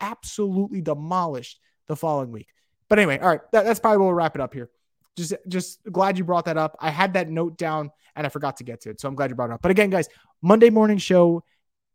absolutely 0.00 0.80
demolished 0.80 1.60
the 1.86 1.96
following 1.96 2.32
week. 2.32 2.48
But 2.88 2.98
anyway, 2.98 3.18
all 3.18 3.28
right, 3.28 3.40
that, 3.52 3.64
that's 3.64 3.80
probably 3.80 3.98
we'll 3.98 4.14
wrap 4.14 4.34
it 4.34 4.40
up 4.40 4.54
here. 4.54 4.70
Just 5.20 5.34
just 5.48 5.80
glad 5.90 6.18
you 6.18 6.24
brought 6.24 6.46
that 6.46 6.56
up. 6.56 6.76
I 6.80 6.90
had 6.90 7.14
that 7.14 7.28
note 7.28 7.58
down 7.58 7.90
and 8.16 8.26
I 8.26 8.30
forgot 8.30 8.56
to 8.58 8.64
get 8.64 8.80
to 8.82 8.90
it, 8.90 9.00
so 9.00 9.08
I'm 9.08 9.14
glad 9.14 9.30
you 9.30 9.36
brought 9.36 9.50
it 9.50 9.54
up. 9.54 9.62
But 9.62 9.70
again, 9.70 9.90
guys, 9.90 10.08
Monday 10.42 10.70
morning 10.70 10.98
show, 10.98 11.44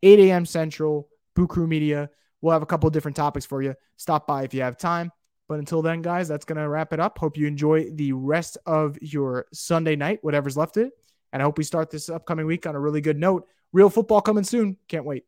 8 0.04 0.20
a.m. 0.20 0.46
Central, 0.46 1.10
Boo 1.36 1.48
Crew 1.48 1.68
Media. 1.68 2.10
We'll 2.42 2.54
have 2.54 2.62
a 2.62 2.68
couple 2.68 2.90
different 2.90 3.18
topics 3.18 3.46
for 3.46 3.62
you. 3.62 3.76
Stop 3.98 4.28
by 4.28 4.44
if 4.44 4.54
you 4.54 4.62
have 4.62 4.78
time. 4.78 5.12
But 5.48 5.60
until 5.60 5.82
then, 5.82 6.02
guys, 6.02 6.28
that's 6.28 6.46
to 6.58 6.70
wrap 6.70 6.94
it 6.94 7.00
up. 7.00 7.18
Hope 7.18 7.38
you 7.38 7.48
enjoy 7.48 7.90
the 7.92 8.14
rest 8.14 8.58
of 8.66 8.98
your 9.02 9.46
Sunday 9.54 9.96
night, 9.96 10.20
whatever's 10.22 10.58
left 10.58 10.78
of 10.78 10.88
it. 10.88 10.94
And 11.32 11.42
I 11.42 11.46
hope 11.46 11.58
we 11.58 11.64
start 11.64 11.90
this 11.90 12.10
upcoming 12.10 12.46
week 12.46 12.66
on 12.66 12.76
a 12.76 12.80
really 12.80 13.02
good 13.02 13.18
note. 13.18 13.48
Real 13.72 13.90
football 13.90 14.22
coming 14.22 14.44
soon. 14.44 14.78
Can't 14.88 15.06
wait. 15.06 15.26